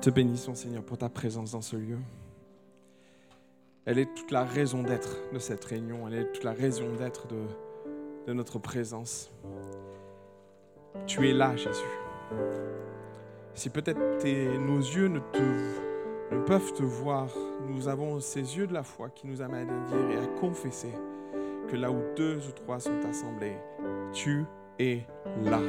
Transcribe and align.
Te 0.00 0.10
bénissons, 0.10 0.54
Seigneur, 0.54 0.84
pour 0.84 0.96
ta 0.96 1.08
présence 1.08 1.52
dans 1.52 1.60
ce 1.60 1.74
lieu. 1.76 1.98
Elle 3.84 3.98
est 3.98 4.14
toute 4.14 4.30
la 4.30 4.44
raison 4.44 4.82
d'être 4.82 5.16
de 5.32 5.38
cette 5.40 5.64
réunion. 5.64 6.06
Elle 6.06 6.14
est 6.14 6.32
toute 6.32 6.44
la 6.44 6.52
raison 6.52 6.94
d'être 6.94 7.26
de, 7.26 7.42
de 8.28 8.32
notre 8.32 8.60
présence. 8.60 9.28
Tu 11.06 11.28
es 11.28 11.32
là, 11.32 11.56
Jésus. 11.56 11.82
Si 13.54 13.70
peut-être 13.70 13.98
nos 14.58 14.78
yeux 14.78 15.08
ne, 15.08 15.18
te, 15.18 16.34
ne 16.34 16.40
peuvent 16.42 16.72
te 16.74 16.84
voir, 16.84 17.28
nous 17.68 17.88
avons 17.88 18.20
ces 18.20 18.56
yeux 18.56 18.68
de 18.68 18.74
la 18.74 18.84
foi 18.84 19.08
qui 19.08 19.26
nous 19.26 19.42
amènent 19.42 19.70
à 19.70 19.88
dire 19.88 20.10
et 20.10 20.16
à 20.16 20.26
confesser 20.40 20.92
que 21.68 21.74
là 21.74 21.90
où 21.90 22.00
deux 22.16 22.36
ou 22.36 22.52
trois 22.52 22.78
sont 22.78 23.04
assemblés, 23.08 23.56
tu 24.12 24.44
es 24.78 25.02
là. 25.44 25.60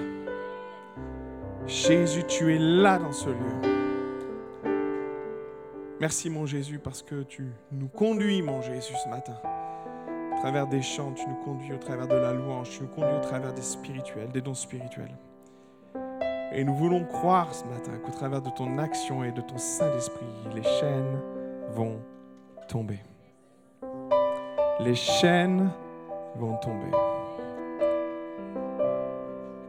Jésus, 1.66 2.24
tu 2.28 2.54
es 2.54 2.60
là 2.60 3.00
dans 3.00 3.12
ce 3.12 3.30
lieu. 3.30 3.89
Merci 6.00 6.30
mon 6.30 6.46
Jésus 6.46 6.80
parce 6.80 7.02
que 7.02 7.24
tu 7.24 7.52
nous 7.74 7.90
conduis 7.90 8.42
mon 8.42 8.62
Jésus 8.62 8.94
ce 9.04 9.10
matin. 9.10 9.36
Au 10.32 10.40
travers 10.40 10.66
des 10.66 10.82
chants, 10.82 11.12
tu 11.12 11.28
nous 11.28 11.36
conduis 11.44 11.74
au 11.74 11.78
travers 11.78 12.08
de 12.08 12.16
la 12.16 12.32
louange, 12.32 12.70
tu 12.70 12.84
nous 12.84 12.88
conduis 12.88 13.18
au 13.18 13.22
travers 13.22 13.54
des 13.54 13.62
spirituels, 13.62 14.30
des 14.30 14.40
dons 14.40 14.54
spirituels. 14.54 15.18
Et 16.54 16.64
nous 16.64 16.74
voulons 16.74 17.04
croire 17.04 17.54
ce 17.54 17.66
matin 17.66 17.92
qu'au 18.02 18.14
travers 18.14 18.42
de 18.42 18.50
ton 18.50 18.78
action 18.78 19.26
et 19.26 19.34
de 19.34 19.42
ton 19.42 19.58
Saint-Esprit, 19.58 20.26
les 20.56 20.64
chaînes 20.64 21.20
vont 21.74 22.00
tomber. 22.70 23.02
Les 24.80 24.96
chaînes 24.96 25.70
vont 26.38 26.56
tomber. 26.58 26.92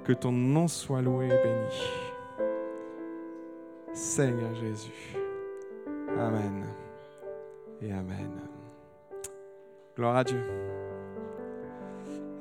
Que 0.04 0.12
ton 0.12 0.30
nom 0.30 0.68
soit 0.68 1.02
loué 1.02 1.26
et 1.26 1.42
béni. 1.42 2.46
Seigneur 3.92 4.54
Jésus. 4.54 5.19
Amen. 6.20 6.66
Et 7.80 7.90
Amen. 7.90 8.30
Gloire 9.96 10.16
à 10.16 10.24
Dieu. 10.24 10.38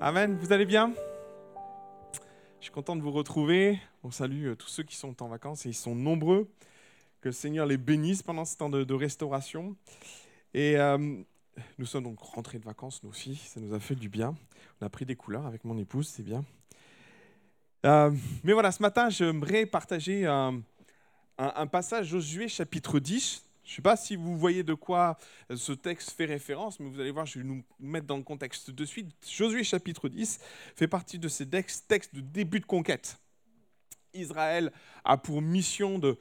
Amen. 0.02 0.38
Vous 0.38 0.52
allez 0.52 0.66
bien? 0.66 0.94
Je 2.60 2.66
suis 2.66 2.74
content 2.74 2.98
de 2.98 3.02
vous 3.02 3.14
retrouver. 3.14 3.80
On 4.04 4.12
salue 4.12 4.48
euh, 4.48 4.56
tous 4.56 4.68
ceux 4.68 4.84
qui 4.84 4.98
sont 4.98 5.24
en 5.24 5.30
vacances 5.30 5.66
et 5.66 5.70
ils 5.70 5.74
sont 5.74 5.96
nombreux. 5.96 6.52
Que 7.22 7.30
le 7.30 7.34
Seigneur 7.34 7.66
les 7.66 7.78
bénisse 7.78 8.22
pendant 8.22 8.44
ce 8.44 8.58
temps 8.58 8.70
de, 8.70 8.94
restauration. 8.94 9.78
Et 10.54 10.76
euh, 10.76 10.98
nous 11.78 11.86
sommes 11.86 12.04
donc 12.04 12.20
rentrés 12.20 12.60
de 12.60 12.66
vacances, 12.66 13.02
nous 13.04 13.12
aussi. 13.12 13.38
Ça 13.38 13.62
nous 13.62 13.74
a 13.74 13.80
fait 13.80 13.96
du 13.96 14.10
bien. 14.10 14.36
On 14.82 14.86
a 14.86 14.90
pris 14.90 15.06
des 15.06 15.16
couleurs 15.16 15.46
avec 15.46 15.64
mon 15.64 15.78
épouse, 15.78 16.10
c'est 16.10 16.24
bien. 16.24 16.44
Euh, 17.86 18.12
mais 18.44 18.52
voilà, 18.52 18.74
ce 18.74 18.82
matin, 18.82 19.10
j'aimerais 19.10 19.66
partager 19.66 20.26
un, 20.26 20.62
un, 21.38 21.68
passage 21.68 22.08
Josué 22.08 22.50
chapitre 22.50 23.00
10. 23.00 23.49
Je 23.70 23.74
ne 23.74 23.76
sais 23.76 23.82
pas 23.84 23.96
si 23.96 24.16
vous 24.16 24.36
voyez 24.36 24.64
de 24.64 24.74
quoi 24.74 25.16
ce 25.56 25.74
texte 25.74 26.10
fait 26.10 26.26
référence, 26.26 26.80
mais 26.80 26.90
vous 26.90 27.00
allez 27.00 27.12
voir, 27.12 27.28
je 27.28 27.38
vais 27.38 27.46
nous 27.46 27.64
mettre 27.80 28.08
dans 28.08 28.18
le 28.18 28.24
contexte 28.24 28.72
de 28.72 28.84
suite. 28.84 29.12
Josué 29.30 29.64
chapitre 29.64 30.10
10 30.10 30.40
fait 30.76 30.88
partie 30.88 31.20
de 31.20 31.28
ces 31.28 31.48
textes 31.48 32.16
de 32.16 32.22
début 32.22 32.62
de 32.62 32.66
conquête. 32.66 33.20
Israël 34.20 34.72
a 35.04 35.18
pour 35.18 35.42
mission 35.42 36.00
de, 36.00 36.18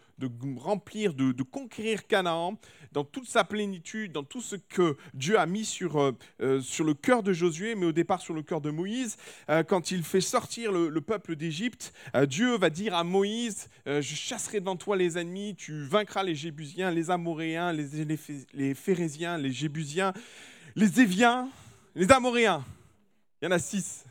remplir, 0.56 1.14
de, 1.14 1.42
conquérir 1.42 2.06
Canaan 2.06 2.58
dans 2.92 3.04
toute 3.04 3.28
sa 3.28 3.44
plénitude, 3.44 4.12
dans 4.12 4.24
tout 4.24 4.40
ce 4.40 4.56
que 4.56 4.96
Dieu 5.14 5.38
a 5.38 5.46
mis 5.46 5.64
sur, 5.64 6.00
euh, 6.00 6.12
euh, 6.40 6.60
sur 6.60 6.84
le 6.84 6.94
cœur 6.94 7.22
de 7.22 7.32
Josué, 7.32 7.74
mais 7.74 7.86
au 7.86 7.92
départ 7.92 8.20
sur 8.20 8.34
le 8.34 8.42
cœur 8.42 8.60
de 8.60 8.70
Moïse. 8.70 9.16
Euh, 9.50 9.62
quand 9.62 9.90
il 9.90 10.02
fait 10.02 10.20
sortir 10.20 10.72
le, 10.72 11.00
peuple 11.00 11.36
d'Égypte, 11.36 11.92
Dieu 12.26 12.58
va 12.58 12.70
dire 12.70 12.94
à 12.94 13.04
Moïse, 13.04 13.68
je 13.86 14.00
chasserai 14.02 14.60
devant 14.60 14.76
toi 14.76 14.96
les 14.96 15.16
ennemis, 15.16 15.54
tu 15.54 15.84
vaincras 15.84 16.22
les 16.22 16.34
Jébusiens, 16.34 16.90
les 16.90 17.10
Amoréens, 17.10 17.72
les, 17.72 18.04
les, 18.04 18.18
les 18.52 18.74
Phérésiens, 18.74 19.38
les 19.38 19.52
Jébusiens, 19.52 20.12
les 20.74 21.00
Éviens, 21.00 21.48
les 21.94 22.10
Amoréens. 22.10 22.64
Il 23.40 23.44
y 23.46 23.48
en 23.48 23.52
a 23.52 23.58
six. 23.58 24.04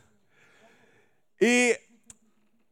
Et 1.40 1.76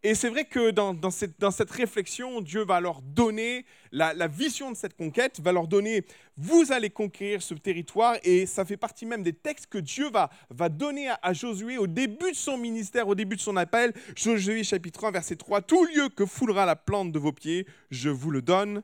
et 0.02 0.14
c'est 0.14 0.28
vrai 0.28 0.44
que 0.44 0.70
dans, 0.70 1.10
cette, 1.10 1.70
réflexion, 1.70 2.40
Dieu 2.40 2.64
va 2.64 2.80
leur 2.80 3.02
donner 3.02 3.64
la, 3.90 4.28
vision 4.28 4.70
de 4.70 4.76
cette 4.76 4.96
conquête, 4.96 5.40
va 5.40 5.52
leur 5.52 5.66
donner, 5.66 6.04
vous 6.36 6.70
allez 6.70 6.90
conquérir 6.90 7.42
ce 7.42 7.54
territoire, 7.54 8.16
et 8.22 8.46
ça 8.46 8.64
fait 8.64 8.76
partie 8.76 9.06
même 9.06 9.22
des 9.22 9.32
textes 9.32 9.66
que 9.66 9.78
Dieu 9.78 10.08
va, 10.10 10.68
donner 10.68 11.08
à, 11.22 11.32
Josué 11.32 11.78
au 11.78 11.86
début 11.86 12.30
de 12.30 12.36
son 12.36 12.56
ministère, 12.56 13.08
au 13.08 13.14
début 13.14 13.36
de 13.36 13.40
son 13.40 13.56
appel. 13.56 13.92
Josué 14.14 14.62
chapitre 14.64 15.04
1, 15.04 15.10
verset 15.10 15.36
3, 15.36 15.62
Tout 15.62 15.84
lieu 15.86 16.08
que 16.08 16.26
foulera 16.26 16.66
la 16.66 16.76
plante 16.76 17.10
de 17.10 17.18
vos 17.18 17.32
pieds, 17.32 17.66
je 17.90 18.10
vous 18.10 18.30
le 18.30 18.42
donne, 18.42 18.82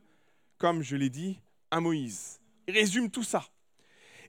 comme 0.59 0.83
je 0.83 0.97
l'ai 0.97 1.11
dit 1.11 1.41
à 1.71 1.81
Moïse. 1.81 2.41
Il 2.67 2.75
résume 2.75 3.11
tout 3.11 3.25
ça. 3.25 3.45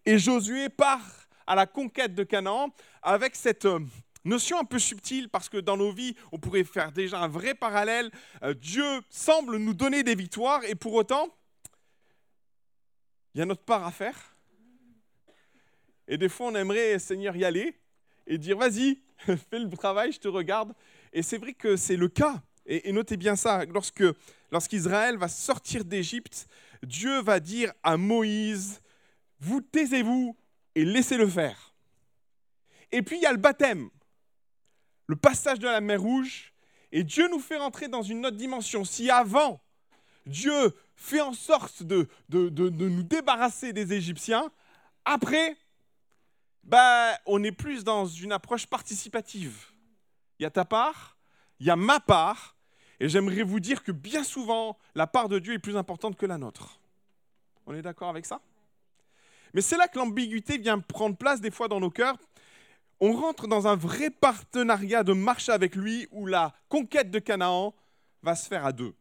Et 0.06 0.20
Josué 0.20 0.70
part 0.70 1.28
à 1.48 1.56
la 1.56 1.66
conquête 1.66 2.14
de 2.14 2.24
Canaan 2.24 2.70
avec 3.02 3.36
cette 3.36 3.66
euh, 3.66 3.80
Notion 4.26 4.60
un 4.60 4.64
peu 4.64 4.80
subtile 4.80 5.30
parce 5.30 5.50
que 5.50 5.58
dans 5.58 5.76
nos 5.76 5.92
vies, 5.92 6.16
on 6.32 6.40
pourrait 6.40 6.64
faire 6.64 6.92
déjà 6.92 7.20
un 7.20 7.28
vrai 7.28 7.56
parallèle. 7.56 8.10
Euh, 8.42 8.54
Dieu 8.54 8.86
semble 9.10 9.58
nous 9.58 9.74
donner 9.74 10.04
des 10.04 10.16
victoires 10.16 10.64
et 10.64 10.76
pour 10.76 10.94
autant, 10.94 11.28
il 13.34 13.40
y 13.40 13.42
a 13.42 13.46
notre 13.46 13.64
part 13.64 13.86
à 13.86 13.92
faire. 13.92 14.36
Et 16.08 16.18
des 16.18 16.30
fois, 16.30 16.48
on 16.48 16.56
aimerait, 16.56 17.00
Seigneur, 17.00 17.36
y 17.36 17.44
aller 17.44 17.78
et 18.26 18.38
dire, 18.38 18.58
vas-y, 18.58 19.02
fais 19.18 19.60
le 19.60 19.70
travail, 19.70 20.12
je 20.12 20.20
te 20.20 20.28
regarde. 20.28 20.74
Et 21.12 21.22
c'est 21.22 21.38
vrai 21.38 21.54
que 21.54 21.76
c'est 21.76 21.98
le 21.98 22.08
cas. 22.08 22.42
Et, 22.66 22.94
notez 22.94 23.18
bien 23.18 23.36
ça, 23.36 23.66
lorsque, 23.66 24.04
lorsqu'Israël 24.52 25.18
va 25.18 25.28
sortir 25.28 25.84
d'Égypte, 25.84 26.48
Dieu 26.82 27.22
va 27.22 27.40
dire 27.42 27.74
à 27.84 27.98
Moïse, 27.98 28.82
vous 29.40 29.60
taisez-vous 29.60 30.38
et 30.76 30.86
laissez-le 30.86 31.28
faire. 31.28 31.74
Et 32.92 33.02
puis 33.02 33.18
il 33.18 33.22
y 33.24 33.26
a 33.26 33.32
le 33.32 33.38
baptême 33.38 33.90
le 35.08 35.16
passage 35.16 35.60
de 35.60 35.68
la 35.68 35.82
mer 35.82 36.02
Rouge, 36.02 36.54
et 36.92 37.04
Dieu 37.04 37.28
nous 37.30 37.40
fait 37.40 37.58
rentrer 37.58 37.88
dans 37.88 38.04
une 38.04 38.26
autre 38.26 38.38
dimension. 38.38 38.86
Si 38.86 39.10
avant, 39.10 39.62
Dieu 40.26 40.74
fait 40.96 41.22
en 41.22 41.34
sorte 41.34 41.84
de, 41.84 42.08
de, 42.30 42.70
nous 42.70 43.04
débarrasser 43.04 43.74
des 43.74 43.94
Égyptiens, 43.94 44.52
après, 45.04 45.58
bah, 46.64 47.18
on 47.26 47.44
est 47.44 47.52
plus 47.52 47.84
dans 47.84 48.06
une 48.06 48.32
approche 48.32 48.68
participative. 48.68 49.72
Il 50.40 50.44
y 50.44 50.46
a 50.46 50.52
ta 50.52 50.66
part, 50.66 51.18
il 51.60 51.66
y 51.66 51.72
a 51.72 51.76
ma 51.76 52.00
part, 52.00 52.56
et 53.00 53.10
j'aimerais 53.10 53.44
vous 53.44 53.60
dire 53.60 53.84
que 53.84 53.92
bien 53.92 54.24
souvent, 54.24 54.78
la 54.96 55.08
part 55.08 55.30
de 55.30 55.40
Dieu 55.40 55.54
est 55.54 55.60
plus 55.60 55.76
importante 55.76 56.16
que 56.16 56.26
la 56.26 56.38
nôtre. 56.38 56.80
On 57.66 57.74
est 57.74 57.82
d'accord 57.82 58.10
avec 58.10 58.26
ça? 58.26 58.42
Mais 59.54 59.62
c'est 59.62 59.78
là 59.78 59.88
que 59.88 59.98
l'ambiguïté 59.98 60.58
vient 60.58 60.80
prendre 60.80 61.16
place 61.16 61.42
des 61.42 61.52
fois 61.52 61.68
dans 61.68 61.80
nos 61.80 61.92
cœurs, 61.92 62.18
on 63.06 63.12
rentre 63.12 63.50
dans 63.50 63.68
un 63.68 63.76
vrai 63.76 64.10
partenariat 64.10 65.04
de 65.04 65.12
marche 65.12 65.50
avec 65.50 65.76
lui 65.76 66.08
où 66.12 66.26
la 66.26 66.54
conquête 66.70 67.12
de 67.12 67.20
Canaan 67.20 67.76
va 68.22 68.34
se 68.34 68.48
faire 68.48 68.66
à 68.66 68.72
deux. 68.72 68.96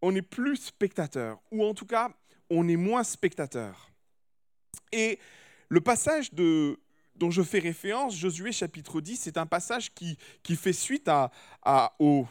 On 0.00 0.12
n'est 0.12 0.22
plus 0.22 0.56
spectateur, 0.56 1.38
ou 1.50 1.62
en 1.62 1.74
tout 1.74 1.84
cas, 1.84 2.14
on 2.48 2.66
est 2.66 2.76
moins 2.76 3.04
spectateur. 3.04 3.90
Et 4.90 5.18
le 5.68 5.82
passage 5.82 6.32
dont 6.32 7.30
je 7.30 7.42
fais 7.42 7.58
référence, 7.58 8.16
Josué 8.16 8.52
chapitre 8.52 9.02
10, 9.02 9.18
c'est 9.18 9.36
un 9.36 9.44
passage 9.44 9.92
qui, 9.92 10.16
fait 10.56 10.72
suite 10.72 11.08
à, 11.08 11.30
au, 11.98 12.26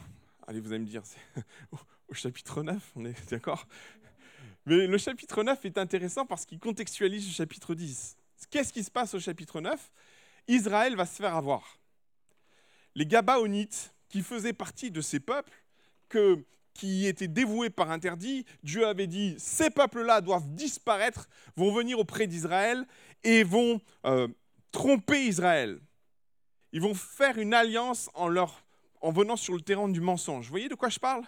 au 2.08 2.14
chapitre 2.16 2.64
9, 2.64 2.92
on 2.96 3.06
est 3.06 3.30
d'accord? 3.30 3.68
Mais 4.70 4.86
le 4.86 4.98
chapitre 5.00 5.42
9 5.42 5.66
est 5.66 5.78
intéressant 5.80 6.26
parce 6.26 6.46
qu'il 6.46 6.60
contextualise 6.60 7.26
le 7.26 7.34
chapitre 7.34 7.74
10. 7.74 8.16
Qu'est-ce 8.52 8.72
qui 8.72 8.84
se 8.84 8.92
passe 8.92 9.16
au 9.16 9.20
chapitre 9.20 9.62
9 9.62 9.92
Israël 10.48 10.96
va 10.96 11.06
se 11.06 11.16
faire 11.16 11.36
avoir. 11.36 11.80
Les 12.96 13.06
Gabaonites, 13.06 13.94
qui 14.10 14.22
faisaient 14.22 14.54
partie 14.54 14.92
de 14.92 15.02
ces 15.02 15.20
peuples, 15.20 15.64
qui 16.74 17.08
étaient 17.08 17.28
dévoués 17.28 17.70
par 17.70 17.90
interdit, 17.92 18.46
Dieu 18.64 18.86
avait 18.88 19.08
dit, 19.08 19.36
ces 19.40 19.72
peuples-là 19.72 20.22
doivent 20.22 20.50
disparaître, 20.50 21.30
vont 21.56 21.72
venir 21.72 22.00
auprès 22.00 22.28
d'Israël 22.28 22.86
et 23.24 23.44
vont 23.44 23.82
euh, 24.06 24.28
tromper 24.72 25.26
Israël. 25.26 25.80
Ils 26.72 26.82
vont 26.82 26.94
faire 26.94 27.38
une 27.40 27.56
alliance 27.56 28.10
en 28.14 29.12
venant 29.12 29.36
sur 29.36 29.56
le 29.56 29.62
terrain 29.62 29.88
du 29.88 30.02
mensonge. 30.02 30.46
Vous 30.46 30.52
voyez 30.52 30.70
de 30.70 30.76
quoi 30.76 30.90
je 30.90 31.00
parle? 31.00 31.24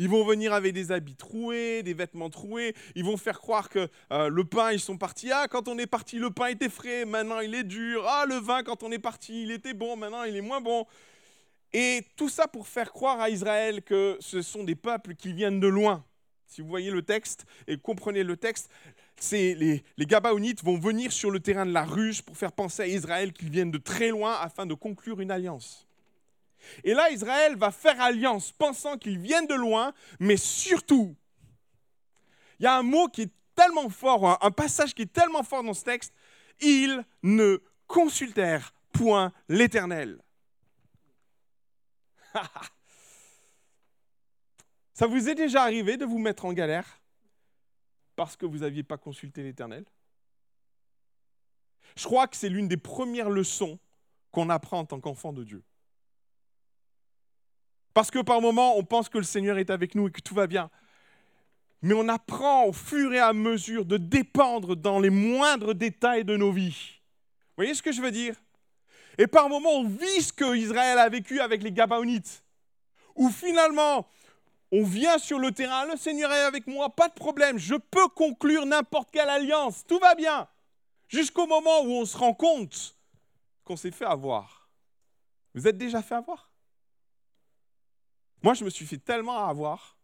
Ils 0.00 0.08
vont 0.08 0.24
venir 0.24 0.54
avec 0.54 0.72
des 0.72 0.92
habits 0.92 1.14
troués, 1.14 1.82
des 1.82 1.92
vêtements 1.92 2.30
troués. 2.30 2.74
Ils 2.94 3.04
vont 3.04 3.18
faire 3.18 3.38
croire 3.38 3.68
que 3.68 3.86
euh, 4.12 4.30
le 4.30 4.44
pain, 4.44 4.72
ils 4.72 4.80
sont 4.80 4.96
partis. 4.96 5.30
Ah, 5.30 5.46
quand 5.46 5.68
on 5.68 5.76
est 5.76 5.86
parti, 5.86 6.18
le 6.18 6.30
pain 6.30 6.46
était 6.46 6.70
frais, 6.70 7.04
maintenant 7.04 7.40
il 7.40 7.54
est 7.54 7.64
dur. 7.64 8.02
Ah, 8.08 8.24
le 8.26 8.36
vin, 8.36 8.62
quand 8.62 8.82
on 8.82 8.90
est 8.92 8.98
parti, 8.98 9.42
il 9.42 9.50
était 9.50 9.74
bon, 9.74 9.96
maintenant 9.96 10.24
il 10.24 10.34
est 10.34 10.40
moins 10.40 10.62
bon. 10.62 10.86
Et 11.74 12.00
tout 12.16 12.30
ça 12.30 12.48
pour 12.48 12.66
faire 12.66 12.92
croire 12.92 13.20
à 13.20 13.28
Israël 13.28 13.82
que 13.82 14.16
ce 14.20 14.40
sont 14.40 14.64
des 14.64 14.74
peuples 14.74 15.14
qui 15.14 15.34
viennent 15.34 15.60
de 15.60 15.68
loin. 15.68 16.02
Si 16.46 16.62
vous 16.62 16.68
voyez 16.68 16.90
le 16.90 17.02
texte 17.02 17.44
et 17.68 17.76
comprenez 17.76 18.22
le 18.22 18.38
texte, 18.38 18.70
c'est 19.16 19.54
les, 19.54 19.84
les 19.98 20.06
Gabaonites 20.06 20.64
vont 20.64 20.78
venir 20.78 21.12
sur 21.12 21.30
le 21.30 21.40
terrain 21.40 21.66
de 21.66 21.72
la 21.72 21.84
ruche 21.84 22.22
pour 22.22 22.38
faire 22.38 22.52
penser 22.52 22.84
à 22.84 22.86
Israël 22.86 23.34
qu'ils 23.34 23.50
viennent 23.50 23.70
de 23.70 23.76
très 23.76 24.08
loin 24.08 24.32
afin 24.40 24.64
de 24.64 24.72
conclure 24.72 25.20
une 25.20 25.30
alliance. 25.30 25.89
Et 26.84 26.94
là, 26.94 27.10
Israël 27.10 27.56
va 27.56 27.70
faire 27.70 28.00
alliance, 28.00 28.52
pensant 28.52 28.98
qu'ils 28.98 29.18
viennent 29.18 29.46
de 29.46 29.54
loin, 29.54 29.92
mais 30.18 30.36
surtout, 30.36 31.14
il 32.58 32.64
y 32.64 32.66
a 32.66 32.76
un 32.76 32.82
mot 32.82 33.08
qui 33.08 33.22
est 33.22 33.32
tellement 33.54 33.88
fort, 33.88 34.42
un 34.44 34.50
passage 34.50 34.94
qui 34.94 35.02
est 35.02 35.12
tellement 35.12 35.42
fort 35.42 35.62
dans 35.62 35.74
ce 35.74 35.84
texte, 35.84 36.12
ils 36.60 37.04
ne 37.22 37.62
consultèrent 37.86 38.72
point 38.92 39.32
l'Éternel. 39.48 40.20
Ça 44.94 45.06
vous 45.06 45.28
est 45.28 45.34
déjà 45.34 45.62
arrivé 45.62 45.96
de 45.96 46.04
vous 46.04 46.18
mettre 46.18 46.44
en 46.44 46.52
galère 46.52 47.00
parce 48.16 48.36
que 48.36 48.44
vous 48.44 48.58
n'aviez 48.58 48.82
pas 48.82 48.98
consulté 48.98 49.42
l'Éternel? 49.42 49.86
Je 51.96 52.04
crois 52.04 52.28
que 52.28 52.36
c'est 52.36 52.50
l'une 52.50 52.68
des 52.68 52.76
premières 52.76 53.30
leçons 53.30 53.78
qu'on 54.30 54.50
apprend 54.50 54.80
en 54.80 54.84
tant 54.84 55.00
qu'enfant 55.00 55.32
de 55.32 55.42
Dieu. 55.42 55.64
Parce 57.94 58.10
que 58.10 58.20
par 58.20 58.40
moments, 58.40 58.76
on 58.76 58.84
pense 58.84 59.08
que 59.08 59.18
le 59.18 59.24
Seigneur 59.24 59.58
est 59.58 59.70
avec 59.70 59.94
nous 59.94 60.08
et 60.08 60.10
que 60.10 60.20
tout 60.20 60.34
va 60.34 60.46
bien. 60.46 60.70
Mais 61.82 61.94
on 61.94 62.08
apprend 62.08 62.64
au 62.64 62.72
fur 62.72 63.12
et 63.12 63.18
à 63.18 63.32
mesure 63.32 63.84
de 63.84 63.96
dépendre 63.96 64.76
dans 64.76 65.00
les 65.00 65.10
moindres 65.10 65.74
détails 65.74 66.24
de 66.24 66.36
nos 66.36 66.52
vies. 66.52 67.00
Vous 67.48 67.64
voyez 67.64 67.74
ce 67.74 67.82
que 67.82 67.92
je 67.92 68.02
veux 68.02 68.10
dire? 68.10 68.36
Et 69.18 69.26
par 69.26 69.48
moments, 69.48 69.72
on 69.72 69.84
vit 69.84 70.22
ce 70.22 70.32
que 70.32 70.54
Israël 70.56 70.98
a 70.98 71.08
vécu 71.08 71.40
avec 71.40 71.62
les 71.62 71.72
Gabaonites. 71.72 72.44
Où 73.16 73.28
finalement, 73.30 74.06
on 74.72 74.84
vient 74.84 75.18
sur 75.18 75.38
le 75.38 75.50
terrain, 75.50 75.86
le 75.86 75.96
Seigneur 75.96 76.30
est 76.32 76.42
avec 76.42 76.66
moi, 76.66 76.90
pas 76.90 77.08
de 77.08 77.14
problème, 77.14 77.58
je 77.58 77.74
peux 77.74 78.08
conclure 78.08 78.66
n'importe 78.66 79.10
quelle 79.10 79.28
alliance, 79.28 79.84
tout 79.86 79.98
va 79.98 80.14
bien. 80.14 80.46
Jusqu'au 81.08 81.46
moment 81.46 81.82
où 81.82 81.90
on 81.90 82.04
se 82.04 82.16
rend 82.16 82.34
compte 82.34 82.94
qu'on 83.64 83.76
s'est 83.76 83.90
fait 83.90 84.04
avoir. 84.04 84.68
Vous 85.54 85.66
êtes 85.66 85.76
déjà 85.76 86.02
fait 86.02 86.14
avoir? 86.14 86.49
Moi, 88.42 88.54
je 88.54 88.64
me 88.64 88.70
suis 88.70 88.86
fait 88.86 88.98
tellement 88.98 89.46
avoir 89.46 89.96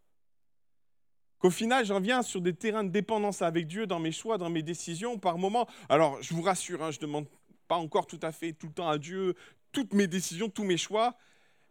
qu'au 1.39 1.49
final, 1.49 1.85
j'en 1.85 1.99
viens 1.99 2.21
sur 2.21 2.41
des 2.41 2.53
terrains 2.53 2.83
de 2.83 2.89
dépendance 2.89 3.41
avec 3.41 3.67
Dieu 3.67 3.87
dans 3.87 3.99
mes 3.99 4.11
choix, 4.11 4.37
dans 4.37 4.49
mes 4.49 4.63
décisions, 4.63 5.17
par 5.19 5.37
moments. 5.37 5.67
Alors, 5.89 6.21
je 6.21 6.33
vous 6.33 6.41
rassure, 6.41 6.83
hein, 6.83 6.91
je 6.91 6.97
ne 6.97 7.01
demande 7.01 7.27
pas 7.67 7.75
encore 7.75 8.07
tout 8.07 8.19
à 8.21 8.31
fait 8.31 8.53
tout 8.53 8.67
le 8.67 8.73
temps 8.73 8.89
à 8.89 8.97
Dieu 8.97 9.35
toutes 9.71 9.93
mes 9.93 10.07
décisions, 10.07 10.49
tous 10.49 10.63
mes 10.63 10.77
choix, 10.77 11.17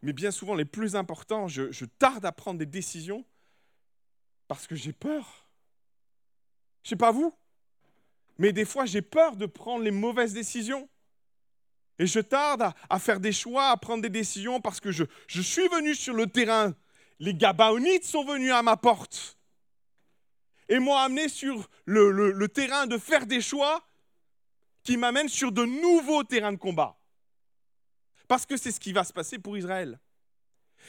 mais 0.02 0.12
bien 0.12 0.30
souvent 0.30 0.54
les 0.54 0.64
plus 0.64 0.96
importants, 0.96 1.48
je, 1.48 1.72
je 1.72 1.84
tarde 1.84 2.24
à 2.24 2.32
prendre 2.32 2.58
des 2.58 2.66
décisions 2.66 3.24
parce 4.48 4.66
que 4.66 4.76
j'ai 4.76 4.92
peur. 4.92 5.48
Je 6.82 6.90
sais 6.90 6.96
pas 6.96 7.10
vous, 7.10 7.34
mais 8.38 8.52
des 8.52 8.64
fois 8.64 8.86
j'ai 8.86 9.02
peur 9.02 9.36
de 9.36 9.46
prendre 9.46 9.82
les 9.82 9.90
mauvaises 9.90 10.34
décisions. 10.34 10.88
Et 11.98 12.06
je 12.06 12.20
tarde 12.20 12.72
à, 12.90 12.98
faire 12.98 13.20
des 13.20 13.32
choix, 13.32 13.69
à 13.69 13.76
prendre 13.76 14.02
des 14.02 14.10
décisions 14.10 14.60
parce 14.60 14.81
que 14.81 14.93
je, 14.93 15.04
je 15.28 15.40
suis 15.40 15.66
venu 15.69 15.94
sur 15.94 16.14
le 16.14 16.26
terrain. 16.26 16.75
Les 17.19 17.34
Gabaonites 17.34 18.04
sont 18.04 18.25
venus 18.25 18.52
à 18.52 18.62
ma 18.62 18.76
porte 18.76 19.37
et 20.69 20.78
m'ont 20.78 20.96
amené 20.96 21.28
sur 21.28 21.69
le, 21.84 22.46
terrain 22.48 22.87
de 22.87 22.98
faire 22.98 23.26
des 23.26 23.40
choix 23.40 23.87
qui 24.82 24.96
m'amènent 24.96 25.28
sur 25.28 25.52
de 25.52 25.64
nouveaux 25.64 26.25
terrains 26.25 26.52
de 26.52 26.58
combat. 26.58 26.98
Parce 28.28 28.46
que 28.46 28.56
c'est 28.56 28.72
ce 28.72 28.81
qui 28.81 28.92
va 28.92 29.04
se 29.04 29.12
passer 29.12 29.38
pour 29.38 29.56
Israël. 29.56 29.99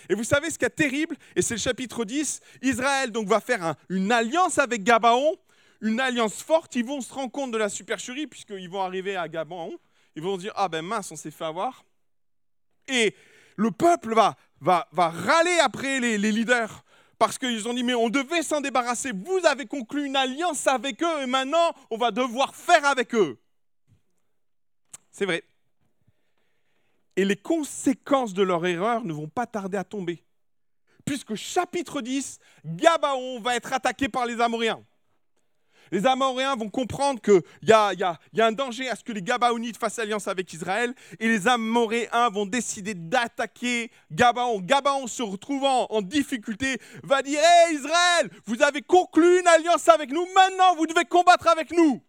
Et 0.10 0.16
vous 0.16 0.24
savez 0.24 0.50
ce 0.52 0.60
qui 0.60 0.66
est 0.66 0.70
terrible, 0.70 1.16
et 1.36 1.42
c'est 1.42 1.56
le 1.56 1.60
chapitre 1.60 2.06
10, 2.06 2.42
Israël 2.62 3.12
donc 3.12 3.28
va 3.28 3.40
faire 3.40 3.76
une 3.90 4.12
alliance 4.12 4.60
avec 4.60 4.84
Gabaon, 4.84 5.36
une 5.82 6.00
alliance 6.00 6.42
forte, 6.42 6.76
ils 6.76 6.86
vont 6.86 7.02
se 7.02 7.14
rendre 7.14 7.32
compte 7.32 7.52
de 7.52 7.58
la 7.58 7.70
supercherie, 7.70 8.28
puisqu'ils 8.28 8.70
vont 8.70 8.82
arriver 8.82 9.16
à 9.16 9.28
Gabaon, 9.28 9.80
ils 10.18 10.24
vont 10.24 10.36
dire, 10.36 10.52
ah 10.56 10.68
ben 10.68 10.82
mince, 10.84 11.12
on 11.12 11.16
s'est 11.16 11.30
fait 11.30 11.46
avoir. 11.46 11.86
Et 12.88 13.16
le 13.56 13.70
peuple 13.70 14.16
va, 14.16 14.36
va, 14.60 14.88
va 14.92 15.10
râler 15.10 15.60
après 15.62 16.00
les, 16.00 16.18
les 16.18 16.32
leaders 16.32 16.84
parce 17.20 17.38
qu'ils 17.38 17.68
ont 17.68 17.74
dit, 17.74 17.84
mais 17.84 17.94
on 17.94 18.10
devait 18.10 18.42
s'en 18.42 18.60
débarrasser. 18.60 19.12
Vous 19.12 19.46
avez 19.46 19.68
conclu 19.68 20.06
une 20.06 20.16
alliance 20.16 20.66
avec 20.66 21.04
eux 21.04 21.22
et 21.22 21.28
maintenant, 21.28 21.72
on 21.92 21.98
va 21.98 22.10
devoir 22.10 22.56
faire 22.56 22.84
avec 22.86 23.14
eux. 23.14 23.40
C'est 25.12 25.26
vrai. 25.26 25.44
Et 27.16 27.24
les 27.24 27.38
conséquences 27.38 28.34
de 28.34 28.42
leur 28.42 28.66
erreur 28.66 29.06
ne 29.06 29.14
vont 29.14 29.30
pas 29.30 29.46
tarder 29.46 29.78
à 29.78 29.84
tomber. 29.84 30.24
Puisque 31.06 31.36
chapitre 31.36 32.02
10, 32.02 32.40
Gabaon 32.66 33.40
va 33.40 33.56
être 33.56 33.72
attaqué 33.72 34.10
par 34.10 34.26
les 34.26 34.42
Amoréens 34.42 34.84
les 35.92 36.06
Amoréens 36.06 36.56
vont 36.56 36.70
comprendre 36.70 37.22
qu'il 37.22 37.42
y, 37.64 37.72
a, 37.72 38.20
un 38.40 38.52
danger 38.52 38.90
à 38.90 38.96
ce 38.96 39.04
que 39.04 39.12
les 39.12 39.22
Gabaonites 39.22 39.78
fassent 39.78 40.00
alliance 40.00 40.28
avec 40.28 40.52
Israël, 40.54 40.94
et 41.20 41.28
les 41.28 41.48
Amoréens 41.48 42.30
vont 42.30 42.46
décider 42.46 42.94
d'attaquer 42.94 43.92
Gabaon. 44.12 44.60
Gabaon, 44.62 45.08
se 45.08 45.24
retrouvant 45.24 45.88
en 45.90 46.02
difficulté, 46.02 46.80
va 47.04 47.22
dire 47.22 47.40
Hé 47.40 47.74
Israël, 47.74 48.30
vous 48.46 48.62
avez 48.62 48.82
conclu 48.82 49.40
une 49.40 49.48
alliance 49.48 49.88
avec 49.88 50.12
nous, 50.12 50.26
maintenant 50.36 50.76
vous 50.76 50.86
devez 50.86 51.06
combattre 51.06 51.48
avec 51.48 51.72
nous. 51.72 52.02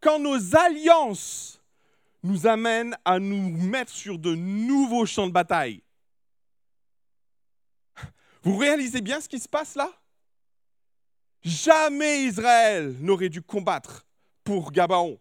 Quand 0.00 0.18
nos 0.18 0.54
alliances 0.54 1.62
nous 2.22 2.46
amènent 2.46 2.96
à 3.04 3.18
nous 3.18 3.50
mettre 3.50 3.92
sur 3.92 4.18
de 4.18 4.34
nouveaux 4.34 5.06
champs 5.06 5.26
de 5.26 5.32
bataille, 5.32 5.82
vous 8.42 8.58
réalisez 8.58 9.00
bien 9.00 9.20
ce 9.20 9.28
qui 9.28 9.38
se 9.38 9.48
passe 9.48 9.74
là? 9.74 9.90
Jamais 11.44 12.24
Israël 12.24 12.96
n'aurait 13.00 13.28
dû 13.28 13.42
combattre 13.42 14.06
pour 14.44 14.72
Gabaon. 14.72 15.20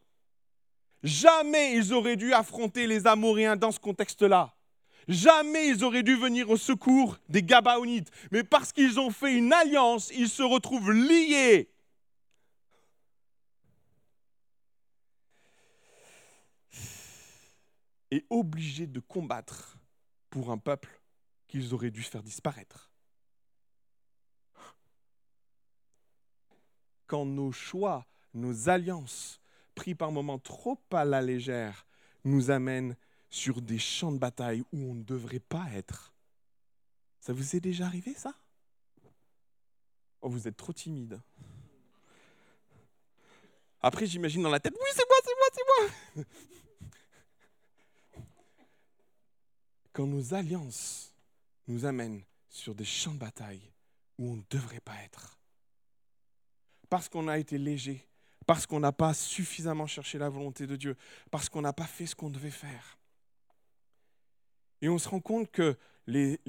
Jamais 1.04 1.76
ils 1.76 1.94
auraient 1.94 2.16
dû 2.16 2.34
affronter 2.34 2.88
les 2.88 3.06
Amoréens 3.08 3.58
dans 3.58 3.72
ce 3.72 3.80
contexte-là. 3.80 4.56
Jamais 5.10 5.68
ils 5.68 5.84
auraient 5.84 6.04
dû 6.04 6.16
venir 6.16 6.50
au 6.50 6.56
secours 6.56 7.18
des 7.28 7.44
Gabaonites. 7.44 8.10
Mais 8.32 8.46
parce 8.46 8.72
qu'ils 8.72 9.02
ont 9.02 9.12
fait 9.12 9.34
une 9.34 9.52
alliance, 9.52 10.12
ils 10.16 10.30
se 10.30 10.44
retrouvent 10.44 10.94
liés. 10.94 11.70
Et 18.12 18.26
obligés 18.30 18.88
de 18.88 19.02
combattre 19.02 19.78
pour 20.30 20.52
un 20.52 20.58
peuple 20.58 21.02
qu'ils 21.50 21.74
auraient 21.74 21.92
dû 21.92 22.02
faire 22.02 22.24
disparaître. 22.24 22.93
Quand 27.08 27.26
nos 27.26 27.52
choix, 27.52 28.06
nos 28.34 28.70
alliances, 28.70 29.40
pris 29.76 29.96
par 29.96 30.12
moments 30.12 30.40
trop 30.40 30.80
à 30.92 31.06
la 31.06 31.22
légère, 31.22 31.86
nous 32.24 32.52
amènent 32.52 32.96
sur 33.30 33.62
des 33.62 33.80
champs 33.80 34.12
de 34.12 34.20
bataille 34.20 34.64
où 34.72 34.78
on 34.78 34.94
ne 34.94 35.04
devrait 35.04 35.40
pas 35.40 35.66
être. 35.74 36.14
Ça 37.20 37.34
vous 37.34 37.56
est 37.56 37.60
déjà 37.60 37.86
arrivé, 37.86 38.14
ça? 38.14 38.34
Oh, 40.22 40.30
vous 40.30 40.48
êtes 40.48 40.58
trop 40.58 40.74
timide. 40.74 41.20
Après, 43.82 44.06
j'imagine 44.06 44.44
dans 44.44 44.50
la 44.50 44.60
tête, 44.60 44.74
oui, 44.74 44.90
c'est 44.94 45.08
moi, 45.08 45.18
c'est 45.24 45.36
moi, 45.38 45.48
c'est 45.54 46.24
moi. 46.24 46.26
Quand 49.92 50.08
nos 50.08 50.34
alliances 50.34 51.14
nous 51.68 51.86
amènent 51.86 52.24
sur 52.50 52.74
des 52.76 52.86
champs 52.86 53.14
de 53.14 53.20
bataille 53.20 53.72
où 54.18 54.32
on 54.32 54.36
ne 54.38 54.44
devrait 54.50 54.80
pas 54.80 54.96
être 55.04 55.38
parce 56.94 57.10
qu'on 57.10 57.28
a 57.28 57.40
été 57.40 57.58
léger, 57.58 58.08
parce 58.46 58.68
qu'on 58.68 58.80
n'a 58.80 58.92
pas 58.92 59.16
suffisamment 59.16 59.88
cherché 59.88 60.20
la 60.20 60.30
volonté 60.30 60.68
de 60.68 60.76
Dieu, 60.76 60.96
parce 61.32 61.50
qu'on 61.50 61.62
n'a 61.62 61.74
pas 61.74 61.88
fait 61.88 62.06
ce 62.06 62.16
qu'on 62.16 62.30
devait 62.30 62.52
faire. 62.52 63.00
Et 64.80 64.90
on 64.90 65.00
se 65.00 65.10
rend 65.10 65.20
compte 65.20 65.50
que 65.50 65.76
les, 66.06 66.40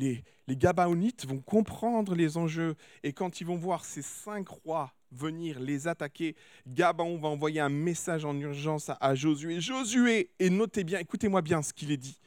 Gabaonites 0.46 1.26
vont 1.26 1.40
comprendre 1.40 2.14
les 2.14 2.36
enjeux, 2.36 2.76
et 3.02 3.14
quand 3.14 3.40
ils 3.40 3.46
vont 3.46 3.56
voir 3.56 3.86
ces 3.86 4.02
cinq 4.02 4.48
rois 4.48 4.92
venir 5.12 5.58
les 5.60 5.88
attaquer, 5.88 6.36
Gabaon 6.66 7.16
va 7.16 7.28
envoyer 7.28 7.60
un 7.60 7.70
message 7.70 8.26
en 8.26 8.38
urgence 8.38 8.90
à, 9.00 9.14
Josué. 9.14 9.62
Josué, 9.62 10.30
et 10.38 10.50
notez 10.50 10.84
bien, 10.84 10.98
écoutez-moi 10.98 11.40
bien 11.40 11.62
ce 11.62 11.72
qu'il 11.72 11.90
est 11.90 11.96
dit. 11.96 12.20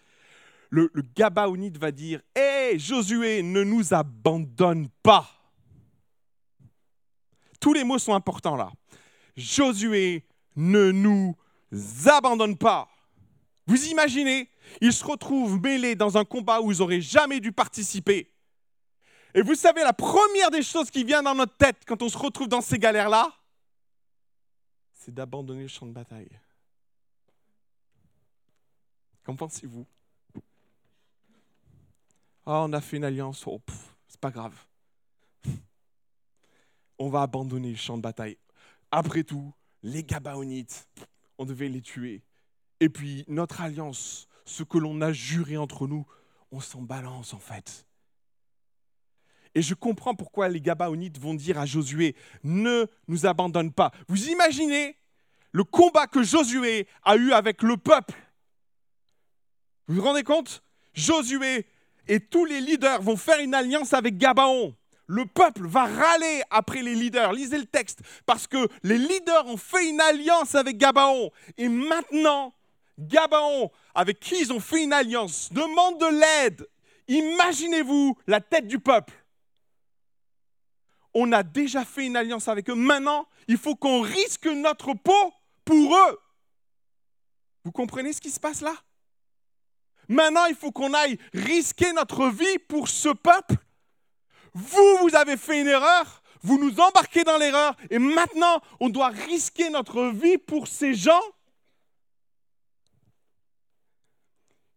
Le, 0.71 0.89
le 0.91 1.03
Gabaonite 1.03 1.77
va 1.77 1.91
dire 1.91 2.21
Hé 2.35 2.79
Josué, 2.79 3.43
ne 3.43 3.63
nous 3.63 3.93
abandonne 3.93 4.89
pas 5.03 5.36
tous 7.59 7.73
les 7.73 7.83
mots 7.83 7.99
sont 7.99 8.13
importants 8.13 8.55
là. 8.55 8.71
Josué 9.35 10.25
ne 10.55 10.91
nous 10.91 11.35
abandonne 12.05 12.57
pas. 12.57 12.89
Vous 13.67 13.85
imaginez, 13.85 14.49
ils 14.81 14.93
se 14.93 15.03
retrouvent 15.03 15.61
mêlés 15.61 15.95
dans 15.95 16.17
un 16.17 16.25
combat 16.25 16.61
où 16.61 16.71
ils 16.71 16.79
n'auraient 16.79 17.01
jamais 17.01 17.39
dû 17.39 17.51
participer. 17.51 18.31
Et 19.33 19.41
vous 19.41 19.55
savez, 19.55 19.81
la 19.83 19.93
première 19.93 20.49
des 20.51 20.63
choses 20.63 20.89
qui 20.89 21.03
vient 21.03 21.21
dans 21.21 21.35
notre 21.35 21.55
tête 21.57 21.83
quand 21.85 22.01
on 22.01 22.09
se 22.09 22.17
retrouve 22.17 22.47
dans 22.47 22.61
ces 22.61 22.79
galères-là, 22.79 23.31
c'est 24.93 25.13
d'abandonner 25.13 25.63
le 25.63 25.67
champ 25.67 25.85
de 25.85 25.91
bataille. 25.91 26.31
Qu'en 29.23 29.35
pensez-vous? 29.35 29.85
Ah, 32.45 32.63
on 32.63 32.73
a 32.73 32.81
fait 32.81 32.97
une 32.97 33.03
alliance, 33.03 33.43
oh, 33.45 33.61
c'est 34.07 34.19
pas 34.19 34.31
grave 34.31 34.66
on 36.99 37.09
va 37.09 37.21
abandonner 37.21 37.71
le 37.71 37.77
champ 37.77 37.97
de 37.97 38.01
bataille. 38.01 38.37
Après 38.91 39.23
tout, 39.23 39.53
les 39.83 40.03
Gabaonites, 40.03 40.87
on 41.37 41.45
devait 41.45 41.69
les 41.69 41.81
tuer. 41.81 42.23
Et 42.79 42.89
puis 42.89 43.23
notre 43.27 43.61
alliance 43.61 44.27
ce 44.47 44.63
que 44.63 44.77
l'on 44.77 45.01
a 45.01 45.11
juré 45.11 45.57
entre 45.57 45.87
nous, 45.87 46.05
on 46.51 46.59
s'en 46.59 46.81
balance 46.81 47.33
en 47.33 47.39
fait. 47.39 47.85
Et 49.53 49.61
je 49.61 49.73
comprends 49.73 50.15
pourquoi 50.15 50.49
les 50.49 50.61
Gabaonites 50.61 51.19
vont 51.19 51.33
dire 51.33 51.59
à 51.59 51.65
Josué, 51.65 52.15
ne 52.43 52.85
nous 53.07 53.25
abandonne 53.25 53.71
pas. 53.71 53.91
Vous 54.07 54.29
imaginez 54.29 54.95
le 55.51 55.63
combat 55.63 56.07
que 56.07 56.23
Josué 56.23 56.87
a 57.03 57.15
eu 57.15 57.31
avec 57.31 57.61
le 57.61 57.77
peuple 57.77 58.15
Vous 59.87 59.95
vous 59.95 60.01
rendez 60.01 60.23
compte? 60.23 60.63
Josué 60.93 61.65
et 62.07 62.19
tous 62.19 62.45
les 62.45 62.61
leaders 62.61 63.01
vont 63.01 63.17
faire 63.17 63.39
une 63.39 63.53
alliance 63.53 63.93
avec 63.93 64.17
Gabaon. 64.17 64.75
Le 65.07 65.25
peuple 65.25 65.67
va 65.67 65.85
râler 65.85 66.43
après 66.49 66.81
les 66.81 66.93
leaders. 66.93 67.33
Lisez 67.33 67.57
le 67.57 67.65
texte. 67.65 68.01
Parce 68.25 68.45
que 68.45 68.67
les 68.83 68.97
leaders 68.97 69.47
ont 69.47 69.57
fait 69.57 69.89
une 69.89 70.01
alliance 70.01 70.55
avec 70.55 70.77
Gabaon. 70.77 71.31
Et 71.57 71.69
maintenant, 71.69 72.53
Gabaon, 72.99 73.71
avec 73.95 74.19
qui 74.19 74.39
ils 74.39 74.53
ont 74.53 74.59
fait 74.59 74.83
une 74.83 74.93
alliance, 74.93 75.51
demande 75.51 75.99
de 75.99 76.19
l'aide. 76.19 76.67
Imaginez-vous 77.07 78.17
la 78.27 78.41
tête 78.41 78.67
du 78.67 78.79
peuple 78.79 79.13
on 81.19 81.31
a 81.31 81.41
déjà 81.41 81.83
fait 81.83 82.05
une 82.05 82.15
alliance 82.15 82.47
avec 82.47 82.69
eux. 82.69 82.75
Maintenant, 82.75 83.27
il 83.47 83.57
faut 83.57 83.75
qu'on 83.75 84.01
risque 84.01 84.45
notre 84.45 84.93
peau 84.93 85.33
pour 85.65 85.95
eux. 85.95 86.19
Vous 87.63 87.71
comprenez 87.71 88.13
ce 88.13 88.21
qui 88.21 88.29
se 88.29 88.39
passe 88.39 88.61
là? 88.61 88.75
Maintenant, 90.07 90.45
il 90.45 90.55
faut 90.55 90.71
qu'on 90.71 90.93
aille 90.93 91.17
risquer 91.33 91.91
notre 91.93 92.29
vie 92.29 92.59
pour 92.69 92.87
ce 92.87 93.09
peuple. 93.09 93.55
Vous, 94.57 94.97
vous 95.01 95.15
avez 95.15 95.37
fait 95.37 95.61
une 95.61 95.67
erreur, 95.67 96.23
vous 96.41 96.57
nous 96.57 96.79
embarquez 96.79 97.23
dans 97.23 97.37
l'erreur, 97.37 97.75
et 97.91 97.99
maintenant, 97.99 98.59
on 98.79 98.89
doit 98.89 99.09
risquer 99.09 99.69
notre 99.69 100.07
vie 100.07 100.39
pour 100.39 100.67
ces 100.67 100.95
gens. 100.95 101.21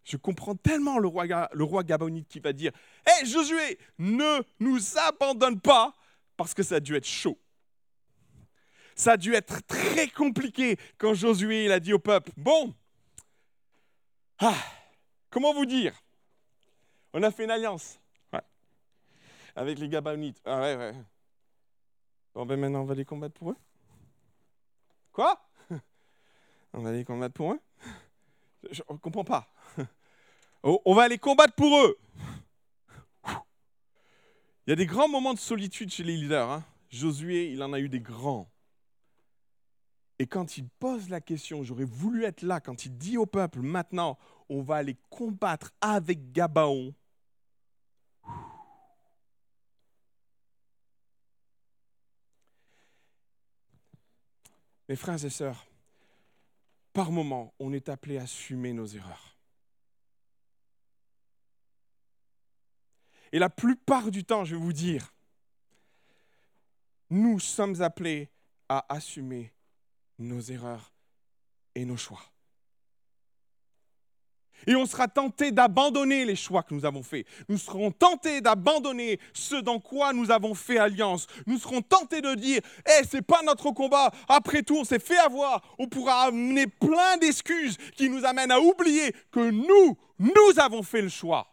Je 0.05 0.19
comprends 0.19 0.55
tellement 0.55 0.99
le 0.99 1.09
roi, 1.09 1.25
le 1.25 1.83
Gabonite 1.83 2.29
qui 2.29 2.41
va 2.41 2.53
dire 2.53 2.73
Hé 3.07 3.25
Josué, 3.25 3.79
ne 3.99 4.43
nous 4.59 4.99
abandonne 4.99 5.59
pas, 5.59 5.95
parce 6.37 6.53
que 6.53 6.63
ça 6.63 6.75
a 6.75 6.81
dû 6.81 6.95
être 6.95 7.07
chaud. 7.07 7.39
Ça 8.95 9.13
a 9.13 9.17
dû 9.17 9.33
être 9.33 9.67
très 9.67 10.09
compliqué 10.09 10.77
quand 10.99 11.15
Josué 11.15 11.65
il 11.65 11.73
a 11.73 11.81
dit 11.81 11.95
au 11.95 11.99
peuple, 11.99 12.33
bon, 12.37 12.75
ah, 14.41 14.59
comment 15.31 15.55
vous 15.55 15.65
dire? 15.65 15.95
On 17.15 17.23
a 17.23 17.31
fait 17.31 17.45
une 17.45 17.51
alliance 17.51 18.00
avec 19.57 19.79
les 19.79 19.89
Gabonites. 19.89 20.41
Ah 20.45 20.61
ouais, 20.61 20.77
ouais. 20.77 20.95
Bon, 22.35 22.47
ben 22.47 22.59
maintenant, 22.59 22.83
on 22.83 22.85
va 22.85 22.95
les 22.95 23.05
combattre 23.05 23.35
pour 23.35 23.51
eux. 23.51 23.57
Quoi? 25.13 25.41
On 26.73 26.83
va 26.83 26.93
les 26.93 27.05
combattre 27.05 27.35
pour 27.35 27.53
eux? 27.53 27.61
Je 28.71 28.83
ne 28.89 28.97
comprends 28.97 29.25
pas. 29.25 29.53
On 30.63 30.95
va 30.95 31.09
les 31.09 31.19
combattre 31.19 31.55
pour 31.55 31.77
eux. 31.79 31.99
Il 34.67 34.71
y 34.71 34.73
a 34.73 34.77
des 34.77 34.87
grands 34.87 35.09
moments 35.09 35.35
de 35.35 35.39
solitude 35.39 35.91
chez 35.91 36.05
les 36.05 36.17
leaders. 36.17 36.49
Hein. 36.49 36.65
Josué, 36.91 37.51
il 37.51 37.63
en 37.63 37.73
a 37.73 37.81
eu 37.81 37.89
des 37.89 38.01
grands. 38.01 38.49
Et 40.21 40.27
quand 40.27 40.59
il 40.59 40.69
pose 40.69 41.09
la 41.09 41.21
question, 41.21 41.65
j'aurais 41.65 41.85
voulu 41.85 42.25
être 42.25 42.43
là, 42.43 42.61
quand 42.61 42.85
il 42.85 42.97
dit 42.97 43.17
au 43.17 43.27
peuple, 43.27 43.61
maintenant, 43.63 44.19
on 44.49 44.63
va 44.63 44.77
aller 44.77 44.97
combattre 45.09 45.73
avec 45.81 46.31
Gabaon. 46.31 46.95
Mes 54.91 54.97
frères 54.97 55.25
et 55.25 55.31
sœurs, 55.31 55.69
par 56.93 57.13
moments, 57.13 57.55
on 57.61 57.73
est 57.73 57.89
appelé 57.89 58.19
à 58.19 58.23
assumer 58.23 58.73
nos 58.73 58.87
erreurs. 58.87 59.39
Et 63.31 63.39
la 63.39 63.49
plupart 63.49 64.11
du 64.11 64.25
temps, 64.25 64.45
je 64.45 64.57
vais 64.57 64.61
vous 64.61 64.73
dire, 64.73 65.15
nous 67.09 67.39
sommes 67.39 67.81
appelés 67.83 68.33
à 68.69 68.85
assumer 68.93 69.53
nos 70.19 70.41
erreurs 70.41 70.93
et 71.77 71.85
nos 71.85 71.97
choix. 71.97 72.25
Et 74.67 74.75
on 74.77 74.87
sera 74.87 75.09
tenté 75.09 75.51
d'abandonner 75.51 76.25
les 76.25 76.37
choix 76.37 76.63
que 76.63 76.75
nous 76.75 76.85
avons 76.85 77.03
faits. 77.03 77.27
Nous 77.49 77.59
serons 77.59 77.91
tentés 77.91 78.41
d'abandonner 78.41 79.19
ce 79.33 79.57
dans 79.57 79.81
quoi 79.81 80.13
nous 80.13 80.31
avons 80.31 80.55
fait 80.55 80.79
alliance. 80.79 81.27
Nous 81.47 81.59
serons 81.59 81.83
tentés 81.83 82.21
de 82.21 82.35
dire 82.35 82.61
Eh, 82.87 83.05
c'est 83.09 83.23
pas 83.23 83.43
notre 83.45 83.71
combat. 83.73 84.11
Après 84.29 84.63
tout, 84.63 84.77
on 84.77 84.85
s'est 84.85 84.99
fait 84.99 85.19
avoir. 85.19 85.63
On 85.79 85.89
pourra 85.89 86.23
amener 86.25 86.67
plein 86.67 87.17
d'excuses 87.21 87.77
qui 87.97 88.09
nous 88.09 88.25
amènent 88.25 88.51
à 88.53 88.61
oublier 88.61 89.15
que 89.31 89.51
nous, 89.51 89.97
nous 90.19 90.59
avons 90.59 90.83
fait 90.83 91.03
le 91.03 91.09
choix. 91.09 91.50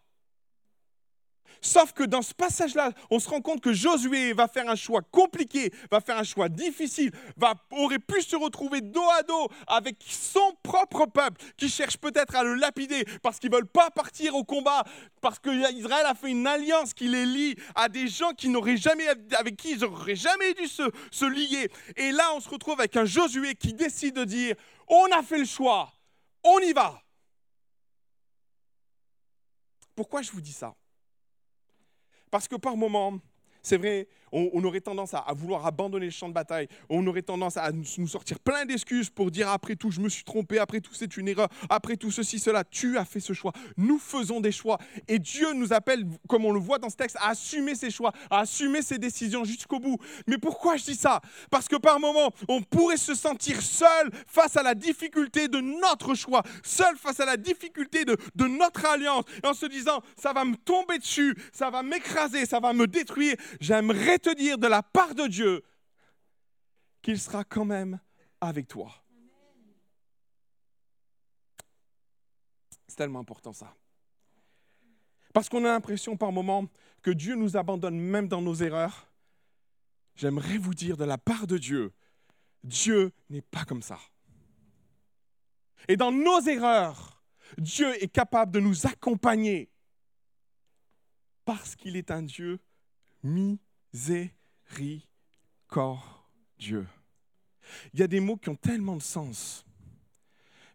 Sauf 1.62 1.94
que 1.94 2.04
dans 2.04 2.22
ce 2.22 2.34
passage-là, 2.34 2.92
on 3.10 3.20
se 3.20 3.30
rend 3.30 3.42
compte 3.42 3.62
que 3.62 3.74
Josué 3.74 4.34
va 4.34 4.48
faire 4.48 4.70
un 4.70 4.76
choix 4.76 5.02
compliqué, 5.02 5.74
va 5.92 6.02
faire 6.02 6.18
un 6.18 6.24
choix 6.24 6.50
difficile, 6.50 7.12
va, 7.36 7.56
aurait 7.72 8.00
pu 8.00 8.22
se 8.22 8.36
retrouver 8.36 8.82
dos 8.82 9.10
à 9.18 9.24
dos 9.24 9.48
avec 9.68 9.98
son 10.08 10.54
propre 10.64 11.06
peuple 11.06 11.42
qui 11.58 11.70
cherche 11.70 11.98
peut-être 11.98 12.36
à 12.36 12.44
le 12.44 12.56
lapider 12.56 13.06
parce 13.22 13.40
qu'ils 13.40 13.50
ne 13.52 13.56
veulent 13.56 13.68
pas 13.68 13.90
partir 13.92 14.36
au 14.36 14.44
combat, 14.44 14.84
parce 15.22 15.40
qu'Israël 15.40 16.06
a 16.06 16.16
fait 16.16 16.30
une 16.30 16.48
alliance 16.48 16.94
qui 16.94 17.08
les 17.08 17.26
lie 17.26 17.56
à 17.76 17.90
des 17.90 18.08
gens 18.08 18.32
qui 18.32 18.50
n'auraient 18.50 18.78
jamais, 18.78 19.08
avec 19.38 19.58
qui 19.58 19.72
ils 19.72 19.80
n'auraient 19.80 20.16
jamais 20.16 20.54
dû 20.54 20.68
se, 20.68 20.84
se 21.12 21.26
lier. 21.26 21.70
Et 21.96 22.12
là, 22.12 22.34
on 22.36 22.40
se 22.40 22.50
retrouve 22.50 22.80
avec 22.80 22.96
un 22.96 23.06
Josué 23.06 23.56
qui 23.56 23.74
décide 23.74 24.16
de 24.16 24.24
dire, 24.24 24.56
on 24.88 25.06
a 25.12 25.24
fait 25.24 25.38
le 25.38 25.46
choix, 25.46 25.92
on 26.44 26.60
y 26.60 26.74
va. 26.74 27.02
Pourquoi 29.96 30.22
je 30.22 30.32
vous 30.32 30.42
dis 30.42 30.54
ça? 30.54 30.76
Parce 32.32 32.48
que 32.48 32.56
par 32.56 32.76
moments, 32.78 33.20
c'est 33.62 33.78
vrai, 33.78 34.08
on, 34.32 34.64
aurait 34.64 34.82
tendance 34.82 35.14
à, 35.14 35.26
vouloir 35.36 35.66
abandonner 35.66 36.06
le 36.06 36.12
champ 36.12 36.30
de 36.30 36.34
bataille. 36.34 36.68
On 36.90 37.06
aurait 37.08 37.22
tendance 37.22 37.58
à 37.58 37.72
nous 37.72 38.08
sortir 38.08 38.40
plein 38.40 38.66
d'excuses 38.66 39.10
pour 39.10 39.32
dire 39.32 39.50
après 39.50 39.76
tout, 39.76 39.92
je 39.92 40.00
me 40.00 40.10
suis 40.10 40.24
trompé, 40.24 40.60
après 40.60 40.82
tout, 40.82 40.94
c'est 40.94 41.18
une 41.18 41.28
erreur, 41.28 41.48
après 41.70 41.98
tout, 41.98 42.12
ceci, 42.12 42.40
cela. 42.40 42.64
Tu 42.64 42.98
as 42.98 43.06
fait 43.06 43.20
ce 43.20 43.34
choix. 43.34 43.54
Nous 43.78 44.00
faisons 44.00 44.42
des 44.42 44.52
choix. 44.52 44.78
Et 45.08 45.20
Dieu 45.20 45.54
nous 45.54 45.74
appelle, 45.74 46.06
comme 46.28 46.46
on 46.46 46.52
le 46.52 46.60
voit 46.60 46.80
dans 46.80 46.90
ce 46.90 46.96
texte, 46.96 47.18
à 47.20 47.30
assumer 47.30 47.76
ses 47.76 47.90
choix, 47.90 48.12
à 48.30 48.40
assumer 48.42 48.82
ses 48.82 48.98
décisions 48.98 49.44
jusqu'au 49.44 49.80
bout. 49.80 49.98
Mais 50.28 50.38
pourquoi 50.38 50.78
je 50.78 50.86
dis 50.86 50.96
ça? 50.96 51.22
Parce 51.50 51.68
que 51.68 51.76
par 51.76 52.00
moments, 52.00 52.32
on 52.48 52.62
pourrait 52.62 52.98
se 52.98 53.16
sentir 53.16 53.62
seul 53.62 54.12
face 54.28 54.58
à 54.58 54.64
la 54.64 54.76
difficulté 54.76 55.48
de 55.48 55.60
notre 55.60 56.16
choix, 56.16 56.44
seul 56.64 56.96
face 56.98 57.20
à 57.20 57.26
la 57.26 57.38
difficulté 57.38 58.06
de, 58.06 58.18
de 58.36 58.46
notre 58.46 58.86
alliance, 58.86 59.26
en 59.44 59.54
se 59.54 59.66
disant, 59.66 60.02
ça 60.16 60.34
va 60.34 60.46
me 60.46 60.56
tomber 60.56 60.98
dessus, 60.98 61.36
ça 61.52 61.70
va 61.70 61.84
m'écraser, 61.84 62.46
ça 62.46 62.60
va 62.60 62.74
me 62.74 62.88
détruire. 62.88 63.36
J'aimerais 63.60 64.20
dire 64.30 64.58
de 64.58 64.68
la 64.68 64.84
part 64.84 65.16
de 65.16 65.28
Dieu 65.28 65.64
qu'il 67.02 67.20
sera 67.20 67.44
quand 67.44 67.66
même 67.66 68.00
avec 68.42 68.68
toi. 68.68 68.92
C'est 72.88 72.96
tellement 72.96 73.20
important 73.20 73.54
ça. 73.54 73.76
Parce 75.34 75.50
qu'on 75.50 75.64
a 75.66 75.70
l'impression 75.70 76.18
par 76.18 76.32
moments 76.32 76.68
que 77.02 77.12
Dieu 77.12 77.36
nous 77.36 77.58
abandonne 77.58 78.00
même 78.00 78.28
dans 78.28 78.42
nos 78.42 78.56
erreurs. 78.56 79.08
J'aimerais 80.16 80.58
vous 80.58 80.74
dire 80.74 80.98
de 80.98 81.06
la 81.06 81.18
part 81.18 81.46
de 81.46 81.58
Dieu, 81.58 81.94
Dieu 82.64 83.14
n'est 83.30 83.42
pas 83.42 83.66
comme 83.66 83.84
ça. 83.84 84.00
Et 85.88 85.96
dans 85.96 86.12
nos 86.12 86.42
erreurs, 86.42 87.24
Dieu 87.58 87.94
est 88.04 88.08
capable 88.08 88.52
de 88.52 88.60
nous 88.60 88.88
accompagner 88.88 89.70
parce 91.46 91.76
qu'il 91.76 91.96
est 91.96 92.12
un 92.12 92.24
Dieu 92.24 92.60
Il 97.94 98.00
y 98.00 98.04
a 98.04 98.08
des 98.08 98.20
mots 98.20 98.38
qui 98.38 98.50
ont 98.50 98.56
tellement 98.56 98.96
de 98.96 99.02
sens. 99.02 99.66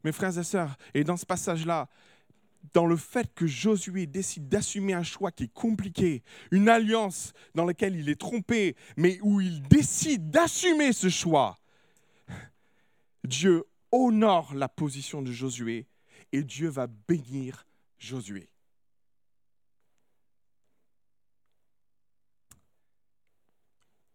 Mes 0.04 0.12
frères 0.12 0.36
et 0.36 0.44
sœurs, 0.44 0.76
et 0.94 1.04
dans 1.04 1.16
ce 1.16 1.26
passage-là, 1.26 1.88
dans 2.74 2.86
le 2.86 2.96
fait 2.96 3.32
que 3.34 3.46
Josué 3.46 4.06
décide 4.06 4.48
d'assumer 4.48 4.94
un 4.94 5.02
choix 5.02 5.30
qui 5.32 5.44
est 5.44 5.52
compliqué, 5.52 6.22
une 6.50 6.68
alliance 6.68 7.32
dans 7.54 7.64
laquelle 7.64 7.96
il 7.96 8.08
est 8.08 8.20
trompé, 8.20 8.76
mais 8.96 9.18
où 9.22 9.40
il 9.40 9.62
décide 9.62 10.30
d'assumer 10.30 10.92
ce 10.92 11.08
choix, 11.08 11.58
Dieu 13.24 13.64
honore 13.90 14.54
la 14.54 14.68
position 14.68 15.22
de 15.22 15.32
Josué 15.32 15.86
et 16.32 16.42
Dieu 16.42 16.68
va 16.68 16.86
bénir 16.86 17.66
Josué. 17.98 18.51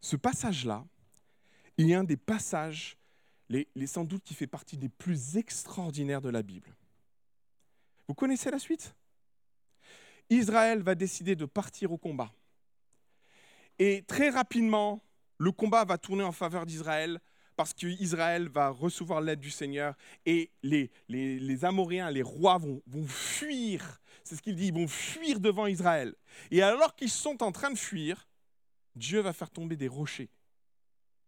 Ce 0.01 0.15
passage-là 0.15 0.85
est 1.77 1.93
un 1.93 2.03
des 2.03 2.17
passages, 2.17 2.97
les, 3.49 3.67
sans 3.85 4.03
doute 4.03 4.23
qui 4.23 4.33
fait 4.33 4.47
partie 4.47 4.77
des 4.77 4.89
plus 4.89 5.37
extraordinaires 5.37 6.21
de 6.21 6.29
la 6.29 6.41
Bible. 6.41 6.75
Vous 8.07 8.13
connaissez 8.13 8.51
la 8.51 8.59
suite? 8.59 8.95
Israël 10.29 10.81
va 10.81 10.95
décider 10.95 11.35
de 11.35 11.45
partir 11.45 11.91
au 11.91 11.97
combat. 11.97 12.31
Et 13.79 14.03
très 14.07 14.29
rapidement, 14.29 15.03
le 15.37 15.51
combat 15.51 15.85
va 15.85 15.97
tourner 15.97 16.23
en 16.23 16.31
faveur 16.31 16.65
d'Israël 16.65 17.19
parce 17.55 17.73
qu'Israël 17.73 18.49
va 18.49 18.69
recevoir 18.69 19.19
l'aide 19.19 19.39
du 19.39 19.49
Seigneur 19.49 19.95
et 20.25 20.51
les, 20.61 20.91
les, 21.09 21.65
Amoréens, 21.65 22.11
les 22.11 22.21
rois 22.21 22.57
vont, 22.57 22.81
vont 22.85 23.07
fuir. 23.07 23.99
C'est 24.23 24.35
ce 24.35 24.41
qu'il 24.41 24.55
dit, 24.55 24.67
ils 24.67 24.73
vont 24.73 24.87
fuir 24.87 25.39
devant 25.39 25.65
Israël. 25.65 26.13
Et 26.51 26.61
alors 26.61 26.95
qu'ils 26.95 27.09
sont 27.09 27.41
en 27.41 27.51
train 27.51 27.71
de 27.71 27.77
fuir, 27.77 28.27
Dieu 28.97 29.21
va 29.21 29.33
faire 29.33 29.49
tomber 29.49 29.75
des 29.75 29.87
rochers, 29.87 30.29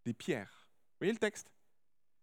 des 0.06 0.14
pierres. 0.14 0.68
Vous 0.94 1.06
voyez 1.06 1.14
le 1.14 1.20
texte? 1.20 1.52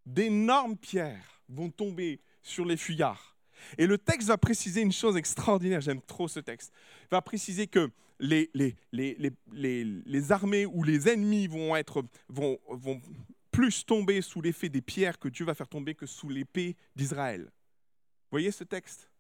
D'énormes 0.04 0.76
pierres 0.76 1.42
vont 1.48 1.70
tomber 1.70 2.20
sur 2.42 2.64
les 2.64 2.76
fuyards. 2.76 3.36
Et 3.78 3.86
le 3.86 3.96
texte 3.96 4.28
va 4.28 4.36
préciser 4.36 4.82
une 4.82 4.92
chose 4.92 5.16
extraordinaire, 5.16 5.80
j'aime 5.80 6.02
trop 6.02 6.28
ce 6.28 6.40
texte. 6.40 6.72
Il 7.04 7.08
va 7.12 7.22
préciser 7.22 7.66
que 7.66 7.90
les, 8.20 8.50
armées 10.30 10.66
ou 10.66 10.82
les 10.82 11.08
ennemis 11.08 11.46
vont, 11.46 11.74
être, 11.74 12.04
vont, 12.28 12.58
vont 12.68 13.00
plus 13.50 13.84
tomber 13.84 14.20
sous 14.20 14.42
l'effet 14.42 14.68
des 14.68 14.82
pierres 14.82 15.18
que 15.18 15.28
Dieu 15.28 15.44
va 15.44 15.54
faire 15.54 15.68
tomber 15.68 15.94
que 15.94 16.06
sous 16.06 16.28
l'épée 16.28 16.76
d'Israël. 16.94 17.44
Vous 17.44 18.32
voyez 18.32 18.50
ce 18.50 18.64
texte? 18.64 19.10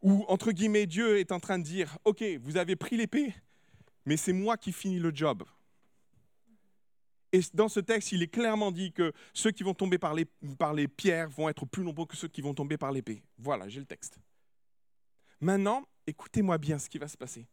Où, 0.00 0.24
entre 0.28 0.52
guillemets, 0.52 0.86
Dieu 0.86 1.18
est 1.18 1.32
en 1.32 1.40
train 1.40 1.58
de 1.58 1.64
dire, 1.64 1.98
OK, 2.04 2.22
vous 2.40 2.56
avez 2.56 2.76
pris 2.76 2.96
l'épée, 2.96 3.34
mais 4.06 4.16
c'est 4.16 4.32
moi 4.32 4.56
qui 4.56 4.72
finis 4.72 4.98
le 4.98 5.14
job. 5.14 5.44
Et 7.32 7.40
dans 7.52 7.68
ce 7.68 7.80
texte, 7.80 8.12
il 8.12 8.22
est 8.22 8.28
clairement 8.28 8.70
dit 8.70 8.92
que 8.92 9.12
ceux 9.32 9.50
qui 9.50 9.64
vont 9.64 9.74
tomber 9.74 9.98
par 9.98 10.14
les, 10.14 10.88
pierres 10.88 11.28
vont 11.30 11.48
être 11.48 11.66
plus 11.66 11.82
nombreux 11.82 12.06
que 12.06 12.16
ceux 12.16 12.28
qui 12.28 12.40
vont 12.40 12.54
tomber 12.54 12.76
par 12.76 12.92
l'épée. 12.92 13.24
Voilà, 13.38 13.68
j'ai 13.68 13.80
le 13.80 13.86
texte. 13.86 14.18
Maintenant, 15.40 15.84
écoutez-moi 16.06 16.58
bien 16.58 16.78
ce 16.78 16.88
qui 16.88 16.98
va 16.98 17.08
se 17.08 17.16
passer. 17.16 17.48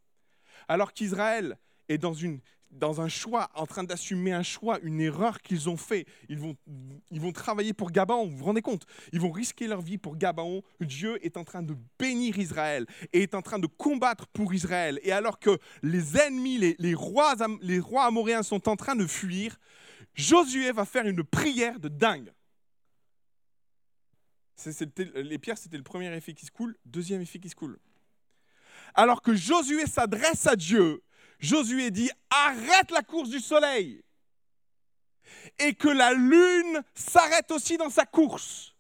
Alors 0.68 0.94
qu'Israël 0.94 1.58
est 1.90 1.98
dans, 1.98 2.14
une, 2.14 2.42
dans 2.72 3.02
un 3.02 3.08
choix, 3.08 3.50
en 3.54 3.66
train 3.66 3.84
d'assumer 3.84 4.32
un 4.32 4.44
choix, 4.44 4.80
une 4.82 5.02
erreur 5.02 5.42
qu'ils 5.42 5.70
ont 5.70 5.78
fait, 5.78 6.06
ils 6.30 6.40
vont, 6.40 6.56
ils 7.12 7.20
vont 7.20 7.32
travailler 7.32 7.74
pour 7.74 7.92
Gabaon, 7.92 8.28
vous 8.28 8.38
vous 8.38 8.46
rendez 8.46 8.62
compte? 8.62 8.86
Ils 9.12 9.20
vont 9.20 9.32
risquer 9.32 9.68
leur 9.68 9.82
vie 9.82 9.98
pour 9.98 10.18
Gabaon. 10.18 10.64
Dieu 10.80 11.24
est 11.26 11.38
en 11.38 11.44
train 11.44 11.62
de 11.62 11.76
bénir 12.00 12.38
Israël 12.38 12.86
et 13.14 13.24
est 13.24 13.36
en 13.36 13.42
train 13.42 13.60
de 13.60 13.68
combattre 13.68 14.28
pour 14.28 14.54
Israël. 14.54 15.00
Et 15.04 15.12
alors 15.12 15.40
que 15.40 15.60
les 15.84 16.18
ennemis, 16.18 16.76
les, 16.78 16.94
rois, 16.94 17.36
les 17.62 17.80
rois 17.80 18.06
amoréens 18.06 18.44
sont 18.44 18.70
en 18.70 18.76
train 18.76 18.96
de 18.96 19.06
fuir, 19.06 19.58
Josué 20.14 20.72
va 20.72 20.86
faire 20.86 21.06
une 21.06 21.24
prière 21.24 21.80
de 21.80 21.90
dingue. 21.90 22.32
les 25.16 25.38
pierres, 25.40 25.58
c'était 25.58 25.78
le 25.78 25.84
premier 25.84 26.14
effet 26.16 26.34
qui 26.34 26.46
se 26.46 26.52
coule. 26.52 26.78
Deuxième 26.86 27.22
effet 27.22 27.40
qui 27.40 27.50
se 27.50 27.56
coule. 27.56 27.80
Alors 28.94 29.22
que 29.22 29.36
Josué 29.36 29.86
s'adresse 29.88 30.48
à 30.48 30.56
Dieu, 30.56 31.02
Josué 31.42 31.92
dit 31.92 32.10
arrête 32.30 32.92
la 32.92 33.02
course 33.02 33.30
du 33.30 33.40
soleil 33.40 34.04
et 35.60 35.74
que 35.74 35.90
la 35.90 36.14
lune 36.14 36.84
s'arrête 36.94 37.52
aussi 37.52 37.78
dans 37.78 37.90
sa 37.90 38.06
course. 38.06 38.76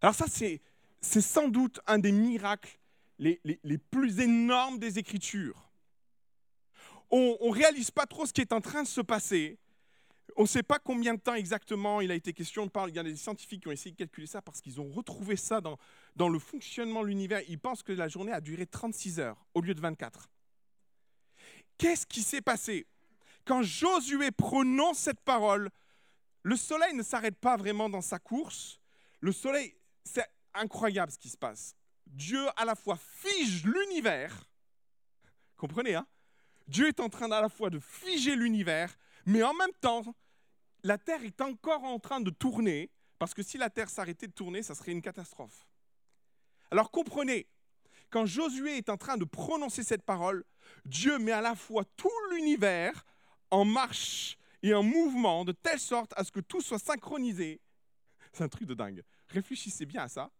Alors 0.00 0.14
ça, 0.14 0.26
c'est, 0.28 0.60
sans 1.00 1.48
doute 1.48 1.80
un 1.86 1.98
des 1.98 2.12
miracles 2.12 2.78
les, 3.18 3.38
plus 3.90 4.20
énormes 4.20 4.78
des 4.78 4.98
Écritures. 4.98 5.70
On 7.10 7.38
ne 7.40 7.52
réalise 7.52 7.90
pas 7.90 8.06
trop 8.06 8.26
ce 8.26 8.32
qui 8.32 8.40
est 8.40 8.52
en 8.52 8.60
train 8.60 8.82
de 8.82 8.88
se 8.88 9.00
passer, 9.00 9.58
on 10.36 10.42
ne 10.42 10.48
sait 10.48 10.62
pas 10.62 10.78
combien 10.78 11.14
de 11.14 11.20
temps 11.20 11.34
exactement 11.34 12.00
il 12.00 12.10
a 12.10 12.14
été 12.14 12.32
question. 12.32 12.68
Il 12.88 12.94
y 12.94 12.98
a 12.98 13.02
des 13.02 13.16
scientifiques 13.16 13.62
qui 13.62 13.68
ont 13.68 13.72
essayé 13.72 13.92
de 13.92 13.96
calculer 13.96 14.26
ça 14.26 14.42
parce 14.42 14.60
qu'ils 14.60 14.80
ont 14.80 14.90
retrouvé 14.90 15.36
ça 15.36 15.60
dans, 15.60 16.28
le 16.28 16.38
fonctionnement 16.38 17.02
de 17.02 17.08
l'univers. 17.08 17.40
Ils 17.48 17.58
pensent 17.58 17.82
que 17.82 17.92
la 17.92 18.08
journée 18.08 18.32
a 18.32 18.40
duré 18.40 18.66
36 18.66 19.20
heures 19.20 19.46
au 19.54 19.60
lieu 19.60 19.74
de 19.74 19.80
24. 19.80 20.28
Qu'est-ce 21.78 22.06
qui 22.06 22.22
s'est 22.22 22.42
passé? 22.42 22.86
Quand 23.44 23.62
Josué 23.62 24.30
prononce 24.30 24.98
cette 24.98 25.20
parole, 25.20 25.70
le 26.42 26.56
soleil 26.56 26.94
ne 26.94 27.02
s'arrête 27.02 27.36
pas 27.36 27.56
vraiment 27.56 27.88
dans 27.88 28.00
sa 28.00 28.18
course. 28.18 28.80
Le 29.20 29.32
soleil, 29.32 29.74
c'est 30.04 30.26
incroyable 30.54 31.12
ce 31.12 31.18
qui 31.18 31.28
se 31.28 31.36
passe. 31.36 31.74
Dieu 32.06 32.46
à 32.56 32.64
la 32.64 32.74
fois 32.74 32.96
fige 32.96 33.64
l'univers, 33.64 34.48
comprenez, 35.56 35.94
hein? 35.94 36.06
Dieu 36.68 36.88
est 36.88 37.00
en 37.00 37.08
train 37.08 37.30
à 37.30 37.40
la 37.40 37.48
fois 37.48 37.70
de 37.70 37.78
figer 37.78 38.36
l'univers, 38.36 38.96
mais 39.26 39.42
en 39.42 39.52
même 39.54 39.72
temps, 39.80 40.14
la 40.82 40.98
Terre 40.98 41.24
est 41.24 41.40
encore 41.40 41.84
en 41.84 41.98
train 41.98 42.20
de 42.20 42.30
tourner, 42.30 42.90
parce 43.18 43.34
que 43.34 43.42
si 43.42 43.58
la 43.58 43.70
Terre 43.70 43.90
s'arrêtait 43.90 44.26
de 44.26 44.32
tourner, 44.32 44.62
ça 44.62 44.74
serait 44.74 44.92
une 44.92 45.02
catastrophe. 45.02 45.66
Alors 46.70 46.90
comprenez, 46.90 47.46
quand 48.10 48.26
Josué 48.26 48.76
est 48.76 48.88
en 48.88 48.96
train 48.96 49.16
de 49.16 49.24
prononcer 49.24 49.82
cette 49.82 50.02
parole, 50.02 50.44
Dieu 50.84 51.18
met 51.18 51.32
à 51.32 51.40
la 51.40 51.54
fois 51.54 51.84
tout 51.96 52.10
l'univers 52.30 53.04
en 53.50 53.64
marche 53.64 54.36
et 54.62 54.74
en 54.74 54.82
mouvement 54.82 55.44
de 55.44 55.52
telle 55.52 55.78
sorte 55.78 56.12
à 56.16 56.24
ce 56.24 56.32
que 56.32 56.40
tout 56.40 56.60
soit 56.60 56.78
synchronisé. 56.78 57.60
C'est 58.32 58.44
un 58.44 58.48
truc 58.48 58.66
de 58.66 58.74
dingue. 58.74 59.02
Réfléchissez 59.28 59.86
bien 59.86 60.02
à 60.02 60.08
ça. 60.08 60.30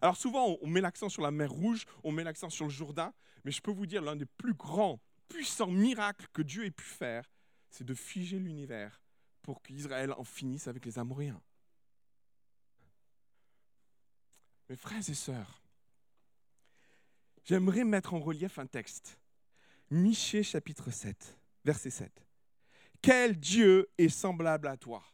Alors 0.00 0.16
souvent, 0.16 0.58
on 0.60 0.66
met 0.66 0.80
l'accent 0.80 1.08
sur 1.08 1.22
la 1.22 1.30
mer 1.30 1.50
Rouge, 1.50 1.86
on 2.02 2.10
met 2.10 2.24
l'accent 2.24 2.50
sur 2.50 2.64
le 2.64 2.70
Jourdain, 2.70 3.14
mais 3.44 3.52
je 3.52 3.60
peux 3.60 3.70
vous 3.70 3.86
dire, 3.86 4.02
l'un 4.02 4.16
des 4.16 4.26
plus 4.26 4.54
grands, 4.54 5.00
puissants 5.28 5.70
miracles 5.70 6.26
que 6.32 6.42
Dieu 6.42 6.64
ait 6.64 6.70
pu 6.70 6.84
faire, 6.84 7.30
c'est 7.70 7.84
de 7.84 7.94
figer 7.94 8.38
l'univers 8.38 9.00
pour 9.42 9.62
qu'Israël 9.62 10.12
en 10.12 10.24
finisse 10.24 10.68
avec 10.68 10.84
les 10.84 10.98
Amoréens. 10.98 11.40
Mes 14.68 14.76
frères 14.76 15.08
et 15.08 15.14
sœurs, 15.14 15.62
j'aimerais 17.44 17.84
mettre 17.84 18.14
en 18.14 18.20
relief 18.20 18.58
un 18.58 18.66
texte. 18.66 19.18
Michée 19.92 20.42
chapitre 20.42 20.90
7, 20.90 21.38
verset 21.66 21.90
7. 21.90 22.26
Quel 23.02 23.38
Dieu 23.38 23.90
est 23.98 24.08
semblable 24.08 24.66
à 24.68 24.78
toi? 24.78 25.04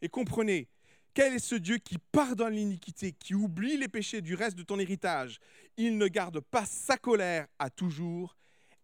Et 0.00 0.08
comprenez, 0.08 0.68
quel 1.12 1.34
est 1.34 1.40
ce 1.40 1.56
Dieu 1.56 1.78
qui 1.78 1.98
pardonne 1.98 2.54
l'iniquité, 2.54 3.10
qui 3.10 3.34
oublie 3.34 3.76
les 3.76 3.88
péchés 3.88 4.20
du 4.20 4.36
reste 4.36 4.56
de 4.56 4.62
ton 4.62 4.78
héritage? 4.78 5.40
Il 5.76 5.98
ne 5.98 6.06
garde 6.06 6.38
pas 6.38 6.64
sa 6.64 6.96
colère 6.96 7.48
à 7.58 7.70
toujours 7.70 8.36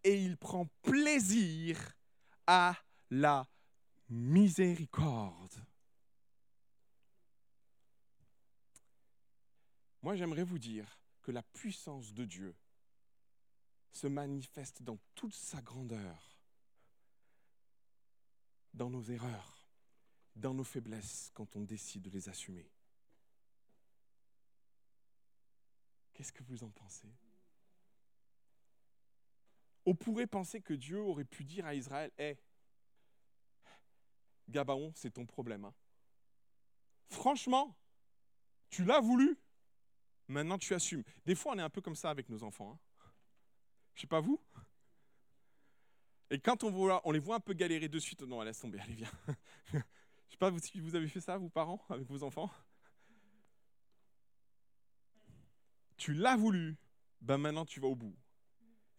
et 0.03 0.21
il 0.21 0.37
prend 0.37 0.67
plaisir 0.83 1.79
à 2.49 2.75
la 3.09 3.47
miséricorde. 4.09 5.65
Moi, 10.03 10.17
j'aimerais 10.17 10.43
vous 10.43 10.59
dire 10.59 10.99
que 11.23 11.31
la 11.31 11.45
puissance 11.45 12.13
de 12.13 12.25
Dieu 12.25 12.57
se 13.93 14.07
manifeste 14.07 14.83
dans 14.83 14.99
toute 15.15 15.35
sa 15.35 15.61
grandeur, 15.63 16.39
dans 18.75 18.91
nos 18.91 19.03
erreurs, 19.03 19.69
dans 20.37 20.55
nos 20.55 20.65
faiblesses 20.65 21.31
quand 21.35 21.57
on 21.57 21.63
décide 21.63 22.03
de 22.03 22.11
les 22.11 22.29
assumer. 22.29 22.71
Qu'est-ce 26.13 26.33
que 26.33 26.43
vous 26.43 26.65
en 26.65 26.71
pensez? 26.71 27.09
On 29.87 29.95
pourrait 29.95 30.27
penser 30.27 30.61
que 30.61 30.75
Dieu 30.75 31.01
aurait 31.01 31.25
pu 31.25 31.45
dire 31.45 31.65
à 31.65 31.75
Israël, 31.75 32.11
hé, 32.19 32.37
Gabaon, 34.49 34.93
c'est 34.95 35.13
ton 35.13 35.27
problème. 35.27 35.65
Hein. 35.65 35.75
Franchement, 37.09 37.77
tu 38.71 38.85
l'as 38.85 39.01
voulu, 39.01 39.39
maintenant 40.27 40.59
tu 40.59 40.75
assumes. 40.75 41.05
Des 41.25 41.35
fois, 41.35 41.53
on 41.53 41.59
est 41.59 41.63
un 41.63 41.71
peu 41.71 41.81
comme 41.81 41.97
ça 41.97 42.11
avec 42.11 42.29
nos 42.29 42.43
enfants. 42.43 42.73
Hein. 42.73 42.79
Je 43.99 44.03
sais 44.03 44.07
pas 44.07 44.21
vous. 44.21 44.41
Et 46.31 46.39
quand 46.39 46.63
on, 46.63 46.71
voit, 46.71 47.03
on 47.05 47.11
les 47.11 47.19
voit 47.19 47.35
un 47.35 47.41
peu 47.41 47.53
galérer 47.53 47.89
de 47.89 47.99
suite, 47.99 48.23
non, 48.23 48.43
laisse 48.43 48.61
tomber, 48.61 48.79
allez, 48.79 48.95
viens. 48.95 49.11
Je 49.73 49.79
sais 50.31 50.37
pas 50.39 50.57
si 50.61 50.79
vous 50.79 50.95
avez 50.95 51.09
fait 51.09 51.21
ça, 51.21 51.37
vous 51.37 51.51
parents, 51.51 51.85
avec 51.89 52.07
vos 52.07 52.23
enfants. 52.23 52.49
Tu 55.97 56.15
l'as 56.15 56.37
voulu, 56.37 56.77
ben 57.21 57.39
maintenant 57.39 57.67
tu 57.67 57.81
vas 57.81 57.89
au 57.89 57.97
bout. 57.97 58.15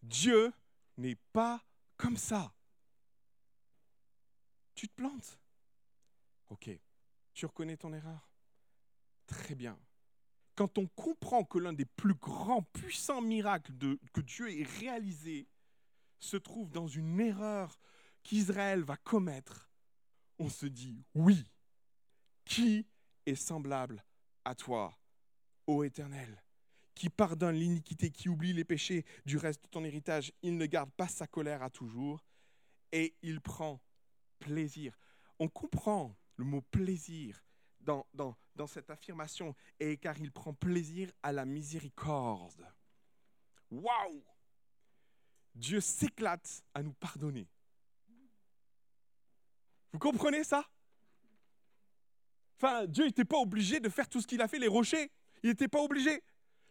Dieu 0.03 0.51
n'est 0.97 1.15
pas 1.31 1.63
comme 1.95 2.17
ça. 2.17 2.53
Tu 4.75 4.89
te 4.89 4.95
plantes. 4.95 5.39
Ok, 6.49 6.69
tu 7.33 7.45
reconnais 7.45 7.77
ton 7.77 7.93
erreur 7.93 8.29
Très 9.27 9.55
bien. 9.55 9.79
Quand 10.59 10.77
on 10.77 10.87
comprend 10.87 11.45
que 11.45 11.57
l'un 11.57 11.71
des 11.71 11.85
plus 11.85 12.15
grands, 12.15 12.63
puissants 12.63 13.21
miracles 13.21 13.71
que 14.11 14.19
Dieu 14.19 14.51
ait 14.51 14.67
réalisé 14.81 15.47
se 16.19 16.35
trouve 16.35 16.69
dans 16.69 16.85
une 16.85 17.17
erreur 17.21 17.79
qu'Israël 18.23 18.83
va 18.83 18.97
commettre, 18.97 19.71
on 20.37 20.49
se 20.49 20.65
dit 20.65 21.05
oui, 21.15 21.49
qui 22.43 22.85
est 23.25 23.35
semblable 23.35 24.03
à 24.43 24.53
toi, 24.53 24.99
ô 25.65 25.85
Éternel 25.85 26.43
qui 26.93 27.09
pardonne 27.09 27.55
l'iniquité, 27.55 28.11
qui 28.11 28.27
oublie 28.27 28.51
les 28.51 28.65
péchés 28.65 29.05
du 29.25 29.37
reste 29.37 29.63
de 29.63 29.69
ton 29.69 29.85
héritage, 29.85 30.33
il 30.41 30.57
ne 30.57 30.65
garde 30.65 30.91
pas 30.91 31.07
sa 31.07 31.25
colère 31.25 31.63
à 31.63 31.69
toujours, 31.69 32.25
et 32.91 33.15
il 33.21 33.39
prend 33.39 33.79
plaisir. 34.39 34.99
On 35.39 35.47
comprend 35.47 36.17
le 36.35 36.43
mot 36.43 36.59
plaisir 36.59 37.41
dans, 38.13 38.67
cette 38.67 38.89
affirmation, 38.89 39.55
et 39.79 39.97
car 39.97 40.17
il 40.19 40.31
prend 40.31 40.53
plaisir 40.53 41.11
à 41.23 41.31
la 41.31 41.45
miséricorde. 41.45 42.65
Waouh 43.71 44.23
Dieu 45.55 45.81
s'éclate 45.81 46.63
à 46.73 46.83
nous 46.83 46.93
pardonner. 46.93 47.47
Vous 49.91 49.99
comprenez 49.99 50.43
ça? 50.43 50.63
Enfin, 52.57 52.85
Dieu 52.85 53.05
n'était 53.05 53.25
pas 53.25 53.37
obligé 53.37 53.79
de 53.79 53.89
faire 53.89 54.07
tout 54.07 54.21
ce 54.21 54.27
qu'il 54.27 54.41
a 54.41 54.47
fait, 54.47 54.59
les 54.59 54.67
rochers. 54.67 55.11
Il 55.43 55.49
n'était 55.49 55.67
pas 55.67 55.81
obligé. 55.81 56.21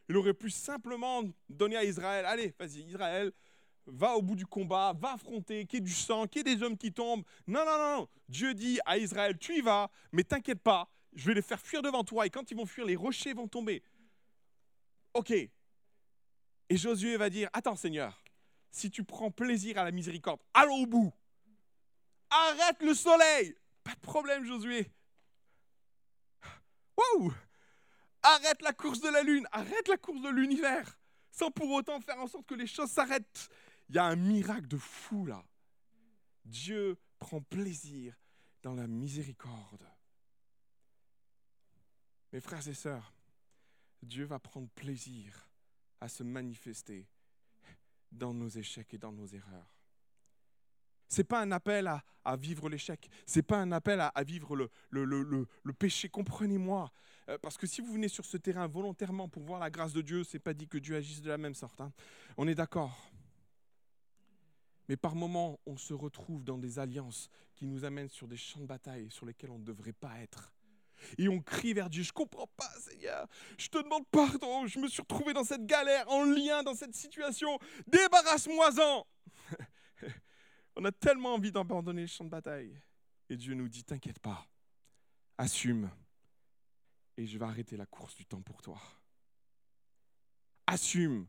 Il 0.09 0.16
aurait 0.16 0.35
pu 0.35 0.50
simplement 0.50 1.22
donner 1.48 1.76
à 1.76 1.85
Israël, 1.85 2.24
allez, 2.24 2.54
vas-y, 2.59 2.81
Israël, 2.81 3.33
va 3.87 4.14
au 4.16 4.22
bout 4.22 4.37
du 4.37 4.46
combat, 4.46 4.94
va 4.98 5.14
affronter, 5.14 5.66
qu'il 5.66 5.78
y 5.78 5.83
ait 5.83 5.85
du 5.85 5.92
sang, 5.92 6.26
qu'il 6.26 6.46
y 6.46 6.50
ait 6.50 6.57
des 6.57 6.62
hommes 6.62 6.76
qui 6.76 6.92
tombent. 6.92 7.24
Non, 7.46 7.64
non, 7.64 7.78
non. 7.78 8.09
Dieu 8.28 8.54
dit 8.54 8.78
à 8.85 8.98
Israël, 8.98 9.37
tu 9.38 9.59
y 9.59 9.61
vas, 9.61 9.90
mais 10.12 10.24
t'inquiète 10.24 10.61
pas, 10.61 10.88
je 11.14 11.27
vais 11.27 11.35
les 11.35 11.42
faire 11.42 11.61
fuir 11.61 11.83
devant 11.83 12.05
toi, 12.05 12.27
et 12.27 12.31
quand 12.31 12.51
ils 12.51 12.57
vont 12.57 12.66
fuir, 12.66 12.87
les 12.87 12.97
rochers 12.97 13.35
vont 13.35 13.49
tomber. 13.49 13.83
Ok. 15.14 15.31
Et 15.31 16.77
Josué 16.77 17.16
va 17.16 17.31
dire, 17.31 17.49
attends 17.53 17.77
Seigneur, 17.77 18.23
si 18.71 18.90
tu 18.90 19.05
prends 19.05 19.31
plaisir 19.31 19.79
à 19.79 19.85
la 19.85 19.90
miséricorde, 19.90 20.40
allons 20.55 20.83
au 20.83 20.87
bout. 20.87 21.12
Arrête 22.31 22.83
le 22.83 22.94
soleil. 22.94 23.55
Pas 23.83 23.94
de 23.94 24.01
problème, 24.01 24.44
Josué. 24.44 24.90
Wow 26.97 27.33
Arrête 28.23 28.61
la 28.62 28.73
course 28.73 29.01
de 29.01 29.09
la 29.09 29.23
lune, 29.23 29.47
arrête 29.53 29.88
la 29.88 29.97
course 29.97 30.21
de 30.21 30.29
l'univers, 30.29 30.99
sans 31.31 31.51
pour 31.51 31.71
autant 31.71 32.01
faire 32.01 32.18
en 32.18 32.27
sorte 32.27 32.47
que 32.47 32.55
les 32.55 32.66
choses 32.66 32.90
s'arrêtent. 32.90 33.49
Il 33.88 33.94
y 33.94 33.99
a 33.99 34.05
un 34.05 34.16
miracle 34.16 34.66
de 34.66 34.77
fou 34.77 35.25
là. 35.25 35.42
Dieu 36.44 36.99
prend 37.18 37.40
plaisir 37.40 38.14
dans 38.62 38.75
la 38.75 38.87
miséricorde. 38.87 39.87
Mes 42.33 42.41
frères 42.41 42.67
et 42.67 42.75
sœurs, 42.75 43.12
Dieu 44.03 44.25
va 44.25 44.38
prendre 44.38 44.69
plaisir 44.69 45.49
à 46.01 46.09
se 46.09 46.23
manifester 46.23 47.07
dans 48.12 48.33
nos 48.33 48.49
échecs 48.49 48.95
et 48.95 48.99
dans 48.99 49.12
nos 49.12 49.27
erreurs. 49.27 49.79
Ce 51.09 51.19
n'est 51.19 51.25
pas 51.25 51.41
un 51.41 51.53
appel 51.53 51.87
à, 51.87 52.37
vivre 52.37 52.69
l'échec, 52.69 53.09
ce 53.27 53.38
n'est 53.38 53.43
pas 53.43 53.59
un 53.59 53.73
appel 53.73 54.01
à, 54.01 54.23
vivre 54.23 54.55
le, 54.91 55.73
péché, 55.79 56.09
comprenez-moi. 56.09 56.93
Euh, 57.31 57.38
parce 57.38 57.57
que 57.57 57.67
si 57.67 57.81
vous 57.81 57.93
venez 57.93 58.09
sur 58.09 58.25
ce 58.25 58.37
terrain 58.37 58.67
volontairement 58.67 59.29
pour 59.29 59.43
voir 59.43 59.61
la 59.61 59.71
grâce 59.71 59.93
de 59.93 60.03
Dieu, 60.03 60.25
ce 60.25 60.37
n'est 60.37 60.41
pas 60.41 60.55
dit 60.55 60.69
que 60.69 60.79
Dieu 60.79 60.97
agisse 60.97 61.23
de 61.23 61.29
la 61.29 61.38
même 61.38 61.55
sorte. 61.55 61.81
Hein. 61.81 61.93
On 62.37 62.47
est 62.47 62.55
d'accord. 62.55 63.11
Mais 64.88 64.97
par 64.97 65.14
moments, 65.14 65.59
on 65.67 65.77
se 65.77 65.95
retrouve 65.95 66.45
dans 66.45 66.59
des 66.59 66.79
alliances 66.79 67.31
qui 67.55 67.67
nous 67.67 67.85
amènent 67.85 68.09
sur 68.09 68.29
des 68.29 68.37
champs 68.37 68.61
de 68.61 68.67
bataille 68.67 69.11
sur 69.11 69.27
lesquels 69.27 69.51
on 69.51 69.59
ne 69.59 69.64
devrait 69.64 69.93
pas 69.93 70.19
être. 70.19 70.53
Et 71.16 71.28
on 71.28 71.40
crie 71.40 71.72
vers 71.72 71.90
Dieu, 71.90 72.02
je 72.02 72.12
comprends 72.12 72.46
pas 72.56 72.70
Seigneur, 72.80 73.26
je 73.58 73.68
te 73.68 73.78
demande 73.78 74.06
pardon, 74.08 74.66
je 74.66 74.78
me 74.78 74.88
suis 74.88 75.02
retrouvé 75.02 75.32
dans 75.32 75.44
cette 75.44 75.66
galère, 75.66 76.08
en 76.11 76.24
lien 76.24 76.62
dans 76.62 76.74
cette 76.74 76.94
situation, 76.94 77.58
débarrasse-moi-en. 77.87 79.06
on 80.76 80.84
a 80.84 80.92
tellement 80.92 81.34
envie 81.34 81.52
d'abandonner 81.52 82.02
le 82.02 82.06
champ 82.06 82.24
de 82.24 82.30
bataille. 82.30 82.80
Et 83.30 83.37
Dieu 83.37 83.54
nous 83.54 83.68
dit, 83.68 83.84
t'inquiète 83.84 84.18
pas, 84.20 84.48
assume, 85.37 85.90
et 87.16 87.26
je 87.26 87.38
vais 87.38 87.44
arrêter 87.44 87.76
la 87.76 87.87
course 87.87 88.14
du 88.14 88.24
temps 88.24 88.40
pour 88.40 88.62
toi. 88.62 88.80
Assume, 90.66 91.26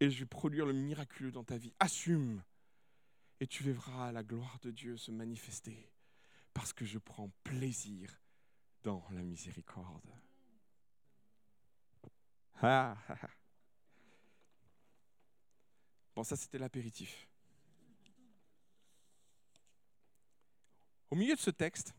et 0.00 0.10
je 0.10 0.20
vais 0.20 0.26
produire 0.26 0.64
le 0.64 0.72
miraculeux 0.72 1.32
dans 1.32 1.44
ta 1.44 1.58
vie. 1.58 1.74
Assume, 1.80 2.42
et 3.40 3.46
tu 3.46 3.62
verras 3.62 4.12
la 4.12 4.22
gloire 4.22 4.58
de 4.62 4.70
Dieu 4.70 4.96
se 4.96 5.10
manifester, 5.10 5.90
parce 6.54 6.72
que 6.72 6.84
je 6.84 6.98
prends 6.98 7.30
plaisir 7.44 8.21
dans 8.82 9.04
la 9.10 9.22
miséricorde. 9.22 10.10
Ah, 12.60 12.96
ah, 13.08 13.16
ah. 13.22 13.30
Bon, 16.14 16.22
ça 16.22 16.36
c'était 16.36 16.58
l'apéritif. 16.58 17.28
Au 21.10 21.16
milieu 21.16 21.34
de 21.34 21.40
ce 21.40 21.50
texte, 21.50 21.94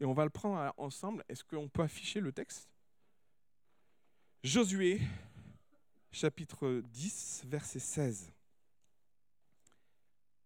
et 0.00 0.04
on 0.04 0.12
va 0.12 0.24
le 0.24 0.30
prendre 0.30 0.72
ensemble, 0.76 1.24
est-ce 1.28 1.44
qu'on 1.44 1.68
peut 1.68 1.82
afficher 1.82 2.20
le 2.20 2.32
texte? 2.32 2.68
Josué, 4.42 5.00
chapitre 6.10 6.82
10, 6.90 7.44
verset 7.46 7.78
16. 7.78 8.32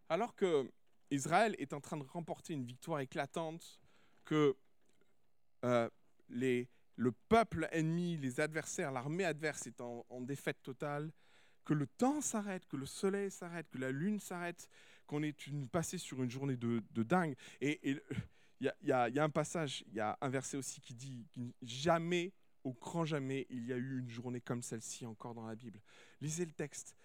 Alors 0.09 0.35
que 0.35 0.71
Israël 1.11 1.55
est 1.59 1.73
en 1.73 1.81
train 1.81 1.97
de 1.97 2.05
remporter 2.05 2.53
une 2.53 2.65
victoire 2.65 3.01
éclatante, 3.01 3.81
que 4.25 4.57
euh, 5.67 5.89
le 6.29 7.13
peuple 7.29 7.69
ennemi, 7.73 8.17
les 8.17 8.41
adversaires, 8.41 8.91
l'armée 8.93 9.25
adverse 9.25 9.67
est 9.67 9.81
en, 9.81 10.21
défaite 10.21 10.63
totale, 10.63 11.13
que 11.65 11.75
le 11.75 11.87
temps 11.87 12.21
s'arrête, 12.21 12.67
que 12.67 12.77
le 12.77 12.87
soleil 12.87 13.31
s'arrête, 13.31 13.69
que 13.69 13.79
la 13.79 13.91
lune 13.91 14.21
s'arrête, 14.21 14.69
qu'on 15.07 15.23
est 15.23 15.37
passé 15.71 15.99
sur 15.99 16.23
une 16.23 16.31
journée 16.31 16.57
de, 16.57 16.83
dingue. 17.03 17.35
Et 17.61 17.81
il 18.61 18.73
y, 18.83 18.93
a, 18.93 19.11
un 19.17 19.31
passage, 19.31 19.85
il 19.89 19.95
y 19.95 20.01
a 20.01 20.17
un 20.21 20.29
verset 20.29 20.57
aussi 20.57 20.81
qui 20.81 20.95
dit 20.95 21.27
jamais, 21.63 22.33
au 22.65 22.73
grand 22.73 23.05
jamais, 23.05 23.47
il 23.51 23.67
y 23.67 23.73
a 23.73 23.77
eu 23.77 23.99
une 23.99 24.09
journée 24.09 24.41
comme 24.41 24.63
celle-ci 24.63 25.07
encore 25.07 25.35
dans 25.35 25.47
la 25.47 25.55
Bible. 25.55 25.81
Lisez 26.21 26.45
le 26.45 26.53
texte 26.53 26.97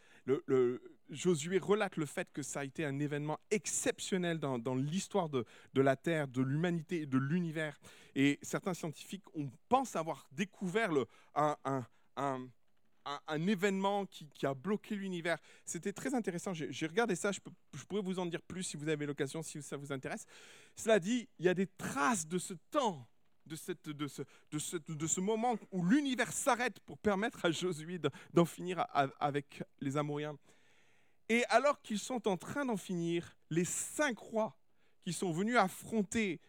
Josué 1.10 1.58
relate 1.58 1.98
le 1.98 2.06
fait 2.06 2.32
que 2.32 2.42
ça 2.42 2.62
a 2.62 2.64
été 2.64 2.86
un 2.86 3.00
événement 3.00 3.40
exceptionnel 3.50 4.40
dans, 4.40 4.76
l'histoire 4.76 5.30
de, 5.30 5.46
la 5.76 5.96
Terre, 5.96 6.28
de 6.28 6.42
l'humanité 6.42 7.02
et 7.02 7.06
de 7.06 7.18
l'univers. 7.18 7.80
Et 8.16 8.40
certains 8.42 8.74
scientifiques 8.74 9.24
on 9.34 9.50
pense 9.70 9.96
avoir 9.96 10.28
découvert 10.32 10.92
un, 11.36 11.86
événement 13.48 14.06
qui, 14.06 14.28
a 14.46 14.54
bloqué 14.54 14.96
l'univers. 14.96 15.38
C'était 15.66 15.94
très 15.94 16.14
intéressant. 16.14 16.54
J'ai 16.54 16.88
regardé 16.88 17.16
ça, 17.16 17.32
je, 17.32 17.40
pourrais 17.88 18.02
vous 18.02 18.20
en 18.20 18.26
dire 18.26 18.42
plus 18.42 18.64
si 18.64 18.78
vous 18.78 18.90
avez 18.90 19.06
l'occasion, 19.06 19.42
si 19.42 19.62
ça 19.62 19.78
vous 19.78 19.92
intéresse. 19.92 20.26
Cela 20.76 21.00
dit, 21.00 21.28
il 21.40 21.46
y 21.46 21.50
a 21.50 21.54
des 21.54 21.68
traces 21.68 22.28
de 22.28 22.38
ce 22.38 22.54
temps 22.70 23.08
de, 23.46 23.56
cette, 23.56 23.90
de, 23.90 24.08
ce, 24.08 24.22
de, 24.52 24.94
de 24.94 25.08
ce 25.08 25.20
moment 25.20 25.56
où 25.72 25.84
l'univers 25.84 26.32
s'arrête 26.32 26.80
pour 26.82 26.98
permettre 26.98 27.46
à 27.46 27.52
Josué 27.52 28.00
d'en 28.34 28.46
finir 28.46 28.86
avec 29.20 29.64
les 29.80 29.98
Amouriens. 29.98 30.38
Et 31.30 31.46
alors 31.46 31.82
qu'ils 31.82 32.00
sont 32.00 32.28
en 32.28 32.38
train 32.38 32.66
d'en 32.66 32.78
finir, 32.78 33.38
les 33.50 33.66
cinq 33.66 34.18
rois 34.18 34.58
qui 35.04 35.14
sont 35.14 35.32
venus 35.32 35.58
affronter 35.58 36.40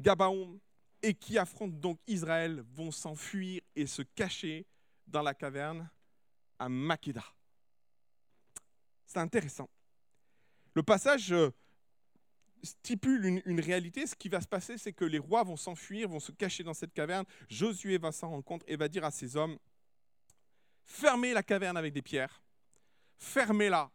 Gabaon 0.00 0.60
et 1.02 1.14
qui 1.14 1.38
affrontent 1.38 1.76
donc 1.78 1.98
Israël 2.06 2.64
vont 2.74 2.90
s'enfuir 2.90 3.62
et 3.74 3.86
se 3.86 4.02
cacher 4.02 4.66
dans 5.06 5.22
la 5.22 5.34
caverne 5.34 5.88
à 6.58 6.68
Makeda. 6.68 7.24
C'est 9.06 9.18
intéressant. 9.18 9.68
Le 10.74 10.82
passage 10.82 11.32
euh, 11.32 11.50
stipule 12.62 13.42
une, 13.44 13.60
réalité. 13.60 14.06
Ce 14.06 14.14
qui 14.14 14.28
va 14.28 14.40
se 14.40 14.46
passer, 14.46 14.78
c'est 14.78 14.92
que 14.92 15.04
les 15.04 15.18
rois 15.18 15.42
vont 15.42 15.56
s'enfuir, 15.56 16.08
vont 16.08 16.20
se 16.20 16.32
cacher 16.32 16.62
dans 16.62 16.74
cette 16.74 16.92
caverne. 16.92 17.24
Josué 17.48 17.98
va 17.98 18.12
s'en 18.12 18.30
rendre 18.30 18.44
compte 18.44 18.62
et 18.66 18.76
va 18.76 18.88
dire 18.88 19.04
à 19.04 19.10
ses 19.10 19.36
hommes, 19.36 19.58
fermez 20.84 21.32
la 21.32 21.42
caverne 21.42 21.76
avec 21.76 21.92
des 21.92 22.02
pierres, 22.02 22.42
fermez-la, 23.18 23.90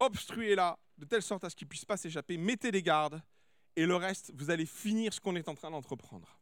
obstruez-la, 0.00 0.78
de 0.98 1.04
telle 1.04 1.22
sorte 1.22 1.44
à 1.44 1.50
ce 1.50 1.56
qu'ils 1.56 1.66
ne 1.66 1.70
puissent 1.70 1.84
pas 1.84 1.96
s'échapper, 1.96 2.36
mettez 2.36 2.70
des 2.70 2.82
gardes, 2.82 3.20
et 3.76 3.86
le 3.86 3.96
reste, 3.96 4.32
vous 4.34 4.50
allez 4.50 4.66
finir 4.66 5.12
ce 5.12 5.20
qu'on 5.20 5.36
est 5.36 5.48
en 5.48 5.54
train 5.54 5.70
d'entreprendre. 5.70 6.38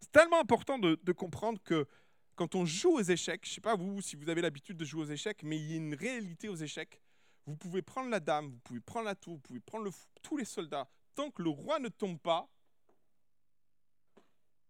C'est 0.00 0.12
tellement 0.12 0.40
important 0.40 0.78
de, 0.78 1.12
comprendre 1.12 1.60
que 1.62 1.86
quand 2.34 2.54
on 2.54 2.64
joue 2.64 2.92
aux 2.92 3.02
échecs, 3.02 3.42
je 3.44 3.50
ne 3.50 3.54
sais 3.54 3.60
pas 3.60 3.76
vous 3.76 4.00
si 4.00 4.16
vous 4.16 4.28
avez 4.30 4.40
l'habitude 4.40 4.76
de 4.76 4.84
jouer 4.84 5.02
aux 5.02 5.10
échecs, 5.10 5.42
mais 5.42 5.58
il 5.58 5.70
y 5.70 5.74
a 5.74 5.76
une 5.76 5.94
réalité 5.94 6.48
aux 6.48 6.56
échecs 6.56 7.02
vous 7.46 7.56
pouvez 7.56 7.82
prendre 7.82 8.10
la 8.10 8.20
dame, 8.20 8.50
vous 8.50 8.58
pouvez 8.58 8.80
prendre 8.80 9.06
la 9.06 9.14
tour, 9.14 9.34
vous 9.34 9.40
pouvez 9.40 9.60
prendre 9.60 9.84
le, 9.84 9.90
tous 10.22 10.36
les 10.36 10.44
soldats. 10.44 10.88
Tant 11.14 11.30
que 11.30 11.42
le 11.42 11.50
roi 11.50 11.78
ne 11.78 11.88
tombe 11.88 12.18
pas, 12.18 12.48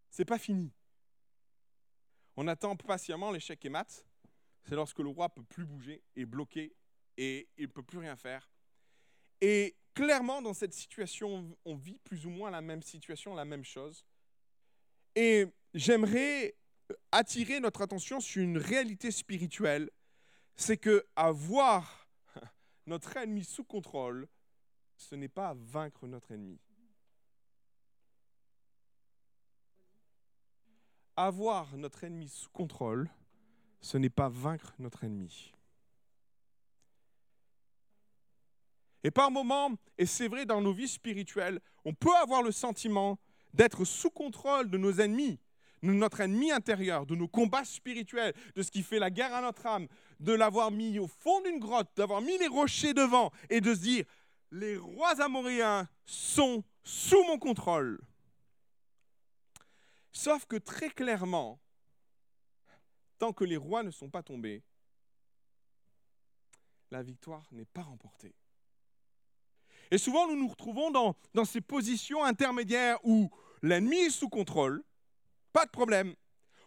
c'est 0.09 0.25
pas 0.25 0.38
fini. 0.38 0.73
On 2.37 2.49
attend 2.49 2.77
patiemment 2.77 3.31
l'échec 3.31 3.62
et 3.64 3.69
mat. 3.69 4.05
C'est 4.64 4.75
lorsque 4.75 4.99
le 4.99 5.09
roi 5.09 5.29
peut 5.29 5.43
plus 5.43 5.64
bouger, 5.64 6.03
est 6.16 6.25
bloqué 6.25 6.75
et 7.16 7.49
il 7.57 7.64
ne 7.64 7.73
peut 7.73 7.83
plus 7.83 7.99
rien 7.99 8.16
faire. 8.16 8.49
Et 9.40 9.74
clairement, 9.94 10.42
dans 10.42 10.55
cette 10.55 10.74
situation, 10.74 11.57
on 11.64 11.74
vit 11.76 11.98
plus 11.98 12.26
ou 12.26 12.31
moins 12.31 12.50
la 12.50 12.61
même 12.61 12.83
situation, 12.83 13.35
la 13.35 13.44
même 13.44 13.64
chose. 13.64 14.05
Et 15.14 15.46
j'aimerais 15.74 16.55
attirer 17.12 17.61
notre 17.61 17.83
attention 17.83 18.20
sur 18.20 18.42
une 18.42 18.59
réalité 18.59 19.11
spirituelle, 19.11 19.90
c'est 20.57 20.76
que 20.76 21.07
avoir 21.16 22.09
notre 22.87 23.16
ennemi 23.16 23.44
sous 23.44 23.64
contrôle, 23.64 24.29
ce 24.96 25.14
n'est 25.14 25.29
pas 25.29 25.55
vaincre 25.55 26.07
notre 26.07 26.33
ennemi. 26.33 26.59
Avoir 31.16 31.76
notre 31.76 32.05
ennemi 32.05 32.29
sous 32.29 32.50
contrôle, 32.50 33.11
ce 33.81 33.96
n'est 33.96 34.11
pas 34.11 34.29
vaincre 34.29 34.74
notre 34.79 35.05
ennemi. 35.05 35.53
Et 39.03 39.11
par 39.11 39.31
moments, 39.31 39.73
et 39.97 40.07
c'est 40.07 40.29
vrai 40.29 40.45
dans 40.45 40.61
nos 40.61 40.73
vies 40.73 40.89
spirituelles, 40.89 41.61
on 41.85 41.95
peut 41.95 42.15
avoir 42.17 42.43
le 42.43 42.53
sentiment 42.53 43.19
d'être 43.55 43.85
sous 43.85 44.11
contrôle 44.11 44.71
de 44.71 44.79
nos 44.79 45.01
ennemis, 45.01 45.41
de 45.83 45.93
notre 45.93 46.21
ennemi 46.21 46.53
intérieur, 46.53 47.07
de 47.07 47.15
nos 47.15 47.29
combats 47.29 47.65
spirituels, 47.65 48.35
de 48.55 48.63
ce 48.63 48.71
qui 48.71 48.83
fait 48.83 48.99
la 48.99 49.11
guerre 49.11 49.35
à 49.35 49.41
notre 49.41 49.67
âme, 49.67 49.89
de 50.21 50.33
l'avoir 50.33 50.71
mis 50.71 50.99
au 50.99 51.07
fond 51.07 51.41
d'une 51.41 51.59
grotte, 51.59 51.91
d'avoir 51.97 52.21
mis 52.21 52.37
les 52.39 52.49
rochers 52.49 52.93
devant 52.93 53.31
et 53.49 53.61
de 53.61 53.75
se 53.75 53.81
dire, 53.81 54.05
les 54.53 54.77
rois 54.77 55.21
amoréens 55.23 55.89
sont 56.05 56.63
sous 56.83 57.23
mon 57.25 57.39
contrôle. 57.39 58.01
Sauf 60.13 60.45
que 60.45 60.57
très 60.57 60.91
clairement, 60.91 61.61
tant 63.19 63.33
que 63.33 63.45
les 63.45 63.57
rois 63.57 63.83
ne 63.83 63.91
sont 63.91 64.11
pas 64.11 64.23
tombés, 64.23 64.63
la 66.91 67.03
victoire 67.03 67.47
n'est 67.53 67.65
pas 67.65 67.83
remportée. 67.83 68.35
Et 69.90 69.98
souvent, 69.98 70.29
nous 70.29 70.37
nous 70.37 70.48
retrouvons 70.48 70.90
dans, 70.90 71.44
ces 71.44 71.61
positions 71.61 72.24
intermédiaires 72.24 72.98
où 73.05 73.31
l'ennemi 73.62 73.96
est 73.96 74.11
sous 74.11 74.29
contrôle, 74.29 74.83
pas 75.53 75.64
de 75.64 75.70
problème, 75.70 76.14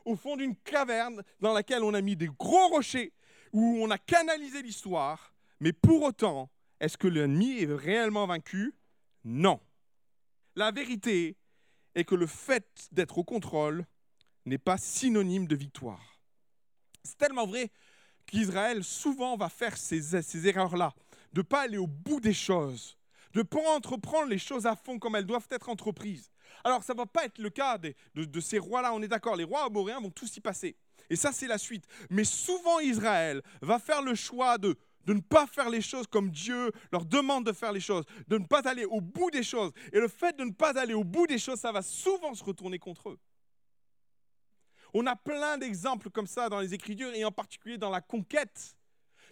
au 0.04 0.16
fond 0.16 0.36
d'une 0.36 0.56
caverne 0.58 1.24
dans 1.40 1.54
laquelle 1.54 1.84
on 1.84 1.94
a 1.94 2.02
mis 2.02 2.18
des 2.18 2.28
gros 2.28 2.68
rochers, 2.68 3.14
où 3.54 3.78
on 3.80 3.90
a 3.92 3.98
canalisé 3.98 4.62
l'histoire, 4.62 5.34
mais 5.60 5.72
pour 5.72 6.04
autant, 6.04 6.50
est-ce 6.80 6.98
que 6.98 7.08
l'ennemi 7.08 7.60
est 7.60 7.74
réellement 7.74 8.28
vaincu? 8.28 8.74
Non. 9.24 9.62
La 10.56 10.72
vérité 10.72 11.38
est 11.96 12.04
que 12.04 12.16
le 12.16 12.28
fait 12.28 12.90
d'être 12.92 13.20
au 13.20 13.24
contrôle 13.24 13.86
n'est 14.46 14.58
pas 14.58 14.78
synonyme 14.78 15.48
de 15.48 15.56
victoire. 15.56 16.20
C'est 17.04 17.18
tellement 17.18 17.48
vrai 17.48 17.72
qu'Israël 18.26 18.84
souvent 18.84 19.38
va 19.38 19.48
faire 19.48 19.78
ces 19.78 20.48
erreurs-là, 20.48 20.94
de 21.32 21.40
ne 21.40 21.44
pas 21.44 21.62
aller 21.62 21.78
au 21.78 21.88
bout 21.88 22.20
des 22.20 22.34
choses, 22.34 22.98
de 23.34 23.42
pas 23.42 23.60
entreprendre 23.76 24.28
les 24.28 24.38
choses 24.38 24.66
à 24.66 24.76
fond 24.76 25.00
comme 25.00 25.16
elles 25.16 25.26
doivent 25.26 25.48
être 25.50 25.70
entreprises. 25.70 26.32
Alors 26.64 26.84
ça 26.84 26.94
ne 26.94 27.00
va 27.00 27.06
pas 27.06 27.26
être 27.26 27.40
le 27.40 27.50
cas 27.50 27.78
de, 27.78 27.94
de, 28.16 28.40
ces 28.40 28.60
rois-là, 28.60 28.94
on 28.94 29.02
est 29.02 29.08
d'accord, 29.08 29.36
les 29.36 29.44
rois 29.44 29.66
amoréens 29.66 30.00
vont 30.00 30.12
tous 30.12 30.38
y 30.38 30.40
passer. 30.40 30.76
Et 31.10 31.16
ça 31.16 31.32
c'est 31.32 31.48
la 31.48 31.58
suite. 31.58 31.86
Mais 32.10 32.24
souvent 32.24 32.80
Israël 32.80 33.42
va 33.62 33.80
faire 33.80 34.02
le 34.02 34.16
choix 34.16 34.58
de, 34.58 34.78
de 35.06 35.14
ne 35.14 35.20
pas 35.20 35.48
faire 35.48 35.70
les 35.70 35.82
choses 35.82 36.08
comme 36.08 36.30
Dieu 36.30 36.72
leur 36.92 37.06
demande 37.06 37.46
de 37.46 37.52
faire 37.52 37.72
les 37.72 37.80
choses, 37.80 38.06
de 38.28 38.38
ne 38.38 38.46
pas 38.46 38.68
aller 38.68 38.86
au 38.86 39.02
bout 39.02 39.32
des 39.32 39.44
choses. 39.44 39.72
Et 39.92 40.00
le 40.00 40.08
fait 40.08 40.38
de 40.38 40.44
ne 40.44 40.52
pas 40.52 40.78
aller 40.80 40.94
au 40.94 41.04
bout 41.04 41.28
des 41.28 41.40
choses, 41.40 41.60
ça 41.60 41.72
va 41.72 41.82
souvent 41.82 42.34
se 42.34 42.44
retourner 42.44 42.80
contre 42.80 43.10
eux. 43.10 43.20
On 44.94 45.08
a 45.08 45.16
plein 45.16 45.58
d'exemples 45.58 46.10
comme 46.12 46.28
ça 46.28 46.50
dans 46.50 46.60
les 46.60 46.74
Écritures 46.74 47.14
et 47.14 47.26
en 47.26 47.32
particulier 47.32 47.78
dans 47.78 47.90
la 47.90 48.02
conquête 48.02 48.76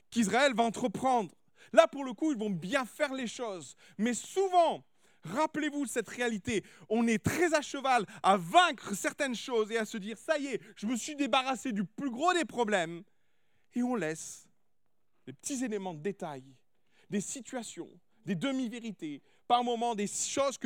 qu'Israël 0.09 0.53
va 0.55 0.63
entreprendre. 0.63 1.31
Là, 1.73 1.87
pour 1.87 2.03
le 2.03 2.13
coup, 2.13 2.31
ils 2.31 2.37
vont 2.37 2.49
bien 2.49 2.85
faire 2.85 3.13
les 3.13 3.27
choses. 3.27 3.75
Mais 3.97 4.13
souvent, 4.13 4.83
rappelez-vous 5.23 5.85
cette 5.85 6.09
réalité, 6.09 6.63
on 6.89 7.07
est 7.07 7.23
très 7.23 7.53
à 7.53 7.61
cheval 7.61 8.05
à 8.23 8.37
vaincre 8.37 8.95
certaines 8.95 9.35
choses 9.35 9.71
et 9.71 9.77
à 9.77 9.85
se 9.85 9.97
dire, 9.97 10.17
ça 10.17 10.37
y 10.37 10.47
est, 10.47 10.61
je 10.75 10.87
me 10.87 10.95
suis 10.95 11.15
débarrassé 11.15 11.71
du 11.71 11.85
plus 11.85 12.09
gros 12.09 12.33
des 12.33 12.45
problèmes. 12.45 13.03
Et 13.73 13.83
on 13.83 13.95
laisse 13.95 14.47
les 15.27 15.33
petits 15.33 15.63
éléments 15.63 15.93
de 15.93 16.01
détail, 16.01 16.43
des 17.09 17.21
situations, 17.21 17.89
des 18.25 18.35
demi-vérités, 18.35 19.21
par 19.47 19.63
moments 19.63 19.95
des 19.95 20.07
choses 20.07 20.57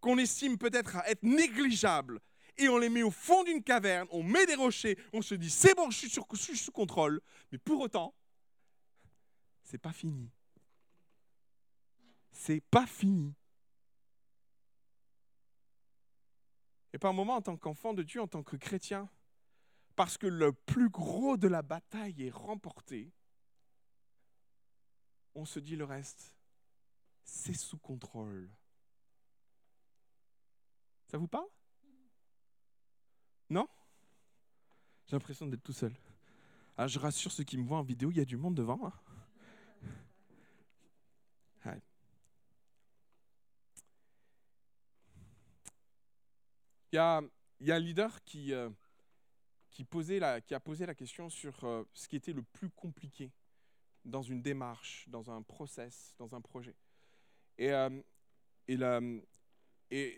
qu'on 0.00 0.18
estime 0.18 0.58
peut-être 0.58 0.96
être 1.06 1.22
négligeables, 1.22 2.20
et 2.58 2.68
on 2.68 2.78
les 2.78 2.88
met 2.88 3.02
au 3.02 3.10
fond 3.10 3.44
d'une 3.44 3.62
caverne, 3.62 4.08
on 4.10 4.22
met 4.22 4.46
des 4.46 4.54
rochers, 4.54 4.96
on 5.12 5.20
se 5.20 5.34
dit 5.34 5.50
c'est 5.50 5.74
bon, 5.74 5.90
je 5.90 5.98
suis, 5.98 6.08
je 6.08 6.36
suis 6.38 6.56
sous 6.56 6.72
contrôle, 6.72 7.20
mais 7.52 7.58
pour 7.58 7.80
autant, 7.80 8.14
c'est 9.66 9.78
pas 9.78 9.92
fini. 9.92 10.30
C'est 12.30 12.60
pas 12.60 12.86
fini. 12.86 13.34
Et 16.92 16.98
par 16.98 17.12
moment, 17.12 17.36
en 17.36 17.42
tant 17.42 17.56
qu'enfant 17.56 17.92
de 17.92 18.04
Dieu, 18.04 18.22
en 18.22 18.28
tant 18.28 18.44
que 18.44 18.56
chrétien, 18.56 19.10
parce 19.96 20.18
que 20.18 20.28
le 20.28 20.52
plus 20.52 20.88
gros 20.88 21.36
de 21.36 21.48
la 21.48 21.62
bataille 21.62 22.22
est 22.22 22.30
remporté, 22.30 23.12
on 25.34 25.44
se 25.44 25.58
dit 25.58 25.74
le 25.74 25.84
reste, 25.84 26.36
c'est 27.24 27.56
sous 27.56 27.78
contrôle. 27.78 28.48
Ça 31.08 31.18
vous 31.18 31.28
parle? 31.28 31.48
Non? 33.50 33.66
J'ai 35.06 35.16
l'impression 35.16 35.46
d'être 35.46 35.62
tout 35.64 35.72
seul. 35.72 35.94
Ah, 36.76 36.86
je 36.86 36.98
rassure 36.98 37.32
ceux 37.32 37.44
qui 37.44 37.58
me 37.58 37.64
voient 37.64 37.78
en 37.78 37.82
vidéo, 37.82 38.10
il 38.12 38.18
y 38.18 38.20
a 38.20 38.24
du 38.24 38.36
monde 38.36 38.54
devant. 38.54 38.86
Hein. 38.86 38.92
Il, 46.92 46.96
y 46.96 46.98
a, 46.98 47.22
un 47.74 47.78
leader 47.78 48.22
qui, 48.24 48.52
euh, 48.52 48.70
a 49.78 49.84
posé 49.84 50.18
la 50.20 50.94
question 50.94 51.28
sur 51.28 51.64
euh, 51.64 51.84
ce 51.92 52.08
qui 52.08 52.16
était 52.16 52.32
le 52.32 52.42
plus 52.42 52.70
compliqué 52.70 53.32
dans 54.04 54.22
une 54.22 54.40
démarche, 54.40 55.08
dans 55.08 55.30
un 55.30 55.42
process, 55.42 56.14
dans 56.18 56.34
un 56.34 56.40
projet. 56.40 56.76
Et, 57.58 57.72
euh, 57.72 59.20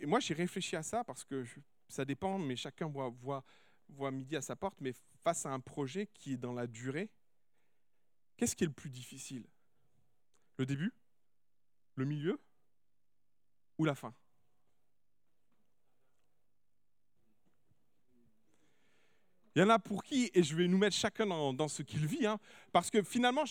moi, 0.05 0.19
j'ai 0.19 0.33
réfléchi 0.33 0.75
à 0.75 0.83
ça 0.83 1.03
parce 1.03 1.23
que 1.23 1.43
ça 1.87 2.05
dépend, 2.05 2.37
mais 2.37 2.55
chacun 2.55 2.87
voit, 2.87 3.09
voit, 3.09 3.43
voit 3.89 4.11
midi 4.11 4.35
à 4.35 4.41
sa 4.41 4.55
porte. 4.55 4.79
Mais 4.79 4.93
face 5.23 5.45
à 5.45 5.49
un 5.49 5.59
projet 5.59 6.07
qui 6.07 6.33
est 6.33 6.37
dans 6.37 6.53
la 6.53 6.67
durée, 6.67 7.09
qu'est-ce 8.37 8.55
qui 8.55 8.63
est 8.63 8.67
le 8.67 8.73
plus 8.73 8.89
difficile? 8.89 9.45
Le 10.57 10.65
début? 10.65 10.93
Le 11.95 12.05
milieu? 12.05 12.39
Ou 13.77 13.85
la 13.85 13.95
fin? 13.95 14.13
Il 19.55 19.61
y 19.61 19.65
en 19.65 19.69
a 19.69 19.79
pour 19.79 20.03
qui, 20.03 20.29
et 20.33 20.43
je 20.43 20.55
vais 20.55 20.67
nous 20.67 20.77
mettre 20.77 20.95
chacun 20.95 21.25
dans, 21.25 21.67
ce 21.67 21.81
qu'il 21.81 22.05
vit, 22.05 22.25
hein, 22.25 22.39
parce 22.71 22.91
que 22.91 23.01
finalement, 23.01 23.43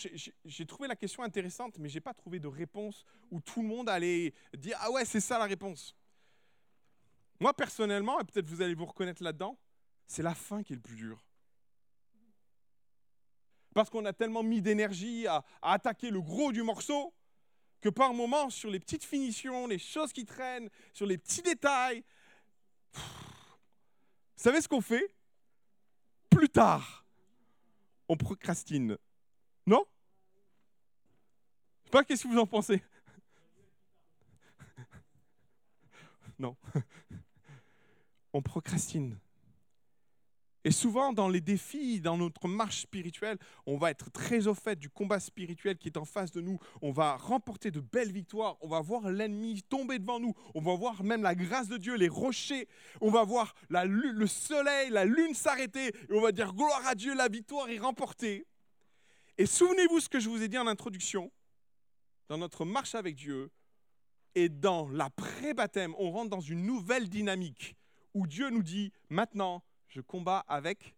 j'ai 0.45 0.65
trouvé 0.65 0.87
la 0.87 0.95
question 0.95 1.23
intéressante, 1.23 1.77
mais 1.77 1.89
je 1.89 1.95
n'ai 1.95 2.01
pas 2.01 2.13
trouvé 2.13 2.39
de 2.39 2.47
réponse 2.47 3.05
où 3.31 3.41
tout 3.41 3.61
le 3.61 3.67
monde 3.67 3.89
allait 3.89 4.33
dire 4.57 4.77
Ah 4.79 4.91
ouais, 4.91 5.03
c'est 5.03 5.19
ça 5.19 5.37
la 5.37 5.45
réponse. 5.45 5.95
Moi, 7.39 7.53
personnellement, 7.53 8.19
et 8.19 8.23
peut-être 8.23 8.47
vous 8.47 8.61
allez 8.61 8.75
vous 8.75 8.85
reconnaître 8.85 9.23
là-dedans, 9.23 9.57
c'est 10.07 10.23
la 10.23 10.35
fin 10.35 10.63
qui 10.63 10.73
est 10.73 10.75
le 10.75 10.81
plus 10.81 10.95
dur. 10.95 11.23
Parce 13.73 13.89
qu'on 13.89 14.05
a 14.05 14.13
tellement 14.13 14.43
mis 14.43 14.61
d'énergie 14.61 15.27
à, 15.27 15.43
attaquer 15.61 16.09
le 16.09 16.21
gros 16.21 16.51
du 16.51 16.63
morceau 16.63 17.13
que 17.81 17.89
par 17.89 18.13
moments, 18.13 18.49
sur 18.49 18.69
les 18.69 18.79
petites 18.79 19.05
finitions, 19.05 19.67
les 19.67 19.79
choses 19.79 20.11
qui 20.11 20.25
traînent, 20.25 20.69
sur 20.93 21.05
les 21.05 21.17
petits 21.17 21.41
détails, 21.41 22.03
vous 22.93 23.03
savez 24.35 24.61
ce 24.61 24.67
qu'on 24.67 24.81
fait? 24.81 25.13
Plus 26.39 26.47
tard, 26.47 27.03
on 28.07 28.15
procrastine. 28.15 28.97
Non? 29.67 29.83
Pas, 31.91 32.05
qu'est-ce 32.05 32.23
que 32.23 32.29
vous 32.29 32.39
en 32.39 32.47
pensez? 32.47 32.81
Non. 36.39 36.55
On 38.31 38.41
procrastine. 38.41 39.17
Et 40.65 40.71
souvent, 40.71 41.13
dans 41.13 41.29
les 41.29 41.39
défis, 41.39 42.01
dans 42.01 42.17
notre 42.17 42.47
marche 42.49 42.81
spirituelle, 42.81 43.37
on 43.65 43.77
va 43.77 43.91
être 43.91 44.11
très 44.11 44.47
au 44.47 44.53
fait 44.53 44.77
du 44.77 44.89
combat 44.89 45.19
spirituel 45.21 45.77
qui 45.77 45.87
est 45.87 45.97
en 45.97 46.03
face 46.03 46.31
de 46.31 46.41
nous. 46.41 46.59
On 46.81 46.91
va 46.91 47.15
remporter 47.15 47.71
de 47.71 47.79
belles 47.79 48.11
victoires. 48.11 48.57
On 48.61 48.67
va 48.67 48.81
voir 48.81 49.09
l'ennemi 49.09 49.61
tomber 49.63 49.99
devant 49.99 50.19
nous. 50.19 50.33
On 50.55 50.61
va 50.61 50.75
voir 50.75 51.01
même 51.03 51.21
la 51.21 51.33
grâce 51.33 51.69
de 51.69 51.77
Dieu, 51.77 51.95
les 51.95 52.09
rochers. 52.09 52.67
On 52.99 53.09
va 53.09 53.23
voir 53.23 53.55
la, 53.69 53.85
le 53.85 54.27
soleil, 54.27 54.89
la 54.89 55.05
lune 55.05 55.33
s'arrêter. 55.33 55.87
Et 55.87 56.13
on 56.13 56.21
va 56.21 56.33
dire 56.33 56.53
gloire 56.53 56.85
à 56.85 56.95
Dieu, 56.95 57.15
la 57.15 57.29
victoire 57.29 57.69
est 57.69 57.79
remportée. 57.79 58.45
Et 59.37 59.45
souvenez-vous 59.45 60.01
ce 60.01 60.09
que 60.09 60.19
je 60.19 60.27
vous 60.27 60.43
ai 60.43 60.49
dit 60.49 60.57
en 60.57 60.67
introduction. 60.67 61.31
Dans 62.27 62.37
notre 62.37 62.65
marche 62.65 62.95
avec 62.95 63.15
Dieu 63.15 63.49
et 64.35 64.49
dans 64.49 64.89
l'après-baptême, 64.89 65.95
on 65.97 66.11
rentre 66.11 66.29
dans 66.29 66.41
une 66.41 66.65
nouvelle 66.65 67.09
dynamique 67.09 67.77
où 68.13 68.27
Dieu 68.27 68.49
nous 68.49 68.63
dit 68.63 68.91
maintenant, 69.09 69.63
je 69.89 70.01
combats 70.01 70.45
avec. 70.47 70.95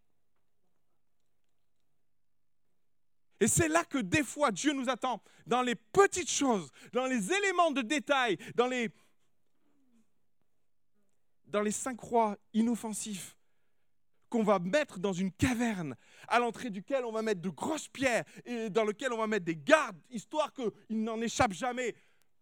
Et 3.40 3.48
c'est 3.48 3.68
là 3.68 3.84
que 3.84 3.98
des 3.98 4.24
fois 4.24 4.52
Dieu 4.52 4.72
nous 4.74 4.88
attend, 4.90 5.22
dans 5.48 5.64
les 5.64 5.76
petites 5.76 6.30
choses, 6.30 6.70
dans 6.94 7.08
les 7.08 7.34
éléments 7.34 7.72
de 7.72 7.82
détail, 7.82 8.38
dans 8.56 8.68
les, 8.68 8.90
dans 11.46 11.62
les 11.62 11.72
cinq 11.72 11.98
croix 11.98 12.38
inoffensifs 12.54 13.36
qu'on 14.30 14.44
va 14.44 14.60
mettre 14.60 15.00
dans 15.00 15.12
une 15.12 15.32
caverne, 15.32 15.96
à 16.28 16.40
l'entrée 16.40 16.70
duquel 16.70 17.04
on 17.04 17.12
va 17.12 17.22
mettre 17.22 17.42
de 17.42 17.50
grosses 17.50 17.90
pierres 17.90 18.24
et 18.46 18.70
dans 18.70 18.86
lequel 18.86 19.12
on 19.12 19.18
va 19.18 19.28
mettre 19.28 19.46
des 19.46 19.58
gardes, 19.58 20.00
histoire 20.10 20.54
qu'il 20.54 21.04
n'en 21.04 21.20
échappe 21.20 21.52
jamais. 21.52 21.96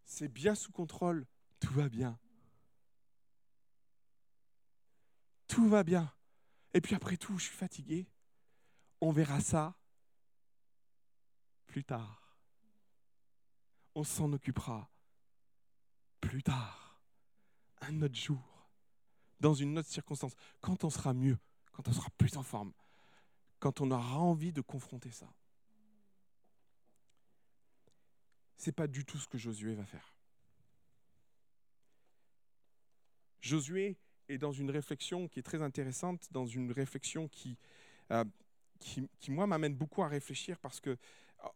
C'est 0.04 0.28
bien 0.28 0.54
sous 0.54 0.72
contrôle, 0.72 1.26
tout 1.60 1.74
va 1.74 1.90
bien. 1.90 2.20
Tout 5.48 5.68
va 5.68 5.84
bien. 5.84 6.12
Et 6.74 6.82
puis 6.82 6.96
après 6.96 7.18
tout, 7.18 7.38
je 7.38 7.46
suis 7.46 7.56
fatigué. 7.56 8.08
On 9.02 9.12
verra 9.12 9.42
ça 9.42 9.76
plus 11.68 11.84
tard. 11.84 12.38
On 13.96 14.04
s'en 14.04 14.32
occupera 14.34 14.90
plus 16.22 16.44
tard, 16.44 17.02
un 17.82 18.02
autre 18.02 18.16
jour, 18.16 18.70
dans 19.40 19.54
une 19.54 19.78
autre 19.78 19.88
circonstance, 19.88 20.36
quand 20.60 20.84
on 20.84 20.90
sera 20.90 21.14
mieux, 21.14 21.38
quand 21.72 21.88
on 21.88 21.94
sera 21.94 22.10
plus 22.18 22.36
en 22.36 22.44
forme, 22.44 22.74
quand 23.60 23.82
on 23.82 23.90
aura 23.92 24.18
envie 24.18 24.52
de 24.52 24.62
confronter 24.62 25.12
ça. 25.12 25.34
c'est 28.60 28.74
pas 28.74 28.88
du 28.88 29.06
tout 29.06 29.18
ce 29.18 29.28
que 29.28 29.38
Josué 29.38 29.74
va 29.74 29.86
faire. 29.86 30.14
Josué 33.40 33.98
est 34.30 34.38
dans 34.38 34.52
une 34.52 34.72
réflexion 34.72 35.28
qui 35.28 35.40
est 35.40 35.44
très 35.44 35.62
intéressante, 35.62 36.28
dans 36.32 36.46
une 36.46 36.72
réflexion 36.72 37.28
qui, 37.28 37.58
euh, 38.12 38.24
qui, 38.80 39.32
moi, 39.32 39.48
m'amène 39.48 39.76
beaucoup 39.76 40.04
à 40.04 40.08
réfléchir 40.08 40.58
parce 40.60 40.80
que, 40.80 40.98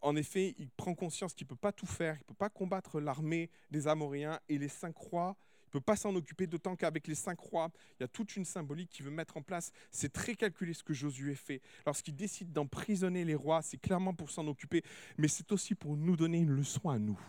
en 0.02 0.16
effet, 0.16 0.56
il 0.58 0.70
prend 0.70 0.96
conscience 0.96 1.34
qu'il 1.34 1.46
ne 1.46 1.50
peut 1.50 1.56
pas 1.56 1.72
tout 1.72 1.86
faire, 1.86 2.16
il 2.16 2.22
ne 2.22 2.26
peut 2.26 2.34
pas 2.34 2.50
combattre 2.50 3.00
l'armée 3.00 3.50
des 3.72 3.88
Amoréens 3.88 4.40
et 4.50 4.58
les 4.58 4.70
cinq 4.70 4.96
rois. 4.98 5.36
Il 5.66 5.78
ne 5.78 5.80
peut 5.80 5.86
pas 5.86 5.96
s'en 5.96 6.16
occuper, 6.16 6.46
d'autant 6.46 6.76
qu'avec 6.76 7.08
les 7.08 7.16
cinq 7.16 7.40
rois, 7.40 7.72
il 8.00 8.04
y 8.04 8.06
a 8.06 8.08
toute 8.08 8.36
une 8.36 8.46
symbolique 8.46 8.92
qu'il 8.92 9.06
veut 9.06 9.12
mettre 9.12 9.38
en 9.38 9.42
place. 9.42 9.72
C'est 9.90 10.14
très 10.14 10.36
calculé 10.36 10.72
ce 10.74 10.84
que 10.84 10.94
Josué 10.94 11.34
fait. 11.34 11.62
Lorsqu'il 11.88 12.16
décide 12.16 12.52
d'emprisonner 12.52 13.26
les 13.26 13.34
rois, 13.34 13.64
c'est 13.64 13.80
clairement 13.80 14.14
pour 14.14 14.30
s'en 14.30 14.46
occuper, 14.48 14.84
mais 15.18 15.28
c'est 15.28 15.52
aussi 15.52 15.74
pour 15.74 15.98
nous 15.98 16.16
donner 16.16 16.38
une 16.38 16.52
leçon 16.52 16.90
à 16.90 17.00
nous. 17.00 17.20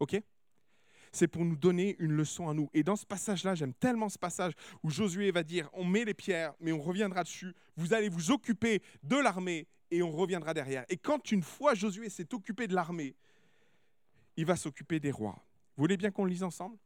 OK? 0.00 0.18
C'est 1.14 1.28
pour 1.28 1.44
nous 1.44 1.56
donner 1.56 1.96
une 1.98 2.12
leçon 2.12 2.48
à 2.48 2.54
nous. 2.54 2.68
Et 2.74 2.82
dans 2.82 2.96
ce 2.96 3.06
passage-là, 3.06 3.54
j'aime 3.54 3.72
tellement 3.74 4.08
ce 4.08 4.18
passage 4.18 4.52
où 4.82 4.90
Josué 4.90 5.30
va 5.30 5.44
dire, 5.44 5.70
on 5.72 5.84
met 5.84 6.04
les 6.04 6.14
pierres, 6.14 6.54
mais 6.60 6.72
on 6.72 6.80
reviendra 6.80 7.22
dessus, 7.22 7.54
vous 7.76 7.94
allez 7.94 8.08
vous 8.08 8.30
occuper 8.30 8.82
de 9.02 9.16
l'armée 9.16 9.68
et 9.90 10.02
on 10.02 10.10
reviendra 10.10 10.54
derrière. 10.54 10.84
Et 10.88 10.96
quand 10.96 11.30
une 11.30 11.42
fois 11.42 11.74
Josué 11.74 12.08
s'est 12.08 12.34
occupé 12.34 12.66
de 12.66 12.74
l'armée, 12.74 13.14
il 14.36 14.44
va 14.44 14.56
s'occuper 14.56 14.98
des 14.98 15.12
rois. 15.12 15.44
Vous 15.76 15.82
voulez 15.82 15.96
bien 15.96 16.10
qu'on 16.10 16.24
lise 16.24 16.42
ensemble? 16.42 16.76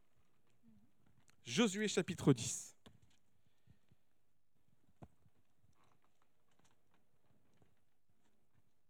Josué 1.43 1.87
chapitre 1.87 2.31
10. 2.31 2.75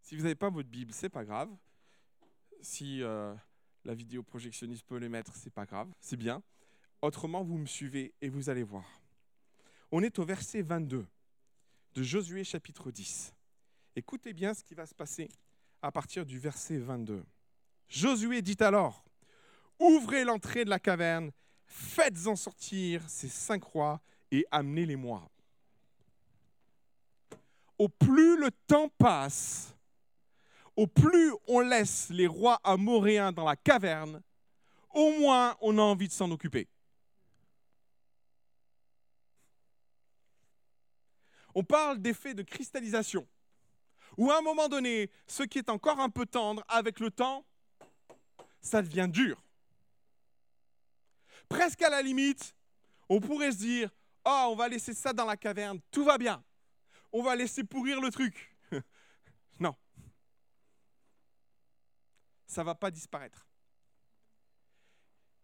Si 0.02 0.16
vous 0.16 0.24
n'avez 0.24 0.36
pas 0.36 0.50
votre 0.50 0.68
Bible, 0.68 0.92
c'est 0.92 1.08
pas 1.08 1.24
grave. 1.24 1.50
Si 2.62 3.02
euh, 3.04 3.34
la 3.86 3.94
vidéo 3.94 4.24
projectionniste 4.24 4.86
peut 4.86 4.98
les 4.98 5.10
mettre, 5.10 5.36
c'est 5.36 5.54
pas 5.54 5.66
grave, 5.66 5.90
c'est 6.00 6.18
bien. 6.18 6.42
Autrement, 7.02 7.44
vous 7.44 7.58
me 7.58 7.66
suivez 7.66 8.14
et 8.22 8.30
vous 8.30 8.50
allez 8.50 8.64
voir. 8.64 8.86
On 9.92 10.04
est 10.04 10.20
au 10.20 10.26
verset 10.26 10.62
22 10.62 11.06
de 11.94 12.04
Josué 12.04 12.44
chapitre 12.44 12.92
10. 12.92 13.34
Écoutez 13.96 14.34
bien 14.34 14.54
ce 14.54 14.64
qui 14.64 14.76
va 14.76 14.86
se 14.86 14.94
passer 14.94 15.30
à 15.82 15.92
partir 15.92 16.26
du 16.26 16.40
verset 16.40 16.78
22. 16.78 17.24
Josué 17.88 18.42
dit 18.42 18.58
alors, 18.60 19.04
ouvrez 19.80 20.24
l'entrée 20.24 20.66
de 20.66 20.70
la 20.70 20.80
caverne, 20.80 21.32
faites-en 21.66 22.36
sortir 22.36 23.10
ces 23.10 23.30
cinq 23.30 23.64
rois 23.64 24.02
et 24.32 24.46
amenez-les-moi. 24.52 25.28
Au 27.78 27.88
plus 27.88 28.38
le 28.38 28.52
temps 28.68 28.90
passe, 28.98 29.74
au 30.76 30.88
plus 30.88 31.34
on 31.48 31.60
laisse 31.60 32.10
les 32.10 32.28
rois 32.28 32.60
amoréens 32.64 33.32
dans 33.32 33.46
la 33.46 33.56
caverne, 33.56 34.22
au 34.92 35.12
moins 35.20 35.56
on 35.62 35.78
a 35.78 35.82
envie 35.82 36.08
de 36.08 36.14
s'en 36.14 36.30
occuper. 36.32 36.68
On 41.56 41.64
parle 41.64 42.00
d'effet 42.00 42.34
de 42.34 42.44
cristallisation, 42.44 43.28
où 44.18 44.32
à 44.32 44.38
un 44.38 44.42
moment 44.42 44.68
donné, 44.68 45.10
ce 45.28 45.44
qui 45.44 45.58
est 45.58 45.70
encore 45.70 46.00
un 46.00 46.10
peu 46.10 46.26
tendre, 46.26 46.64
avec 46.68 47.00
le 47.00 47.12
temps, 47.12 47.46
ça 48.62 48.82
devient 48.82 49.08
dur. 49.10 49.42
Presque 51.48 51.82
à 51.82 51.90
la 51.90 52.02
limite, 52.02 52.56
on 53.10 53.20
pourrait 53.20 53.52
se 53.52 53.58
dire, 53.58 53.90
oh, 54.26 54.50
on 54.52 54.56
va 54.56 54.68
laisser 54.68 54.94
ça 54.94 55.14
dans 55.14 55.26
la 55.26 55.36
caverne, 55.36 55.80
tout 55.92 56.04
va 56.04 56.18
bien. 56.18 56.44
On 57.12 57.24
va 57.24 57.36
laisser 57.36 57.64
pourrir 57.64 58.00
le 58.00 58.12
truc. 58.12 58.56
Ça 62.50 62.62
ne 62.62 62.66
va 62.66 62.76
pas 62.76 62.92
disparaître. 62.92 63.48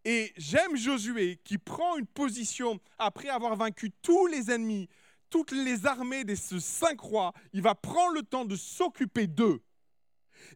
Et 0.04 0.32
j'aime 0.36 0.76
Josué 0.76 1.40
qui 1.44 1.56
prend 1.56 1.96
une 1.96 2.06
position 2.06 2.80
après 2.98 3.28
avoir 3.28 3.56
vaincu 3.56 3.92
tous 4.02 4.26
les 4.26 4.50
ennemis, 4.50 4.88
toutes 5.30 5.52
les 5.52 5.86
armées 5.86 6.24
de 6.24 6.34
ces 6.34 6.60
cinq 6.60 7.00
rois. 7.00 7.32
Il 7.52 7.62
va 7.62 7.74
prendre 7.74 8.14
le 8.14 8.22
temps 8.22 8.44
de 8.44 8.56
s'occuper 8.56 9.26
d'eux. 9.26 9.62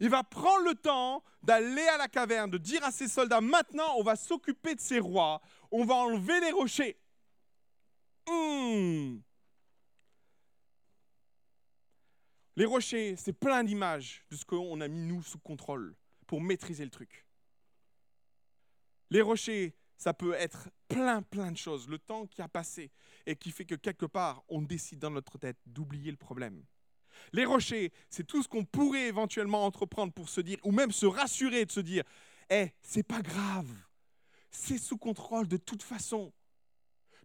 Il 0.00 0.10
va 0.10 0.22
prendre 0.22 0.64
le 0.64 0.74
temps 0.74 1.22
d'aller 1.42 1.86
à 1.88 1.96
la 1.96 2.08
caverne, 2.08 2.50
de 2.50 2.58
dire 2.58 2.84
à 2.84 2.90
ses 2.90 3.08
soldats, 3.08 3.40
maintenant 3.40 3.94
on 3.96 4.02
va 4.02 4.14
s'occuper 4.14 4.74
de 4.74 4.80
ces 4.80 4.98
rois, 4.98 5.40
on 5.70 5.84
va 5.84 5.94
enlever 5.94 6.38
les 6.40 6.52
rochers. 6.52 6.96
Hmm. 8.28 9.18
Les 12.56 12.66
rochers, 12.66 13.16
c'est 13.16 13.32
plein 13.32 13.64
d'images 13.64 14.24
de 14.30 14.36
ce 14.36 14.44
qu'on 14.44 14.80
a 14.80 14.88
mis 14.88 15.00
nous 15.00 15.22
sous 15.22 15.38
contrôle 15.38 15.96
pour 16.30 16.40
maîtriser 16.40 16.84
le 16.84 16.92
truc. 16.92 17.26
Les 19.10 19.20
rochers, 19.20 19.74
ça 19.96 20.14
peut 20.14 20.32
être 20.34 20.68
plein, 20.86 21.22
plein 21.22 21.50
de 21.50 21.56
choses. 21.56 21.88
Le 21.88 21.98
temps 21.98 22.24
qui 22.28 22.40
a 22.40 22.46
passé 22.46 22.92
et 23.26 23.34
qui 23.34 23.50
fait 23.50 23.64
que 23.64 23.74
quelque 23.74 24.06
part, 24.06 24.44
on 24.48 24.62
décide 24.62 25.00
dans 25.00 25.10
notre 25.10 25.38
tête 25.38 25.58
d'oublier 25.66 26.12
le 26.12 26.16
problème. 26.16 26.64
Les 27.32 27.44
rochers, 27.44 27.90
c'est 28.10 28.22
tout 28.24 28.44
ce 28.44 28.48
qu'on 28.48 28.64
pourrait 28.64 29.08
éventuellement 29.08 29.64
entreprendre 29.64 30.12
pour 30.12 30.28
se 30.28 30.40
dire, 30.40 30.58
ou 30.62 30.70
même 30.70 30.92
se 30.92 31.04
rassurer 31.04 31.64
de 31.64 31.72
se 31.72 31.80
dire, 31.80 32.04
eh, 32.48 32.68
c'est 32.80 33.02
pas 33.02 33.22
grave, 33.22 33.74
c'est 34.52 34.78
sous 34.78 34.98
contrôle 34.98 35.48
de 35.48 35.56
toute 35.56 35.82
façon. 35.82 36.32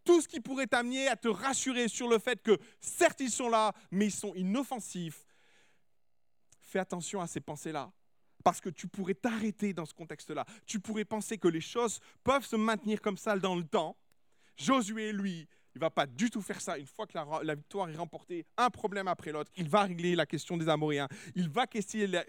Tout 0.03 0.19
ce 0.19 0.27
qui 0.27 0.39
pourrait 0.39 0.65
t'amener 0.65 1.07
à 1.09 1.15
te 1.15 1.27
rassurer 1.27 1.89
sur 1.89 2.07
le 2.07 2.17
fait 2.17 2.41
que 2.41 2.57
certes 2.81 3.19
ils 3.19 3.29
sont 3.29 3.49
là, 3.49 3.71
mais 3.91 4.07
ils 4.07 4.11
sont 4.11 4.33
inoffensifs. 4.33 5.27
Fais 6.59 6.79
attention 6.79 7.21
à 7.21 7.27
ces 7.27 7.39
pensées-là. 7.39 7.93
Parce 8.45 8.62
que 8.62 8.69
tu 8.69 8.88
pourrais 8.88 9.15
t'arrêter 9.15 9.73
dans 9.73 9.88
ce 9.88 9.93
contexte-là. 9.95 10.45
Tu 10.67 10.79
pourrais 10.79 11.03
penser 11.03 11.39
que 11.39 11.47
les 11.47 11.62
choses 11.62 11.99
peuvent 12.23 12.45
se 12.45 12.55
maintenir 12.55 13.01
comme 13.01 13.17
ça 13.17 13.36
dans 13.39 13.55
le 13.55 13.63
temps. 13.63 13.97
Josué, 14.55 15.12
lui, 15.12 15.47
il 15.73 15.81
va 15.81 15.89
pas 15.89 16.05
du 16.05 16.29
tout 16.29 16.43
faire 16.43 16.62
ça. 16.62 16.77
Une 16.77 16.86
fois 16.86 17.08
que 17.08 17.17
la, 17.17 17.55
victoire 17.55 17.89
est 17.89 17.95
remportée, 17.95 18.45
un 18.55 18.69
problème 18.69 19.08
après 19.08 19.31
l'autre, 19.31 19.51
il 19.58 19.67
va 19.67 19.81
régler 19.81 20.15
la 20.15 20.27
question 20.27 20.58
des 20.58 20.69
Amoréens. 20.69 21.08
Il 21.34 21.49
va 21.49 21.65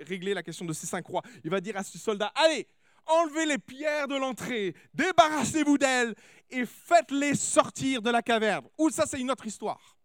régler 0.06 0.32
la 0.32 0.42
question 0.42 0.64
de 0.64 0.72
ces 0.72 0.86
cinq 0.86 1.06
rois. 1.06 1.22
Il 1.44 1.50
va 1.50 1.60
dire 1.60 1.76
à 1.76 1.84
ses 1.84 1.98
soldats, 1.98 2.32
allez, 2.34 2.66
enlevez 3.04 3.44
les 3.44 3.58
pierres 3.58 4.08
de 4.08 4.16
l'entrée, 4.16 4.74
débarrassez-vous 4.94 5.76
d'elles 5.76 6.14
et 6.48 6.64
faites-les 6.64 7.34
sortir 7.34 8.00
de 8.00 8.08
la 8.08 8.22
caverne. 8.22 8.66
Ou 8.78 8.88
ça, 8.88 9.04
c'est 9.04 9.20
une 9.20 9.30
autre 9.30 9.46
histoire. 9.46 9.95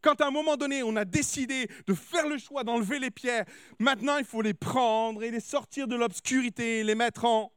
Quand 0.00 0.20
à 0.20 0.26
un 0.26 0.30
moment 0.30 0.56
donné, 0.56 0.82
on 0.82 0.96
a 0.96 1.04
décidé 1.04 1.68
de 1.86 1.94
faire 1.94 2.28
le 2.28 2.38
choix 2.38 2.64
d'enlever 2.64 2.98
les 2.98 3.10
pierres, 3.10 3.44
maintenant 3.78 4.16
il 4.18 4.24
faut 4.24 4.42
les 4.42 4.54
prendre 4.54 5.22
et 5.22 5.30
les 5.30 5.40
sortir 5.40 5.88
de 5.88 5.96
l'obscurité 5.96 6.80
et 6.80 6.84
les 6.84 6.94
mettre 6.94 7.24
en... 7.24 7.52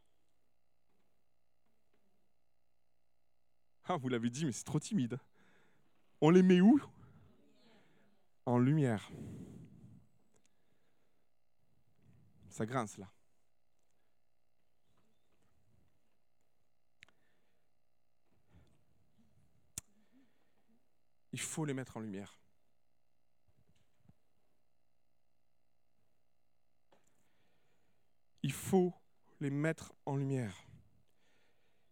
Ah, 3.88 3.97
vous 3.97 4.09
l'avez 4.09 4.29
dit, 4.29 4.45
mais 4.45 4.51
c'est 4.51 4.63
trop 4.63 4.79
timide. 4.79 5.19
On 6.19 6.31
les 6.31 6.41
met 6.41 6.59
où? 6.59 6.81
En 8.45 8.57
lumière. 8.57 9.11
Ça 12.49 12.65
grince 12.65 12.97
là. 12.97 13.11
Il 21.36 21.41
faut 21.41 21.65
les 21.65 21.74
mettre 21.74 21.98
en 21.98 22.00
lumière. 22.00 22.39
Il 28.41 28.54
faut 28.54 28.93
les 29.41 29.50
mettre 29.50 29.93
en 30.06 30.15
lumière. 30.15 30.56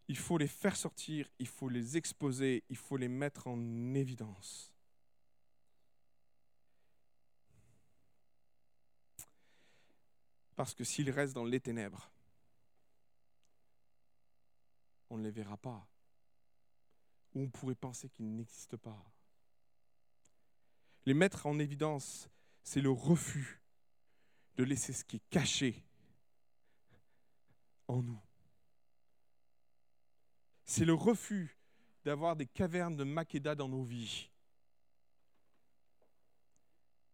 Il 0.08 0.16
faut 0.16 0.38
les 0.38 0.48
faire 0.48 0.78
sortir, 0.78 1.28
il 1.40 1.48
faut 1.50 1.68
les 1.68 1.98
exposer, 1.98 2.64
il 2.70 2.78
faut 2.78 2.96
les 2.96 3.10
mettre 3.10 3.48
en 3.48 3.94
évidence. 3.94 4.72
Parce 10.56 10.74
que 10.74 10.86
s'ils 10.86 11.12
restent 11.12 11.34
dans 11.34 11.44
les 11.44 11.60
ténèbres, 11.60 12.10
on 15.10 15.18
ne 15.18 15.24
les 15.24 15.32
verra 15.32 15.58
pas. 15.58 15.86
Ou 17.34 17.42
on 17.42 17.50
pourrait 17.50 17.76
penser 17.76 18.08
qu'ils 18.08 18.34
n'existent 18.34 18.78
pas. 18.78 19.13
Les 21.06 21.14
mettre 21.14 21.46
en 21.46 21.60
évidence, 21.60 22.30
c'est 22.64 22.82
le 22.82 22.92
refus 22.92 23.62
de 24.56 24.64
laisser 24.64 24.94
ce 24.94 25.04
qui 25.04 25.18
est 25.18 25.30
caché 25.30 25.84
en 27.88 28.02
nous. 28.02 28.20
C'est 30.66 30.86
le 30.86 30.94
refus 30.94 31.58
d'avoir 32.06 32.36
des 32.36 32.46
cavernes 32.46 32.96
de 32.96 33.04
Makeda 33.04 33.56
dans 33.56 33.68
nos 33.68 33.84
vies. 33.84 34.30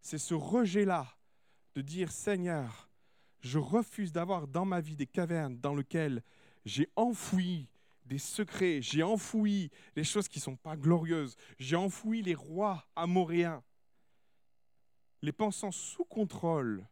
C'est 0.02 0.18
ce 0.18 0.34
rejet-là 0.34 1.18
de 1.76 1.82
dire 1.82 2.12
Seigneur, 2.12 2.90
je 3.42 3.60
refuse 3.60 4.12
d'avoir 4.12 4.48
dans 4.48 4.66
ma 4.66 4.82
vie 4.82 4.96
des 4.96 5.08
cavernes 5.08 5.60
dans 5.60 5.76
lesquelles 5.76 6.24
j'ai 6.66 6.90
enfoui 6.96 7.70
des 8.06 8.18
secrets, 8.18 8.82
j'ai 8.82 9.04
enfoui 9.04 9.72
les 9.96 10.04
choses 10.04 10.28
qui 10.28 10.40
ne 10.40 10.44
sont 10.44 10.56
pas 10.56 10.76
glorieuses, 10.76 11.36
j'ai 11.60 11.76
enfoui 11.76 12.22
les 12.22 12.34
rois 12.34 12.88
amoréens 12.96 13.64
les 15.22 15.32
pensant 15.32 15.72
sous 15.72 16.05
contrôle, 16.05 16.88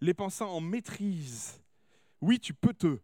les 0.00 0.14
pensant 0.14 0.50
en 0.50 0.60
maîtrise. 0.60 1.60
Oui, 2.20 2.38
tu 2.38 2.54
peux 2.54 2.74
te 2.74 2.98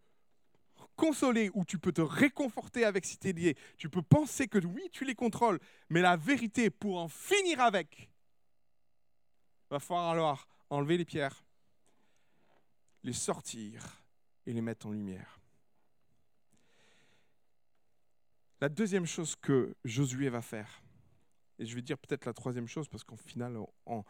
consoler 0.97 1.51
ou 1.55 1.65
tu 1.65 1.79
peux 1.79 1.93
te 1.93 2.03
réconforter 2.03 2.85
avec 2.85 3.07
ces 3.07 3.29
idées. 3.29 3.57
Tu 3.79 3.89
peux 3.89 4.03
penser 4.03 4.49
que 4.49 4.59
oui, 4.59 4.89
tu 4.93 5.05
les 5.05 5.15
contrôles, 5.15 5.59
mais 5.89 6.03
la 6.03 6.17
vérité, 6.17 6.69
pour 6.69 6.99
en 6.99 7.09
finir 7.09 7.61
avec, 7.61 8.11
va 9.71 9.79
falloir 9.79 10.11
alors 10.11 10.49
enlever 10.69 10.99
les 10.99 11.05
pierres, 11.05 11.45
les 13.03 13.13
sortir 13.15 14.03
et 14.47 14.53
les 14.53 14.61
mettre 14.61 14.87
en 14.87 14.91
lumière. 14.91 15.41
La 18.61 18.69
deuxième 18.69 19.07
chose 19.07 19.37
que 19.37 19.75
Josué 19.87 20.29
va 20.29 20.43
faire, 20.43 20.83
et 21.61 21.67
je 21.67 21.75
vais 21.75 21.83
dire 21.83 21.99
peut-être 21.99 22.25
la 22.25 22.33
troisième 22.33 22.67
chose 22.67 22.89
parce 22.89 23.05
qu'en 23.05 23.19
final, 23.19 23.59
en, 23.85 24.05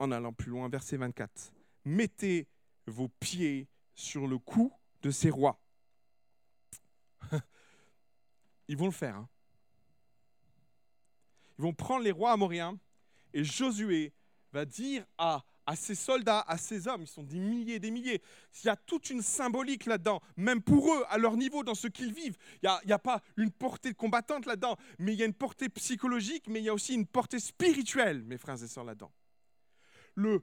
allant 0.00 0.32
plus 0.32 0.50
loin, 0.50 0.68
verset 0.68 0.96
24, 0.96 1.52
mettez 1.84 2.48
vos 2.86 3.08
pieds 3.08 3.68
sur 3.94 4.26
le 4.26 4.38
cou 4.38 4.72
de 5.02 5.12
ces 5.12 5.30
rois. 5.30 5.60
Ils 8.68 8.76
vont 8.76 8.86
le 8.86 8.92
faire. 8.92 9.14
Hein. 9.14 9.28
Ils 11.58 11.62
vont 11.62 11.72
prendre 11.72 12.02
les 12.02 12.10
rois 12.10 12.32
amoréens 12.32 12.76
et 13.32 13.44
Josué 13.44 14.12
va 14.52 14.64
dire 14.64 15.06
à, 15.18 15.44
à 15.66 15.74
ses 15.74 15.96
soldats, 15.96 16.44
à 16.46 16.56
ses 16.56 16.86
hommes, 16.86 17.02
ils 17.02 17.08
sont 17.08 17.24
des 17.24 17.38
milliers 17.38 17.74
et 17.74 17.78
des 17.80 17.90
milliers, 17.90 18.22
il 18.62 18.66
y 18.66 18.70
a 18.70 18.76
toute 18.76 19.10
une 19.10 19.20
symbolique 19.20 19.86
là-dedans, 19.86 20.20
même 20.36 20.62
pour 20.62 20.94
eux, 20.94 21.04
à 21.08 21.18
leur 21.18 21.36
niveau, 21.36 21.64
dans 21.64 21.74
ce 21.74 21.88
qu'ils 21.88 22.12
vivent. 22.12 22.36
Il 22.62 22.70
n'y 22.86 22.92
a, 22.92 22.98
pas 22.98 23.20
une 23.36 23.50
portée 23.50 23.92
combattante 23.92 24.46
là-dedans, 24.46 24.76
mais 24.98 25.12
il 25.12 25.18
y 25.18 25.22
a 25.22 25.26
une 25.26 25.34
portée 25.34 25.68
psychologique, 25.68 26.44
mais 26.48 26.60
il 26.60 26.64
y 26.64 26.68
a 26.68 26.74
aussi 26.74 26.94
une 26.94 27.06
portée 27.06 27.40
spirituelle, 27.40 28.22
mes 28.22 28.38
frères 28.38 28.62
et 28.62 28.68
sœurs, 28.68 28.84
là-dedans. 28.84 29.12
Le, 30.14 30.40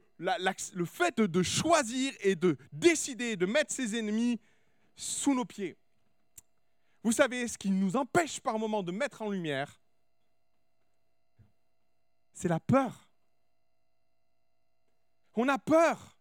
fait 0.86 1.18
de, 1.18 1.26
de 1.26 1.42
choisir 1.42 2.14
et 2.20 2.36
de 2.36 2.58
décider 2.72 3.38
de 3.38 3.46
mettre 3.46 3.74
ses 3.74 3.98
ennemis 3.98 4.40
sous 4.96 5.34
nos 5.34 5.46
pieds. 5.46 5.78
Vous 7.02 7.12
savez, 7.12 7.48
ce 7.48 7.58
qui 7.58 7.72
nous 7.72 7.96
empêche 7.96 8.40
par 8.40 8.60
moment 8.60 8.84
de 8.84 8.92
mettre 8.92 9.22
en 9.22 9.30
lumière, 9.30 9.82
c'est 12.34 12.48
la 12.48 12.60
peur. 12.60 13.03
On 15.36 15.48
a 15.48 15.58
peur. 15.58 16.18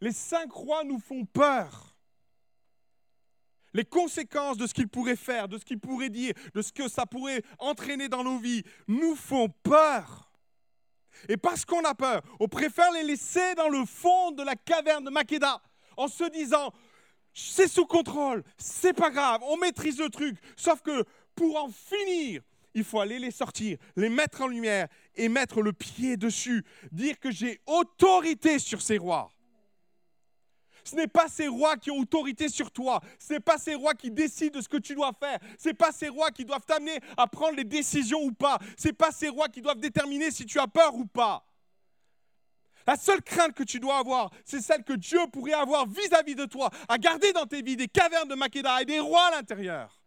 Les 0.00 0.12
cinq 0.12 0.52
rois 0.52 0.84
nous 0.84 0.98
font 0.98 1.24
peur. 1.24 1.96
Les 3.72 3.84
conséquences 3.84 4.56
de 4.56 4.66
ce 4.66 4.74
qu'ils 4.74 4.88
pourraient 4.88 5.16
faire, 5.16 5.48
de 5.48 5.58
ce 5.58 5.64
qu'ils 5.64 5.80
pourraient 5.80 6.08
dire, 6.08 6.32
de 6.54 6.62
ce 6.62 6.72
que 6.72 6.88
ça 6.88 7.04
pourrait 7.04 7.42
entraîner 7.58 8.08
dans 8.08 8.24
nos 8.24 8.38
vies, 8.38 8.62
nous 8.88 9.14
font 9.14 9.48
peur. 9.62 10.30
Et 11.28 11.36
parce 11.36 11.64
qu'on 11.64 11.84
a 11.84 11.94
peur, 11.94 12.22
on 12.40 12.48
préfère 12.48 12.90
les 12.92 13.02
laisser 13.02 13.54
dans 13.54 13.68
le 13.68 13.84
fond 13.84 14.30
de 14.32 14.42
la 14.42 14.54
caverne 14.54 15.04
de 15.04 15.10
Makeda 15.10 15.60
en 15.96 16.08
se 16.08 16.24
disant 16.30 16.72
c'est 17.32 17.68
sous 17.68 17.84
contrôle, 17.84 18.42
c'est 18.56 18.94
pas 18.94 19.10
grave, 19.10 19.42
on 19.44 19.58
maîtrise 19.58 19.98
le 19.98 20.08
truc. 20.08 20.38
Sauf 20.56 20.80
que 20.80 21.04
pour 21.34 21.62
en 21.62 21.68
finir, 21.68 22.42
il 22.76 22.84
faut 22.84 23.00
aller 23.00 23.18
les 23.18 23.30
sortir, 23.30 23.78
les 23.96 24.10
mettre 24.10 24.42
en 24.42 24.48
lumière 24.48 24.86
et 25.14 25.30
mettre 25.30 25.62
le 25.62 25.72
pied 25.72 26.18
dessus, 26.18 26.62
dire 26.92 27.18
que 27.18 27.30
j'ai 27.30 27.58
autorité 27.64 28.58
sur 28.58 28.82
ces 28.82 28.98
rois. 28.98 29.32
Ce 30.84 30.94
n'est 30.94 31.08
pas 31.08 31.26
ces 31.26 31.48
rois 31.48 31.78
qui 31.78 31.90
ont 31.90 31.98
autorité 31.98 32.50
sur 32.50 32.70
toi. 32.70 33.00
Ce 33.18 33.32
n'est 33.32 33.40
pas 33.40 33.56
ces 33.56 33.74
rois 33.74 33.94
qui 33.94 34.10
décident 34.10 34.58
de 34.58 34.62
ce 34.62 34.68
que 34.68 34.76
tu 34.76 34.94
dois 34.94 35.12
faire. 35.18 35.38
Ce 35.58 35.68
n'est 35.68 35.74
pas 35.74 35.90
ces 35.90 36.08
rois 36.08 36.30
qui 36.30 36.44
doivent 36.44 36.66
t'amener 36.66 37.00
à 37.16 37.26
prendre 37.26 37.56
les 37.56 37.64
décisions 37.64 38.22
ou 38.22 38.32
pas. 38.32 38.58
Ce 38.78 38.88
n'est 38.88 38.92
pas 38.92 39.10
ces 39.10 39.30
rois 39.30 39.48
qui 39.48 39.62
doivent 39.62 39.80
déterminer 39.80 40.30
si 40.30 40.44
tu 40.44 40.60
as 40.60 40.68
peur 40.68 40.94
ou 40.94 41.06
pas. 41.06 41.44
La 42.86 42.96
seule 42.96 43.22
crainte 43.22 43.54
que 43.54 43.64
tu 43.64 43.80
dois 43.80 43.96
avoir, 43.96 44.30
c'est 44.44 44.60
celle 44.60 44.84
que 44.84 44.92
Dieu 44.92 45.18
pourrait 45.32 45.54
avoir 45.54 45.88
vis-à-vis 45.88 46.36
de 46.36 46.44
toi, 46.44 46.70
à 46.88 46.98
garder 46.98 47.32
dans 47.32 47.46
tes 47.46 47.62
vies 47.62 47.76
des 47.76 47.88
cavernes 47.88 48.28
de 48.28 48.36
Makeda 48.36 48.82
et 48.82 48.84
des 48.84 49.00
rois 49.00 49.28
à 49.28 49.30
l'intérieur. 49.32 50.05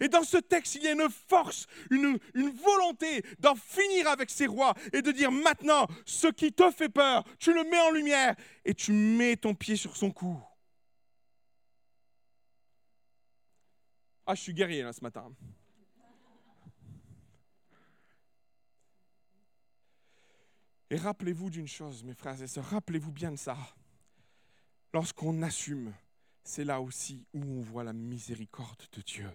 Et 0.00 0.08
dans 0.08 0.22
ce 0.22 0.36
texte, 0.36 0.76
il 0.76 0.82
y 0.82 0.88
a 0.88 0.92
une 0.92 1.08
force, 1.10 1.66
une, 1.90 2.18
volonté 2.34 3.22
d'en 3.38 3.54
finir 3.54 4.08
avec 4.08 4.30
ces 4.30 4.46
rois 4.46 4.74
et 4.92 5.02
de 5.02 5.10
dire 5.10 5.32
maintenant, 5.32 5.86
ce 6.04 6.28
qui 6.28 6.52
te 6.52 6.70
fait 6.70 6.88
peur, 6.88 7.24
tu 7.38 7.52
le 7.52 7.64
mets 7.64 7.80
en 7.80 7.90
lumière 7.90 8.34
et 8.64 8.74
tu 8.74 8.92
mets 8.92 9.36
ton 9.36 9.54
pied 9.54 9.76
sur 9.76 9.96
son 9.96 10.10
cou. 10.10 10.40
Ah, 14.26 14.34
je 14.34 14.42
suis 14.42 14.54
guerrier 14.54 14.82
là 14.82 14.92
ce 14.92 15.02
matin. 15.02 15.32
Et 20.90 20.96
rappelez-vous 20.96 21.50
d'une 21.50 21.68
chose, 21.68 22.02
mes 22.02 22.14
frères 22.14 22.40
et 22.42 22.48
sœurs, 22.48 22.64
rappelez-vous 22.66 23.12
bien 23.12 23.30
de 23.30 23.36
ça. 23.36 23.56
Lorsqu'on 24.92 25.42
assume, 25.42 25.94
c'est 26.42 26.64
là 26.64 26.80
aussi 26.80 27.24
où 27.32 27.40
on 27.42 27.60
voit 27.62 27.84
la 27.84 27.92
miséricorde 27.92 28.82
de 28.92 29.02
Dieu. 29.02 29.30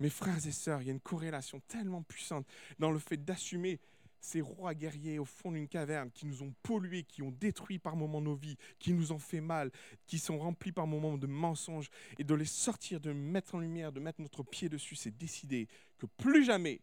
Mes 0.00 0.10
frères 0.10 0.46
et 0.46 0.52
sœurs, 0.52 0.82
il 0.82 0.86
y 0.86 0.90
a 0.90 0.92
une 0.92 1.00
corrélation 1.00 1.60
tellement 1.66 2.02
puissante 2.02 2.46
dans 2.78 2.90
le 2.90 2.98
fait 2.98 3.16
d'assumer 3.16 3.80
ces 4.20 4.40
rois 4.40 4.74
guerriers 4.74 5.18
au 5.18 5.24
fond 5.24 5.52
d'une 5.52 5.68
caverne 5.68 6.10
qui 6.10 6.26
nous 6.26 6.42
ont 6.42 6.52
pollués, 6.62 7.04
qui 7.04 7.22
ont 7.22 7.30
détruit 7.30 7.78
par 7.78 7.96
moments 7.96 8.20
nos 8.20 8.34
vies, 8.34 8.56
qui 8.78 8.92
nous 8.92 9.12
ont 9.12 9.18
fait 9.18 9.40
mal, 9.40 9.70
qui 10.06 10.18
sont 10.18 10.38
remplis 10.38 10.72
par 10.72 10.86
moments 10.86 11.16
de 11.16 11.26
mensonges, 11.26 11.90
et 12.18 12.24
de 12.24 12.34
les 12.34 12.44
sortir, 12.44 13.00
de 13.00 13.12
mettre 13.12 13.54
en 13.54 13.60
lumière, 13.60 13.92
de 13.92 14.00
mettre 14.00 14.20
notre 14.20 14.42
pied 14.42 14.68
dessus, 14.68 14.96
c'est 14.96 15.16
décider 15.16 15.68
que 15.98 16.06
plus 16.06 16.44
jamais, 16.44 16.80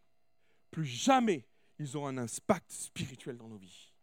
plus 0.71 0.85
jamais, 0.85 1.45
ils 1.79 1.95
auront 1.97 2.07
un 2.07 2.17
impact 2.17 2.71
spirituel 2.71 3.37
dans 3.37 3.49
nos 3.49 3.57
vies. 3.57 3.94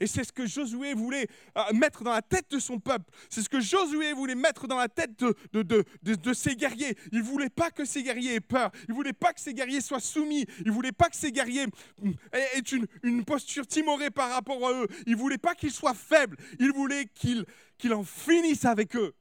Et 0.00 0.06
c'est 0.06 0.24
ce 0.24 0.32
que 0.32 0.46
Josué 0.46 0.94
voulait 0.94 1.26
euh, 1.56 1.62
mettre 1.74 2.04
dans 2.04 2.12
la 2.12 2.22
tête 2.22 2.50
de 2.50 2.58
son 2.58 2.78
peuple. 2.78 3.10
C'est 3.30 3.42
ce 3.42 3.48
que 3.48 3.60
Josué 3.60 4.12
voulait 4.12 4.34
mettre 4.34 4.66
dans 4.66 4.76
la 4.76 4.88
tête 4.88 5.18
de, 5.18 5.34
de, 5.52 5.84
de, 6.02 6.32
ses 6.32 6.56
guerriers. 6.56 6.96
Il 7.12 7.18
ne 7.18 7.24
voulait 7.24 7.50
pas 7.50 7.70
que 7.70 7.84
ses 7.84 8.02
guerriers 8.02 8.34
aient 8.34 8.40
peur. 8.40 8.70
Il 8.88 8.90
ne 8.90 8.94
voulait 8.94 9.12
pas 9.12 9.32
que 9.32 9.40
ses 9.40 9.54
guerriers 9.54 9.80
soient 9.80 10.00
soumis. 10.00 10.46
Il 10.60 10.68
ne 10.68 10.72
voulait 10.72 10.92
pas 10.92 11.08
que 11.08 11.16
ses 11.16 11.32
guerriers 11.32 11.66
mm, 12.02 12.10
aient 12.32 12.58
une, 12.72 12.86
une 13.02 13.24
posture 13.24 13.66
timorée 13.66 14.10
par 14.10 14.30
rapport 14.30 14.66
à 14.66 14.72
eux. 14.72 14.88
Il 15.06 15.12
ne 15.12 15.18
voulait 15.18 15.38
pas 15.38 15.54
qu'ils 15.54 15.72
soient 15.72 15.94
faibles. 15.94 16.36
Il 16.58 16.72
voulait 16.72 17.06
qu'il 17.14 17.92
en 17.92 18.04
finisse 18.04 18.64
avec 18.64 18.96
eux. 18.96 19.14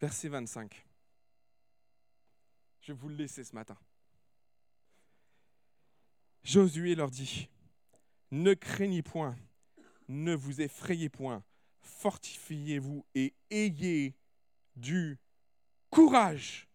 Verset 0.00 0.28
25. 0.28 0.87
Je 2.88 2.94
vous 2.94 3.10
le 3.10 3.16
laisser 3.16 3.44
ce 3.44 3.54
matin. 3.54 3.76
Josué 6.42 6.94
leur 6.94 7.10
dit, 7.10 7.50
ne 8.30 8.54
craignez 8.54 9.02
point, 9.02 9.36
ne 10.08 10.34
vous 10.34 10.62
effrayez 10.62 11.10
point, 11.10 11.44
fortifiez-vous 11.82 13.04
et 13.14 13.34
ayez 13.50 14.16
du 14.74 15.18
courage, 15.90 16.66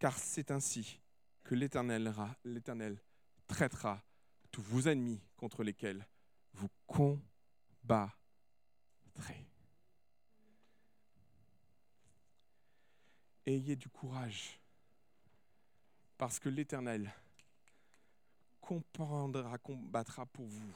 car 0.00 0.18
c'est 0.18 0.50
ainsi 0.50 1.00
que 1.44 1.54
l'Éternel, 1.54 2.12
l'Éternel 2.42 3.00
traitera 3.46 4.02
tous 4.50 4.62
vos 4.62 4.88
ennemis 4.88 5.22
contre 5.36 5.62
lesquels 5.62 6.04
vous 6.54 6.70
combattrez. 6.88 8.16
Ayez 13.46 13.76
du 13.76 13.88
courage, 13.88 14.58
parce 16.18 16.38
que 16.38 16.48
l'Éternel 16.48 17.12
comprendra, 18.60 19.56
combattra 19.58 20.26
pour 20.26 20.46
vous. 20.46 20.74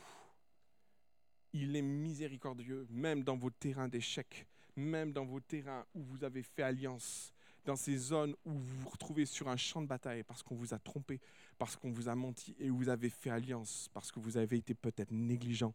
Il 1.52 1.74
est 1.74 1.82
miséricordieux, 1.82 2.86
même 2.90 3.24
dans 3.24 3.36
vos 3.36 3.50
terrains 3.50 3.88
d'échec, 3.88 4.46
même 4.76 5.12
dans 5.12 5.24
vos 5.24 5.40
terrains 5.40 5.84
où 5.94 6.02
vous 6.02 6.22
avez 6.22 6.42
fait 6.42 6.62
alliance, 6.62 7.32
dans 7.64 7.76
ces 7.76 7.96
zones 7.96 8.34
où 8.44 8.52
vous 8.52 8.80
vous 8.80 8.88
retrouvez 8.88 9.26
sur 9.26 9.48
un 9.48 9.56
champ 9.56 9.82
de 9.82 9.86
bataille 9.86 10.22
parce 10.22 10.42
qu'on 10.42 10.54
vous 10.54 10.72
a 10.72 10.78
trompé, 10.78 11.20
parce 11.58 11.76
qu'on 11.76 11.90
vous 11.90 12.08
a 12.08 12.14
menti 12.14 12.54
et 12.58 12.70
où 12.70 12.76
vous 12.76 12.88
avez 12.88 13.10
fait 13.10 13.30
alliance, 13.30 13.88
parce 13.92 14.12
que 14.12 14.20
vous 14.20 14.36
avez 14.36 14.58
été 14.58 14.74
peut-être 14.74 15.10
négligent. 15.10 15.74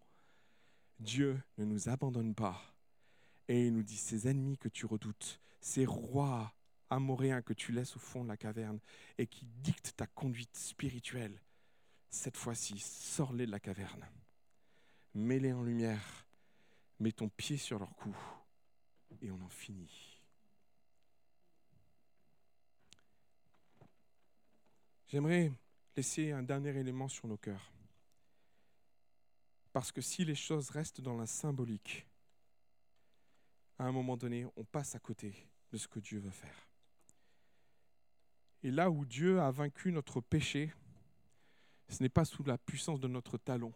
Dieu 1.00 1.42
ne 1.58 1.66
nous 1.66 1.90
abandonne 1.90 2.34
pas. 2.34 2.62
Et 3.48 3.68
il 3.68 3.74
nous 3.74 3.84
dit, 3.84 3.98
ces 3.98 4.28
ennemis 4.28 4.58
que 4.58 4.70
tu 4.70 4.86
redoutes, 4.86 5.40
ces 5.62 5.86
rois 5.86 6.54
amoréen 6.90 7.42
que 7.42 7.54
tu 7.54 7.72
laisses 7.72 7.96
au 7.96 8.00
fond 8.00 8.24
de 8.24 8.30
la 8.30 8.38
caverne 8.38 8.80
et 9.18 9.28
qui 9.28 9.46
dicte 9.46 9.94
ta 9.96 10.08
conduite 10.08 10.56
spirituelle, 10.56 11.42
cette 12.10 12.38
fois-ci, 12.38 12.80
sors-les 12.80 13.46
de 13.46 13.52
la 13.52 13.60
caverne. 13.60 14.06
Mets-les 15.14 15.54
en 15.54 15.64
lumière, 15.64 16.26
mets 17.00 17.12
ton 17.12 17.30
pied 17.30 17.58
sur 17.58 17.80
leur 17.80 17.96
cou 17.96 18.16
et 19.22 19.32
on 19.32 19.42
en 19.42 19.50
finit. 19.50 20.22
J'aimerais 25.08 25.52
laisser 25.96 26.32
un 26.32 26.44
dernier 26.44 26.78
élément 26.78 27.08
sur 27.08 27.28
nos 27.28 27.38
cœurs. 27.38 27.72
Parce 29.72 29.92
que 29.92 30.02
si 30.02 30.26
les 30.26 30.36
choses 30.36 30.70
restent 30.70 31.02
dans 31.02 31.18
la 31.18 31.28
symbolique, 31.28 32.08
à 33.78 33.86
un 33.86 33.92
moment 33.92 34.18
donné, 34.18 34.46
on 34.56 34.64
passe 34.64 34.96
à 34.96 35.00
côté 35.00 35.50
de 35.72 35.78
ce 35.78 35.88
que 35.88 36.00
Dieu 36.00 36.20
veut 36.20 36.32
faire. 36.32 36.65
Et 38.66 38.72
là 38.72 38.90
où 38.90 39.06
Dieu 39.06 39.40
a 39.40 39.52
vaincu 39.52 39.92
notre 39.92 40.22
péché, 40.22 40.74
ce 41.88 42.02
n'est 42.02 42.10
pas 42.10 42.26
sous 42.26 42.44
la 42.44 42.58
puissance 42.58 43.00
de 43.00 43.08
notre 43.08 43.38
talon. 43.38 43.72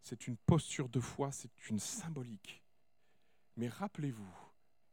C'est 0.00 0.26
une 0.26 0.38
posture 0.38 0.88
de 0.88 0.98
foi, 0.98 1.30
c'est 1.30 1.68
une 1.68 1.78
symbolique. 1.78 2.62
Mais 3.58 3.68
rappelez-vous 3.68 4.34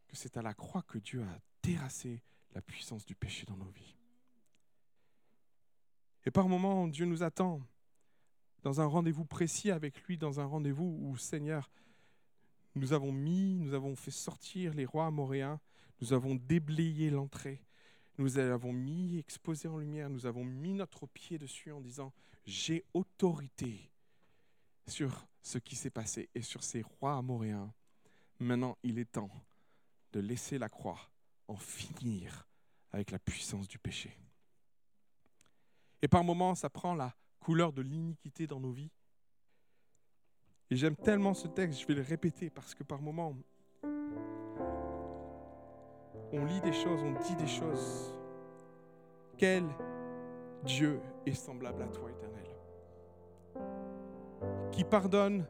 que 0.09 0.17
c'est 0.17 0.35
à 0.35 0.41
la 0.41 0.53
croix 0.53 0.81
que 0.81 0.97
Dieu 0.97 1.23
a 1.23 1.39
terrassé 1.61 2.21
la 2.53 2.61
puissance 2.61 3.05
du 3.05 3.15
péché 3.15 3.45
dans 3.45 3.55
nos 3.55 3.69
vies. 3.69 3.95
Et 6.25 6.31
par 6.31 6.49
moments, 6.49 6.85
Dieu 6.85 7.05
nous 7.05 7.23
attend 7.23 7.61
dans 8.63 8.81
un 8.81 8.85
rendez-vous 8.85 9.23
précis 9.23 9.71
avec 9.71 10.03
lui, 10.03 10.17
dans 10.17 10.41
un 10.41 10.45
rendez-vous 10.45 10.97
où, 10.99 11.15
Seigneur, 11.15 11.71
nous 12.75 12.91
avons 12.91 13.13
mis, 13.13 13.59
nous 13.59 13.75
avons 13.75 13.95
fait 13.95 14.11
sortir 14.11 14.73
les 14.73 14.83
rois 14.83 15.05
amoréens, 15.05 15.61
nous 16.01 16.11
avons 16.11 16.35
déblayé 16.35 17.09
l'entrée, 17.09 17.64
nous 18.17 18.37
avons 18.37 18.71
mis, 18.71 19.17
exposé 19.17 19.67
en 19.67 19.77
lumière, 19.77 20.09
nous 20.09 20.25
avons 20.25 20.43
mis 20.43 20.73
notre 20.73 21.05
pied 21.07 21.37
dessus 21.37 21.71
en 21.71 21.81
disant, 21.81 22.13
j'ai 22.45 22.85
autorité 22.93 23.91
sur 24.87 25.27
ce 25.41 25.57
qui 25.57 25.75
s'est 25.75 25.89
passé 25.89 26.29
et 26.33 26.41
sur 26.41 26.63
ces 26.63 26.81
rois 26.81 27.17
amoréens. 27.17 27.73
Maintenant, 28.39 28.77
il 28.83 28.99
est 28.99 29.11
temps 29.11 29.31
de 30.13 30.19
laisser 30.19 30.57
la 30.57 30.69
croix 30.69 30.99
en 31.47 31.57
finir 31.57 32.47
avec 32.91 33.11
la 33.11 33.19
puissance 33.19 33.67
du 33.67 33.77
péché. 33.77 34.17
Et 36.01 36.07
par 36.07 36.23
moments, 36.23 36.55
ça 36.55 36.69
prend 36.69 36.93
la 36.95 37.15
couleur 37.39 37.73
de 37.73 37.81
l'iniquité 37.81 38.47
dans 38.47 38.59
nos 38.59 38.71
vies. 38.71 38.91
Et 40.69 40.75
j'aime 40.75 40.95
tellement 40.95 41.33
ce 41.33 41.47
texte, 41.47 41.81
je 41.81 41.87
vais 41.87 41.93
le 41.95 42.01
répéter 42.01 42.49
parce 42.49 42.73
que 42.73 42.83
par 42.83 43.01
moments, 43.01 43.35
on 46.35 46.45
lit 46.45 46.61
des 46.61 46.73
choses, 46.73 47.01
on 47.03 47.13
dit 47.23 47.35
des 47.35 47.47
choses. 47.47 48.13
Quel 49.37 49.63
Dieu 50.63 50.99
est 51.25 51.33
semblable 51.33 51.81
à 51.81 51.87
toi, 51.87 52.09
éternel? 52.09 52.45
Qui 54.71 54.83
pardonne 54.83 55.45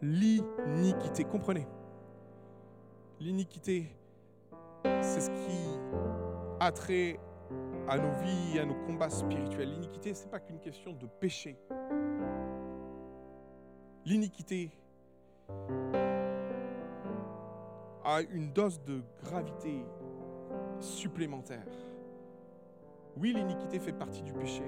l'iniquité. 0.00 1.24
Comprenez? 1.24 1.66
L'iniquité, 3.20 3.90
c'est 4.84 5.20
ce 5.20 5.30
qui 5.30 5.80
a 6.60 6.70
trait 6.70 7.18
à 7.88 7.98
nos 7.98 8.12
vies, 8.22 8.58
à 8.60 8.64
nos 8.64 8.76
combats 8.86 9.10
spirituels. 9.10 9.70
L'iniquité, 9.70 10.14
ce 10.14 10.24
n'est 10.24 10.30
pas 10.30 10.40
qu'une 10.40 10.60
question 10.60 10.92
de 10.92 11.06
péché. 11.06 11.58
L'iniquité 14.04 14.70
a 18.04 18.20
une 18.30 18.52
dose 18.52 18.80
de 18.84 19.02
gravité 19.24 19.84
supplémentaire. 20.80 21.66
Oui, 23.16 23.32
l'iniquité 23.32 23.78
fait 23.78 23.92
partie 23.92 24.22
du 24.22 24.32
péché, 24.32 24.62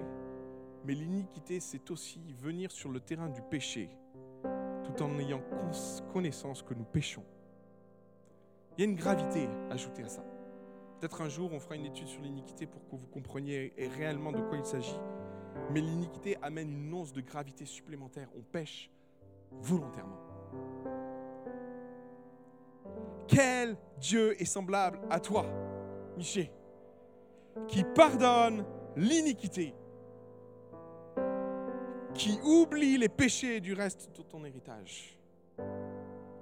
mais 0.85 0.95
l'iniquité, 0.95 1.61
c'est 1.61 1.91
aussi 1.91 2.35
venir 2.41 2.73
sur 2.73 2.91
le 2.91 3.01
terrain 3.01 3.29
du 3.29 3.43
péché, 3.43 3.91
tout 4.85 5.03
en 5.03 5.19
ayant 5.19 5.43
connaissance 6.13 6.63
que 6.63 6.75
nous 6.75 6.85
péchons. 6.85 7.25
Il 8.77 8.85
y 8.85 8.87
a 8.87 8.91
une 8.91 8.97
gravité 8.97 9.49
ajoutée 9.71 10.03
à 10.03 10.09
ça. 10.09 10.25
Peut-être 10.99 11.21
un 11.23 11.29
jour, 11.29 11.51
on 11.53 11.61
fera 11.61 11.77
une 11.77 11.87
étude 11.87 12.09
sur 12.09 12.23
l'iniquité 12.23 12.67
pour 12.67 12.87
que 12.89 12.97
vous 12.97 13.07
compreniez 13.07 13.73
réellement 13.97 14.33
de 14.33 14.41
quoi 14.41 14.59
il 14.59 14.65
s'agit. 14.65 14.99
Mais 15.73 15.81
l'iniquité 15.81 16.37
amène 16.43 16.71
une 16.73 16.93
once 16.93 17.13
de 17.13 17.21
gravité 17.21 17.65
supplémentaire. 17.65 18.29
On 18.37 18.43
pêche 18.43 18.91
volontairement. 19.51 20.19
Quel 23.27 23.77
Dieu 23.99 24.41
est 24.41 24.47
semblable 24.47 25.01
à 25.09 25.21
toi, 25.21 25.47
Qui 27.67 27.85
pardonne 27.95 28.65
l'iniquité, 28.97 29.75
qui 32.15 32.39
oublie 32.45 32.99
les 32.99 33.09
péchés 33.09 33.61
du 33.61 33.73
reste 33.73 34.15
de 34.17 34.23
ton 34.23 34.45
héritage. 34.45 35.19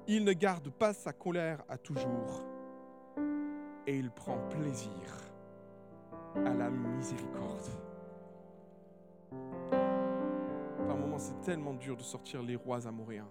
Il 0.09 0.25
ne 0.25 0.33
garde 0.33 0.71
pas 0.71 0.93
sa 0.93 1.13
colère 1.13 1.63
à 1.69 1.79
toujours 1.79 2.45
et 3.87 3.97
il 3.97 4.11
prend 4.11 4.39
plaisir 4.49 5.17
à 6.35 6.55
la 6.55 6.71
miséricorde. 6.71 7.69
Par 10.87 10.97
moments, 10.97 11.19
c'est 11.19 11.41
tellement 11.43 11.75
dur 11.75 11.97
de 11.97 12.03
sortir 12.03 12.43
les 12.43 12.57
rois 12.57 12.87
amoréens. 12.87 13.29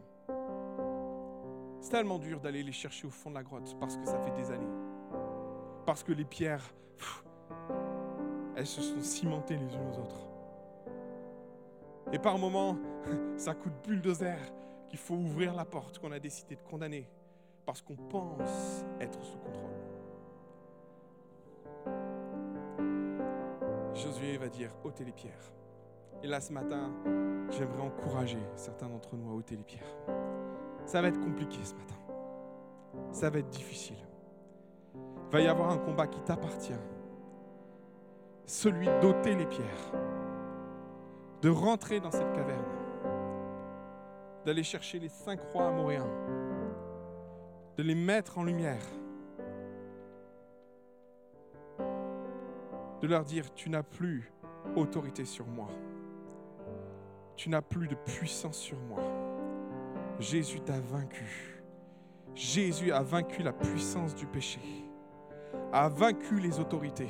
C'est 1.82 1.92
tellement 1.92 2.20
dur 2.20 2.40
d'aller 2.40 2.64
les 2.64 2.72
chercher 2.72 3.08
au 3.08 3.12
fond 3.12 3.32
de 3.32 3.36
la 3.36 3.44
grotte 3.44 3.76
parce 3.80 3.98
que 3.98 4.06
ça 4.06 4.20
fait 4.20 4.32
des 4.32 4.52
années. 4.52 4.87
Parce 5.88 6.04
que 6.04 6.12
les 6.12 6.26
pierres, 6.26 6.74
elles 8.58 8.68
se 8.68 8.82
sont 8.82 9.00
cimentées 9.00 9.56
les 9.56 9.74
unes 9.74 9.90
aux 9.90 10.00
autres. 10.00 10.28
Et 12.12 12.20
par 12.20 12.38
moments, 12.38 12.78
ça 13.38 13.54
coûte 13.54 13.72
bulldozer 13.86 14.36
qu'il 14.90 15.00
faut 15.00 15.14
ouvrir 15.14 15.56
la 15.56 15.64
porte 15.64 16.00
qu'on 16.00 16.12
a 16.12 16.20
décidé 16.20 16.58
de 16.58 16.62
condamner 16.70 17.10
parce 17.66 17.82
qu'on 17.82 17.96
pense 17.96 18.84
être 19.00 19.24
sous 19.24 19.38
contrôle. 19.38 19.72
Josué 23.94 24.36
va 24.36 24.50
dire 24.50 24.72
ôtez 24.84 25.06
les 25.06 25.14
pierres. 25.14 25.54
Et 26.22 26.28
là, 26.28 26.42
ce 26.42 26.52
matin, 26.52 26.92
j'aimerais 27.52 27.84
encourager 27.84 28.42
certains 28.58 28.90
d'entre 28.90 29.16
nous 29.16 29.32
à 29.32 29.36
ôter 29.36 29.56
les 29.56 29.64
pierres. 29.64 29.96
Ça 30.86 31.02
va 31.02 31.08
être 31.08 31.22
compliqué 31.22 31.60
ce 31.64 31.76
matin. 31.76 31.96
Ça 33.14 33.30
va 33.30 33.40
être 33.40 33.50
difficile. 33.50 34.07
Il 35.28 35.34
va 35.34 35.42
y 35.42 35.48
avoir 35.48 35.72
un 35.72 35.78
combat 35.78 36.08
qui 36.08 36.20
t'appartient. 36.22 36.74
Celui 38.46 38.88
d'ôter 39.02 39.36
les 39.36 39.46
pierres. 39.46 39.92
De 41.42 41.50
rentrer 41.50 42.00
dans 42.00 42.12
cette 42.12 42.32
caverne. 42.34 42.64
D'aller 44.46 44.64
chercher 44.64 45.00
les 45.00 45.10
cinq 45.10 45.40
rois 45.52 45.68
amoréens. 45.68 46.10
De 47.78 47.84
les 47.84 47.96
mettre 47.96 48.38
en 48.38 48.44
lumière 48.44 48.84
de 53.02 53.08
leur 53.08 53.24
dire, 53.24 53.54
tu 53.54 53.70
n'as 53.70 53.84
plus 53.84 54.32
autorité 54.76 55.26
sur 55.26 55.46
moi. 55.48 55.70
Tu 57.36 57.50
n'as 57.50 57.62
plus 57.62 57.88
de 57.88 57.96
puissance 57.96 58.58
sur 58.58 58.78
moi. 58.80 59.02
Jésus 60.20 60.60
t'a 60.62 60.80
vaincu. 60.80 61.62
Jésus 62.34 62.92
a 62.92 63.04
vaincu 63.04 63.44
la 63.44 63.54
puissance 63.54 64.16
du 64.16 64.26
péché, 64.26 64.60
a 65.72 65.90
vaincu 65.90 66.40
les 66.40 66.60
autorités. 66.60 67.10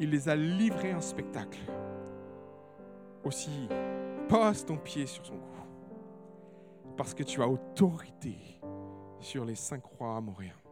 Il 0.00 0.10
les 0.10 0.28
a 0.28 0.36
livrés 0.36 0.94
en 0.94 1.00
spectacle. 1.00 1.60
Aussi, 3.24 3.68
pose 4.28 4.64
ton 4.64 4.76
pied 4.76 5.06
sur 5.06 5.24
son 5.24 5.36
cou, 5.36 5.66
parce 6.96 7.14
que 7.14 7.22
tu 7.22 7.40
as 7.42 7.48
autorité 7.48 8.36
sur 9.20 9.44
les 9.44 9.54
cinq 9.54 9.84
rois 9.84 10.16
amoréens 10.16 10.62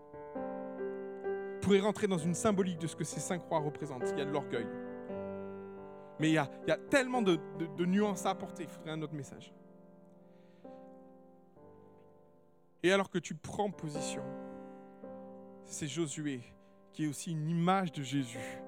pourrait 1.61 1.81
rentrer 1.81 2.07
dans 2.07 2.19
une 2.19 2.35
symbolique 2.35 2.79
de 2.79 2.87
ce 2.87 2.97
que 2.97 3.05
ces 3.05 3.21
cinq 3.21 3.43
rois 3.43 3.61
représentent. 3.61 4.09
Il 4.13 4.19
y 4.19 4.23
a 4.23 4.25
de 4.25 4.33
l'orgueil. 4.33 4.67
Mais 6.19 6.31
il 6.31 6.35
y, 6.35 6.39
a, 6.39 6.49
tellement 6.91 7.23
de, 7.23 7.39
nuances 7.85 8.27
à 8.27 8.31
apporter. 8.31 8.65
Il 8.65 8.69
faudrait 8.69 8.91
un 8.91 9.03
autre 9.03 9.15
message. 9.15 9.55
Et 12.83 12.93
alors 12.93 13.11
que 13.11 13.19
tu 13.19 13.35
prends 13.35 13.71
position, 13.71 14.23
c'est 15.65 15.87
Josué 15.87 16.41
qui 16.93 17.05
est 17.05 17.09
aussi 17.09 17.33
une 17.33 17.49
image 17.49 17.93
de 17.93 18.03
Jésus 18.03 18.61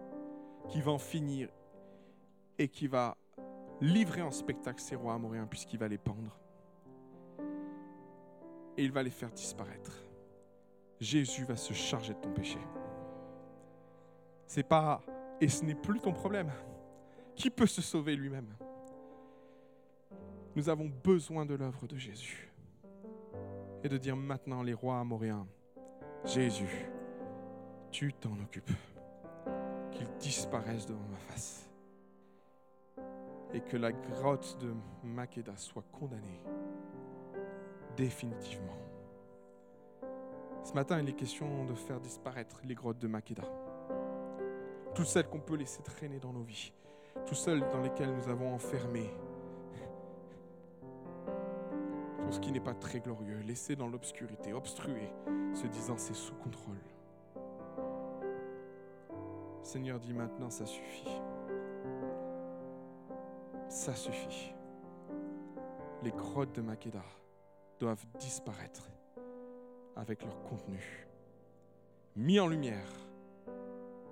qui 0.68 0.80
va 0.80 0.92
en 0.92 0.98
finir 0.98 1.48
et 2.58 2.68
qui 2.68 2.86
va 2.86 3.16
livrer 3.80 4.22
en 4.22 4.30
spectacle 4.30 4.80
ces 4.80 4.94
rois 4.94 5.14
amoréens 5.14 5.46
puisqu'il 5.46 5.78
va 5.78 5.88
les 5.88 5.98
pendre. 5.98 6.38
Et 8.76 8.84
il 8.84 8.92
va 8.92 9.02
les 9.02 9.10
faire 9.10 9.30
disparaître. 9.30 9.92
Jésus 11.00 11.44
va 11.44 11.56
se 11.56 11.72
charger 11.72 12.14
de 12.14 12.20
ton 12.20 12.32
péché. 12.32 12.58
C'est 14.46 14.62
pas 14.62 15.02
et 15.40 15.48
ce 15.48 15.64
n'est 15.64 15.74
plus 15.74 15.98
ton 15.98 16.12
problème. 16.12 16.52
Qui 17.34 17.50
peut 17.50 17.66
se 17.66 17.82
sauver 17.82 18.14
lui-même 18.14 18.54
Nous 20.54 20.68
avons 20.68 20.88
besoin 21.02 21.44
de 21.44 21.54
l'œuvre 21.54 21.86
de 21.88 21.96
Jésus. 21.96 22.52
Et 23.82 23.88
de 23.88 23.96
dire 23.96 24.16
maintenant 24.16 24.62
les 24.62 24.74
rois 24.74 25.00
amoréens, 25.00 25.48
Jésus, 26.24 26.91
tu 27.92 28.12
t'en 28.14 28.32
occupes. 28.42 28.72
Qu'ils 29.92 30.08
disparaissent 30.18 30.86
devant 30.86 31.06
ma 31.10 31.18
face. 31.18 31.70
Et 33.54 33.60
que 33.60 33.76
la 33.76 33.92
grotte 33.92 34.58
de 34.60 34.74
Makeda 35.04 35.56
soit 35.56 35.84
condamnée 35.92 36.40
définitivement. 37.96 38.78
Ce 40.64 40.72
matin, 40.72 41.00
il 41.00 41.08
est 41.08 41.12
question 41.12 41.64
de 41.66 41.74
faire 41.74 42.00
disparaître 42.00 42.60
les 42.64 42.74
grottes 42.74 42.98
de 42.98 43.08
Makeda 43.08 43.44
toutes 44.94 45.06
celles 45.06 45.28
qu'on 45.28 45.40
peut 45.40 45.56
laisser 45.56 45.82
traîner 45.82 46.18
dans 46.18 46.32
nos 46.32 46.42
vies, 46.42 46.72
toutes 47.26 47.36
celles 47.36 47.60
dans 47.70 47.80
lesquelles 47.80 48.14
nous 48.14 48.28
avons 48.28 48.52
enfermé 48.52 49.10
tout 52.24 52.32
ce 52.32 52.40
qui 52.40 52.52
n'est 52.52 52.60
pas 52.60 52.74
très 52.74 53.00
glorieux, 53.00 53.40
laissé 53.46 53.76
dans 53.76 53.88
l'obscurité, 53.88 54.52
obstrué, 54.52 55.10
se 55.54 55.66
disant 55.66 55.96
c'est 55.98 56.14
sous 56.14 56.34
contrôle. 56.34 56.78
Seigneur 59.62 60.00
dit 60.00 60.12
maintenant, 60.12 60.50
ça 60.50 60.66
suffit. 60.66 61.08
Ça 63.68 63.94
suffit. 63.94 64.52
Les 66.02 66.10
grottes 66.10 66.54
de 66.54 66.62
Makeda 66.62 67.04
doivent 67.78 68.04
disparaître 68.18 68.90
avec 69.96 70.24
leur 70.24 70.42
contenu, 70.42 71.06
mis 72.16 72.40
en 72.40 72.48
lumière 72.48 72.90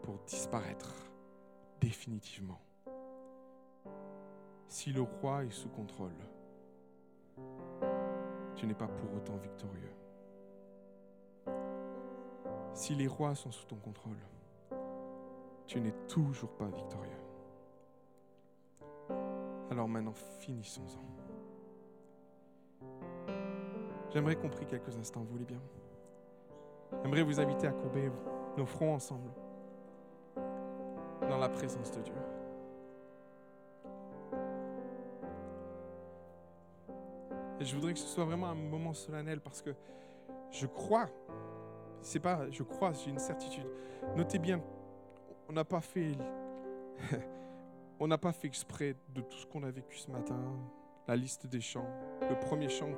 pour 0.02 0.18
disparaître 0.26 0.94
définitivement. 1.80 2.60
Si 4.68 4.92
le 4.92 5.02
roi 5.02 5.44
est 5.44 5.50
sous 5.50 5.68
contrôle, 5.68 6.16
tu 8.54 8.66
n'es 8.66 8.74
pas 8.74 8.88
pour 8.88 9.14
autant 9.14 9.36
victorieux. 9.36 9.92
Si 12.72 12.94
les 12.94 13.08
rois 13.08 13.34
sont 13.34 13.50
sous 13.50 13.66
ton 13.66 13.76
contrôle, 13.76 14.16
tu 15.70 15.80
n'es 15.80 15.94
toujours 16.08 16.50
pas 16.50 16.66
victorieux. 16.66 17.12
Alors 19.70 19.86
maintenant, 19.86 20.14
finissons-en. 20.40 20.98
J'aimerais 24.12 24.34
qu'on 24.34 24.48
prie 24.48 24.66
quelques 24.66 24.96
instants, 24.96 25.20
vous 25.20 25.30
voulez 25.30 25.44
bien? 25.44 25.60
J'aimerais 27.00 27.22
vous 27.22 27.38
inviter 27.38 27.68
à 27.68 27.72
courber 27.72 28.10
nos 28.56 28.66
fronts 28.66 28.94
ensemble 28.94 29.30
dans 31.28 31.38
la 31.38 31.48
présence 31.48 31.92
de 31.92 32.00
Dieu. 32.02 32.14
Et 37.60 37.64
je 37.64 37.76
voudrais 37.76 37.92
que 37.92 38.00
ce 38.00 38.08
soit 38.08 38.24
vraiment 38.24 38.48
un 38.48 38.56
moment 38.56 38.92
solennel 38.92 39.40
parce 39.40 39.62
que 39.62 39.70
je 40.50 40.66
crois, 40.66 41.06
c'est 42.02 42.18
pas 42.18 42.50
je 42.50 42.64
crois, 42.64 42.92
j'ai 42.92 43.10
une 43.10 43.20
certitude. 43.20 43.68
Notez 44.16 44.40
bien, 44.40 44.60
on 45.50 45.52
n'a 45.52 45.64
pas 45.64 45.80
fait 45.80 46.12
on 47.98 48.06
n'a 48.06 48.18
pas 48.18 48.30
fait 48.30 48.46
exprès 48.46 48.94
de 49.12 49.20
tout 49.20 49.36
ce 49.36 49.46
qu'on 49.46 49.64
a 49.64 49.70
vécu 49.70 49.96
ce 49.98 50.08
matin, 50.08 50.38
la 51.08 51.16
liste 51.16 51.48
des 51.48 51.60
chants. 51.60 51.88
Le 52.28 52.38
premier 52.38 52.68
chant 52.68 52.90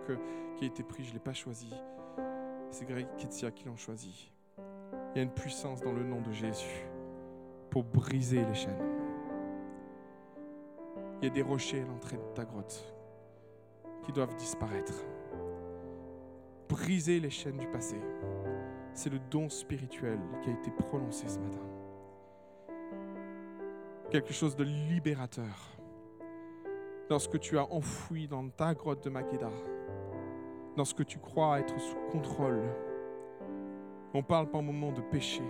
qui 0.57 0.65
a 0.65 0.67
été 0.67 0.83
pris, 0.83 1.03
je 1.03 1.15
l'ai 1.15 1.19
pas 1.19 1.33
choisi. 1.33 1.73
C'est 2.71 2.85
Greg 2.85 3.07
Ketsia 3.17 3.51
qui 3.51 3.65
l'a 3.65 3.75
choisi. 3.77 4.31
Il 4.59 5.17
y 5.17 5.21
a 5.21 5.23
une 5.23 5.33
puissance 5.33 5.81
dans 5.81 5.93
le 5.93 6.05
nom 6.05 6.21
de 6.21 6.31
Jésus 6.31 6.87
pour 7.71 7.85
briser 7.85 8.45
les 8.45 8.55
chaînes. 8.55 8.85
Il 11.23 11.29
y 11.29 11.31
a 11.31 11.35
des 11.35 11.43
rochers 11.43 11.81
à 11.81 11.87
l'entrée 11.87 12.19
de 12.19 12.35
ta 12.35 12.45
grotte 12.45 12.95
qui 14.03 14.13
doivent 14.13 14.37
disparaître. 14.37 15.07
Briser 16.69 17.19
les 17.19 17.31
chaînes 17.31 17.57
du 17.57 17.67
passé, 17.69 17.97
c'est 18.93 19.11
le 19.11 19.21
don 19.31 19.49
spirituel 19.49 20.19
qui 20.43 20.51
a 20.51 20.53
été 20.53 20.71
prononcé 20.71 21.27
ce 21.29 21.39
matin. 21.39 21.72
Quelque 24.13 24.35
chose 24.35 24.55
de 24.57 24.65
libérateur 24.65 25.79
dans 27.09 27.19
ce 27.19 27.31
que 27.31 27.39
tu 27.39 27.57
as 27.57 27.65
enfoui 27.73 28.29
dans 28.29 28.47
ta 28.51 28.75
grotte 28.75 29.03
de 29.03 29.09
Makeda, 29.09 29.49
dans 30.77 30.85
ce 30.85 30.93
que 30.93 31.03
tu 31.03 31.19
crois 31.19 31.61
être 31.61 31.81
sous 31.81 31.97
contrôle. 32.11 32.61
On 34.13 34.23
parle 34.23 34.51
pas 34.51 34.59
un 34.59 34.63
moment 34.63 34.93
de 34.93 35.01
péché, 35.01 35.41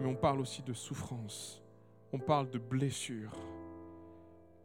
mais 0.00 0.06
on 0.08 0.16
parle 0.16 0.40
aussi 0.40 0.64
de 0.64 0.72
souffrance. 0.72 1.62
On 2.12 2.18
parle 2.18 2.50
de 2.50 2.58
blessure. 2.58 3.30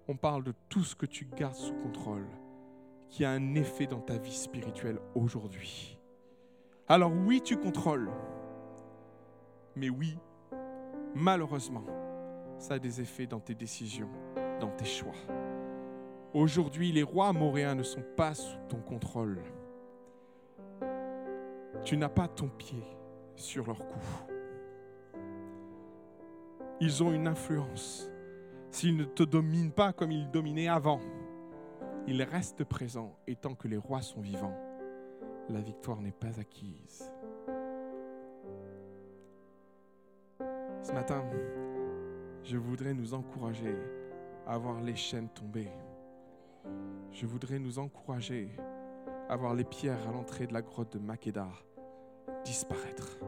On 0.08 0.16
parle 0.16 0.44
de 0.44 0.56
tout 0.68 0.84
ce 0.84 0.96
que 0.96 1.06
tu 1.06 1.26
gardes 1.26 1.54
sous 1.54 1.76
contrôle 1.76 2.26
qui 3.08 3.24
a 3.24 3.30
un 3.30 3.54
effet 3.54 3.86
dans 3.86 4.02
ta 4.02 4.18
vie 4.18 4.36
spirituelle 4.36 4.98
aujourd'hui. 5.14 6.00
Alors 6.88 7.12
oui, 7.14 7.40
tu 7.44 7.56
contrôles. 7.56 8.10
Mais 9.76 9.92
oui, 9.92 10.18
malheureusement, 11.14 11.86
ça 12.60 12.76
a 12.76 12.80
des 12.80 13.02
effets 13.02 13.26
dans 13.26 13.40
tes 13.40 13.56
décisions, 13.56 14.10
dans 14.60 14.70
tes 14.70 14.86
choix. 14.86 15.16
Aujourd'hui, 16.34 16.92
les 16.92 17.04
rois 17.04 17.34
moréens 17.34 17.78
ne 17.78 17.84
sont 17.84 18.04
pas 18.16 18.36
sous 18.36 18.60
ton 18.68 18.82
contrôle. 18.82 19.42
Tu 21.84 21.98
n'as 21.98 22.10
pas 22.10 22.28
ton 22.28 22.50
pied 22.50 22.84
sur 23.36 23.66
leur 23.66 23.88
cou. 23.88 24.00
Ils 26.82 27.04
ont 27.04 27.12
une 27.12 27.28
influence. 27.28 28.10
S'ils 28.72 28.96
ne 28.96 29.06
te 29.06 29.24
dominent 29.24 29.72
pas 29.72 29.94
comme 29.94 30.12
ils 30.12 30.30
dominaient 30.30 30.68
avant, 30.68 31.00
il 32.08 32.22
reste 32.22 32.64
présent 32.64 33.18
et 33.26 33.36
tant 33.36 33.56
que 33.56 33.68
les 33.68 33.78
rois 33.78 34.02
sont 34.02 34.22
vivants, 34.22 34.58
la 35.50 35.62
victoire 35.62 36.02
n'est 36.02 36.12
pas 36.12 36.40
acquise. 36.40 37.12
Ce 40.84 40.94
matin, 40.94 41.24
je 42.44 42.58
voudrais 42.58 42.94
nous 42.94 43.14
encourager 43.14 43.76
à 44.48 44.58
voir 44.58 44.82
les 44.82 44.96
chaînes 44.96 45.30
tomber. 45.30 45.70
Je 47.12 47.26
voudrais 47.26 47.60
nous 47.60 47.80
encourager 47.80 48.50
à 49.30 49.36
voir 49.36 49.54
les 49.54 49.64
pierres 49.64 50.08
à 50.08 50.12
l'entrée 50.12 50.48
de 50.48 50.54
la 50.54 50.62
grotte 50.62 50.94
de 50.94 51.00
Makeda 51.00 51.48
disparaître. 52.44 53.20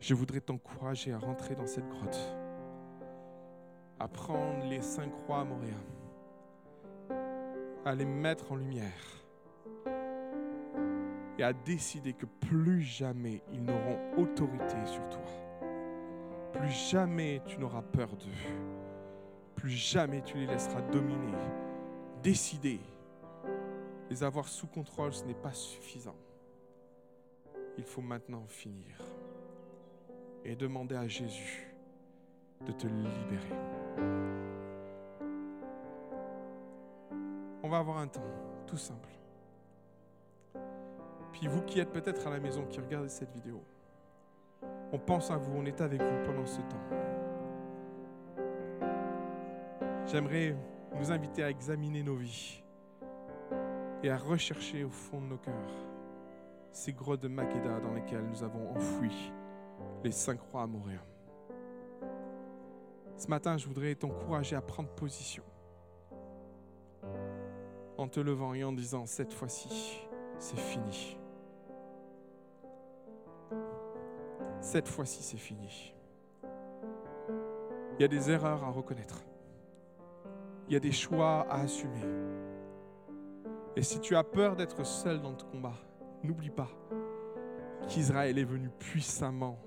Je 0.00 0.14
voudrais 0.14 0.40
t'encourager 0.40 1.12
à 1.12 1.18
rentrer 1.18 1.54
dans 1.54 1.66
cette 1.66 1.88
grotte, 1.88 2.36
à 3.98 4.08
prendre 4.08 4.64
les 4.68 4.82
cinq 4.82 5.12
rois 5.26 5.44
moréens 5.44 5.80
à 7.84 7.94
les 7.94 8.04
mettre 8.04 8.52
en 8.52 8.56
lumière 8.56 9.24
et 11.38 11.42
à 11.42 11.52
décider 11.52 12.12
que 12.12 12.26
plus 12.26 12.82
jamais 12.82 13.42
ils 13.52 13.62
n'auront 13.62 13.98
autorité 14.18 14.76
sur 14.86 15.08
toi. 15.08 15.51
Plus 16.62 16.90
jamais 16.90 17.42
tu 17.44 17.58
n'auras 17.58 17.82
peur 17.82 18.08
d'eux. 18.16 18.54
Plus 19.56 19.70
jamais 19.70 20.22
tu 20.22 20.36
les 20.36 20.46
laisseras 20.46 20.80
dominer. 20.80 21.36
Décider. 22.22 22.78
Les 24.08 24.22
avoir 24.22 24.46
sous 24.46 24.68
contrôle, 24.68 25.12
ce 25.12 25.24
n'est 25.24 25.34
pas 25.34 25.52
suffisant. 25.52 26.14
Il 27.76 27.84
faut 27.84 28.00
maintenant 28.00 28.44
finir 28.46 28.96
et 30.44 30.54
demander 30.54 30.94
à 30.94 31.08
Jésus 31.08 31.74
de 32.64 32.70
te 32.70 32.86
libérer. 32.86 33.58
va 37.72 37.78
avoir 37.78 37.98
un 37.98 38.06
temps 38.06 38.20
tout 38.66 38.76
simple. 38.76 39.08
Puis 41.32 41.46
vous 41.48 41.62
qui 41.62 41.80
êtes 41.80 41.90
peut-être 41.90 42.26
à 42.26 42.30
la 42.30 42.38
maison, 42.38 42.66
qui 42.66 42.78
regardez 42.80 43.08
cette 43.08 43.32
vidéo, 43.32 43.62
on 44.92 44.98
pense 44.98 45.30
à 45.30 45.36
vous, 45.36 45.52
on 45.56 45.64
est 45.64 45.80
avec 45.80 46.02
vous 46.02 46.24
pendant 46.24 46.46
ce 46.46 46.60
temps. 46.60 46.76
J'aimerais 50.06 50.54
vous 50.92 51.10
inviter 51.10 51.42
à 51.42 51.50
examiner 51.50 52.02
nos 52.02 52.16
vies 52.16 52.62
et 54.02 54.10
à 54.10 54.18
rechercher 54.18 54.84
au 54.84 54.90
fond 54.90 55.20
de 55.20 55.26
nos 55.26 55.38
cœurs 55.38 55.86
ces 56.70 56.92
grottes 56.92 57.22
de 57.22 57.28
Makeda 57.28 57.80
dans 57.80 57.92
lesquelles 57.92 58.26
nous 58.26 58.42
avons 58.42 58.70
enfoui 58.70 59.32
les 60.04 60.12
cinq 60.12 60.40
rois 60.40 60.62
amoréens. 60.62 61.04
Ce 63.16 63.28
matin, 63.28 63.56
je 63.56 63.66
voudrais 63.66 63.94
t'encourager 63.94 64.56
à 64.56 64.60
prendre 64.60 64.88
position 64.90 65.44
en 67.98 68.08
te 68.08 68.20
levant 68.20 68.54
et 68.54 68.64
en 68.64 68.72
disant, 68.72 69.06
cette 69.06 69.32
fois-ci, 69.32 70.00
c'est 70.38 70.58
fini. 70.58 71.21
Cette 74.72 74.88
fois-ci, 74.88 75.22
c'est 75.22 75.36
fini. 75.36 75.94
Il 76.42 78.00
y 78.00 78.04
a 78.04 78.08
des 78.08 78.30
erreurs 78.30 78.64
à 78.64 78.70
reconnaître. 78.70 79.22
Il 80.66 80.72
y 80.72 80.76
a 80.76 80.80
des 80.80 80.92
choix 80.92 81.46
à 81.50 81.60
assumer. 81.60 82.00
Et 83.76 83.82
si 83.82 84.00
tu 84.00 84.16
as 84.16 84.24
peur 84.24 84.56
d'être 84.56 84.82
seul 84.86 85.20
dans 85.20 85.34
ton 85.34 85.44
combat, 85.44 85.74
n'oublie 86.24 86.48
pas 86.48 86.70
qu'Israël 87.86 88.38
est 88.38 88.44
venu 88.44 88.70
puissamment, 88.78 89.58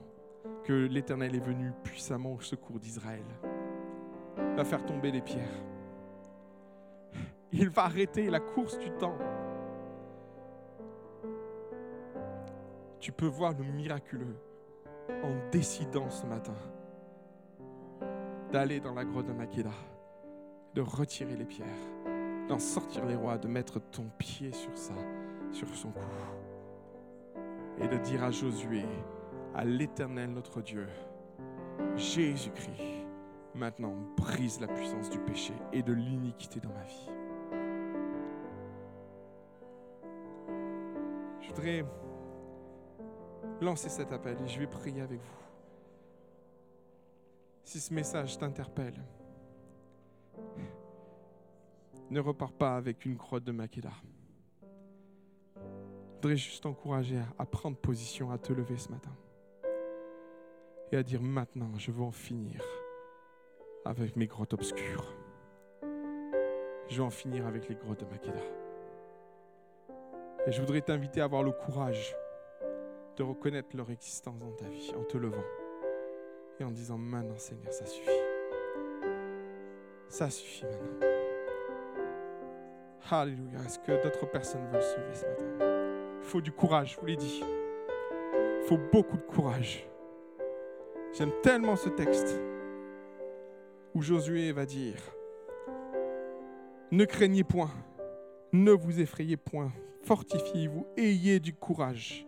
que 0.63 0.73
l'Éternel 0.73 1.35
est 1.35 1.45
venu 1.45 1.71
puissamment 1.83 2.33
au 2.33 2.41
secours 2.41 2.79
d'Israël. 2.79 3.25
Va 4.57 4.65
faire 4.65 4.83
tomber 4.87 5.11
les 5.11 5.21
pierres 5.21 5.61
il 7.51 7.69
va 7.69 7.83
arrêter 7.83 8.31
la 8.31 8.39
course 8.39 8.79
du 8.79 8.89
temps. 8.89 9.19
Tu 12.99 13.11
peux 13.11 13.27
voir 13.27 13.53
le 13.53 13.63
miraculeux 13.63 14.35
en 15.23 15.49
décidant 15.51 16.09
ce 16.09 16.25
matin 16.25 16.55
d'aller 18.51 18.79
dans 18.79 18.93
la 18.93 19.03
grotte 19.03 19.27
de 19.27 19.33
Makeda, 19.33 19.71
de 20.73 20.81
retirer 20.81 21.35
les 21.35 21.45
pierres, 21.45 21.67
d'en 22.47 22.59
sortir 22.59 23.05
les 23.05 23.15
rois, 23.15 23.37
de 23.37 23.47
mettre 23.47 23.79
ton 23.79 24.05
pied 24.17 24.51
sur 24.51 24.77
ça, 24.77 24.93
sur 25.51 25.67
son 25.75 25.91
cou, 25.91 25.99
et 27.79 27.87
de 27.87 27.97
dire 27.97 28.23
à 28.23 28.31
Josué, 28.31 28.85
à 29.53 29.65
l'Éternel 29.65 30.31
notre 30.31 30.61
Dieu, 30.61 30.87
Jésus-Christ, 31.95 33.05
maintenant 33.53 33.95
brise 34.17 34.59
la 34.59 34.67
puissance 34.67 35.09
du 35.09 35.19
péché 35.19 35.53
et 35.73 35.81
de 35.81 35.93
l'iniquité 35.93 36.59
dans 36.59 36.73
ma 36.73 36.83
vie. 36.83 37.09
voudrais 41.55 41.85
lancer 43.61 43.89
cet 43.89 44.11
appel 44.11 44.37
et 44.43 44.47
je 44.47 44.59
vais 44.59 44.67
prier 44.67 45.01
avec 45.01 45.19
vous. 45.19 45.45
si 47.63 47.79
ce 47.79 47.93
message 47.93 48.37
t'interpelle, 48.37 49.01
ne 52.09 52.19
repars 52.19 52.51
pas 52.51 52.75
avec 52.75 53.05
une 53.05 53.15
grotte 53.15 53.43
de 53.43 53.51
Makeda. 53.51 53.91
Je 55.55 56.29
voudrais 56.29 56.37
juste 56.37 56.63
t'encourager 56.63 57.19
à 57.37 57.45
prendre 57.45 57.77
position, 57.77 58.31
à 58.31 58.37
te 58.37 58.53
lever 58.53 58.77
ce 58.77 58.89
matin. 58.89 59.15
Et 60.91 60.97
à 60.97 61.03
dire 61.03 61.21
maintenant, 61.21 61.71
je 61.77 61.91
veux 61.91 62.03
en 62.03 62.11
finir 62.11 62.63
avec 63.85 64.15
mes 64.15 64.27
grottes 64.27 64.53
obscures. 64.53 65.13
Je 66.87 66.97
vais 66.97 67.03
en 67.03 67.09
finir 67.09 67.47
avec 67.47 67.67
les 67.67 67.75
grottes 67.75 68.01
de 68.01 68.05
Makeda. 68.05 68.41
Et 70.47 70.51
je 70.51 70.61
voudrais 70.61 70.81
t'inviter 70.81 71.21
à 71.21 71.25
avoir 71.25 71.41
le 71.41 71.51
courage 71.51 72.15
de 73.17 73.23
reconnaître 73.23 73.75
leur 73.75 73.89
existence 73.91 74.37
dans 74.39 74.51
ta 74.51 74.67
vie 74.67 74.93
en 74.97 75.03
te 75.03 75.17
levant 75.17 75.43
et 76.59 76.63
en 76.63 76.71
disant 76.71 76.97
maintenant 76.97 77.37
Seigneur, 77.37 77.71
ça 77.71 77.85
suffit. 77.85 78.09
Ça 80.09 80.29
suffit 80.29 80.65
maintenant. 80.65 81.07
Alléluia. 83.11 83.59
Est-ce 83.65 83.79
que 83.79 84.03
d'autres 84.03 84.29
personnes 84.29 84.65
veulent 84.71 84.81
se 84.81 84.97
lever 84.97 85.15
ce 85.15 85.25
matin? 85.25 85.45
Il 86.21 86.25
faut 86.25 86.41
du 86.41 86.51
courage, 86.51 86.93
je 86.93 86.99
vous 86.99 87.05
l'ai 87.05 87.15
dit. 87.15 87.43
Il 87.43 88.67
faut 88.67 88.79
beaucoup 88.91 89.17
de 89.17 89.21
courage. 89.21 89.87
J'aime 91.13 91.31
tellement 91.43 91.75
ce 91.75 91.89
texte 91.89 92.35
où 93.93 94.01
Josué 94.01 94.51
va 94.51 94.65
dire, 94.65 94.97
ne 96.91 97.05
craignez 97.05 97.43
point, 97.43 97.71
ne 98.51 98.71
vous 98.71 98.99
effrayez 98.99 99.37
point, 99.37 99.71
fortifiez-vous, 100.03 100.87
ayez 100.97 101.39
du 101.39 101.53
courage, 101.53 102.27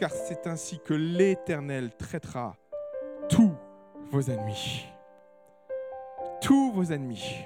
car 0.00 0.10
c'est 0.10 0.46
ainsi 0.46 0.78
que 0.78 0.94
l'Éternel 0.94 1.90
traitera 1.94 2.56
tous 3.28 3.52
vos 4.10 4.22
ennemis. 4.22 4.86
Tous 6.40 6.72
vos 6.72 6.84
ennemis. 6.84 7.44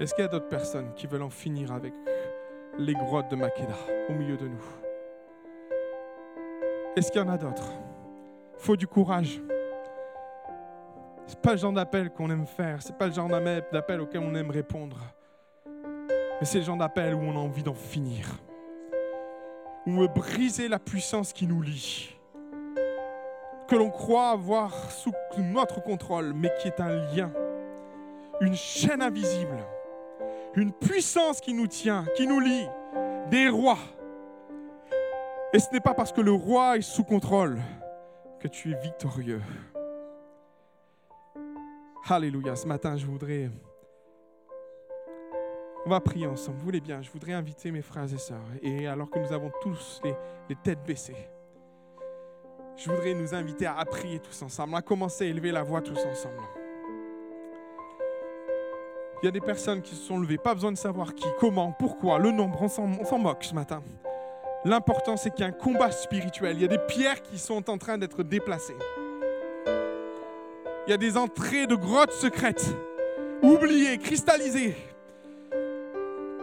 Est-ce 0.00 0.14
qu'il 0.14 0.24
y 0.24 0.26
a 0.26 0.30
d'autres 0.30 0.48
personnes 0.48 0.94
qui 0.94 1.06
veulent 1.06 1.24
en 1.24 1.30
finir 1.30 1.72
avec 1.72 1.92
les 2.78 2.94
grottes 2.94 3.30
de 3.30 3.36
Makeda 3.36 3.76
au 4.08 4.14
milieu 4.14 4.38
de 4.38 4.48
nous? 4.48 4.64
Est-ce 6.96 7.12
qu'il 7.12 7.20
y 7.20 7.24
en 7.24 7.28
a 7.28 7.36
d'autres? 7.36 7.70
Faut 8.56 8.76
du 8.76 8.86
courage. 8.86 9.42
C'est 11.26 11.40
pas 11.42 11.50
le 11.52 11.58
genre 11.58 11.72
d'appel 11.72 12.08
qu'on 12.08 12.30
aime 12.30 12.46
faire, 12.46 12.80
c'est 12.80 12.96
pas 12.96 13.08
le 13.08 13.12
genre 13.12 13.28
d'appel 13.28 14.00
auquel 14.00 14.22
on 14.22 14.34
aime 14.34 14.50
répondre. 14.50 14.96
Mais 15.66 16.46
c'est 16.46 16.60
le 16.60 16.64
genre 16.64 16.78
d'appel 16.78 17.14
où 17.14 17.20
on 17.20 17.32
a 17.32 17.40
envie 17.40 17.62
d'en 17.62 17.74
finir. 17.74 18.26
Veut 19.86 20.08
briser 20.08 20.68
la 20.68 20.80
puissance 20.80 21.32
qui 21.32 21.46
nous 21.46 21.62
lie. 21.62 22.14
Que 23.68 23.76
l'on 23.76 23.90
croit 23.90 24.30
avoir 24.30 24.90
sous 24.90 25.12
notre 25.38 25.82
contrôle, 25.82 26.32
mais 26.34 26.52
qui 26.60 26.68
est 26.68 26.80
un 26.80 26.90
lien. 27.14 27.32
Une 28.40 28.54
chaîne 28.54 29.00
invisible. 29.00 29.58
Une 30.54 30.72
puissance 30.72 31.40
qui 31.40 31.54
nous 31.54 31.68
tient, 31.68 32.04
qui 32.16 32.26
nous 32.26 32.40
lie. 32.40 32.66
Des 33.30 33.48
rois. 33.48 33.78
Et 35.52 35.58
ce 35.58 35.70
n'est 35.72 35.80
pas 35.80 35.94
parce 35.94 36.12
que 36.12 36.20
le 36.20 36.32
roi 36.32 36.76
est 36.76 36.82
sous 36.82 37.04
contrôle 37.04 37.58
que 38.40 38.48
tu 38.48 38.72
es 38.72 38.80
victorieux. 38.80 39.42
Alléluia. 42.08 42.56
Ce 42.56 42.66
matin, 42.66 42.96
je 42.96 43.06
voudrais... 43.06 43.50
On 45.86 45.90
va 45.90 46.00
prier 46.00 46.26
ensemble. 46.26 46.58
Vous 46.58 46.64
voulez 46.64 46.80
bien, 46.80 47.00
je 47.00 47.08
voudrais 47.12 47.32
inviter 47.32 47.70
mes 47.70 47.80
frères 47.80 48.12
et 48.12 48.18
sœurs. 48.18 48.42
Et 48.60 48.88
alors 48.88 49.08
que 49.08 49.20
nous 49.20 49.32
avons 49.32 49.52
tous 49.62 50.00
les, 50.02 50.56
têtes 50.56 50.82
baissées, 50.84 51.14
je 52.76 52.90
voudrais 52.90 53.14
nous 53.14 53.32
inviter 53.32 53.66
à 53.66 53.84
prier 53.84 54.18
tous 54.18 54.42
ensemble, 54.42 54.74
à 54.74 54.82
commencer 54.82 55.26
à 55.26 55.28
élever 55.28 55.52
la 55.52 55.62
voix 55.62 55.80
tous 55.80 56.04
ensemble. 56.04 56.42
Il 59.22 59.26
y 59.26 59.28
a 59.28 59.30
des 59.30 59.40
personnes 59.40 59.80
qui 59.80 59.94
se 59.94 60.02
sont 60.02 60.18
levées, 60.18 60.38
pas 60.38 60.54
besoin 60.54 60.72
de 60.72 60.76
savoir 60.76 61.14
qui, 61.14 61.28
comment, 61.38 61.70
pourquoi, 61.70 62.18
le 62.18 62.32
nombre, 62.32 62.60
on 62.62 62.68
s'en 62.68 63.18
moque 63.18 63.44
ce 63.44 63.54
matin. 63.54 63.80
L'important, 64.64 65.16
c'est 65.16 65.30
qu'il 65.30 65.42
y 65.42 65.44
a 65.44 65.50
un 65.50 65.52
combat 65.52 65.92
spirituel. 65.92 66.56
Il 66.56 66.62
y 66.62 66.64
a 66.64 66.68
des 66.68 66.84
pierres 66.88 67.22
qui 67.22 67.38
sont 67.38 67.70
en 67.70 67.78
train 67.78 67.96
d'être 67.96 68.24
déplacées. 68.24 68.76
Il 69.68 70.90
y 70.90 70.92
a 70.92 70.96
des 70.96 71.16
entrées 71.16 71.68
de 71.68 71.76
grottes 71.76 72.12
secrètes, 72.12 72.74
oubliées, 73.40 73.98
cristallisées, 73.98 74.74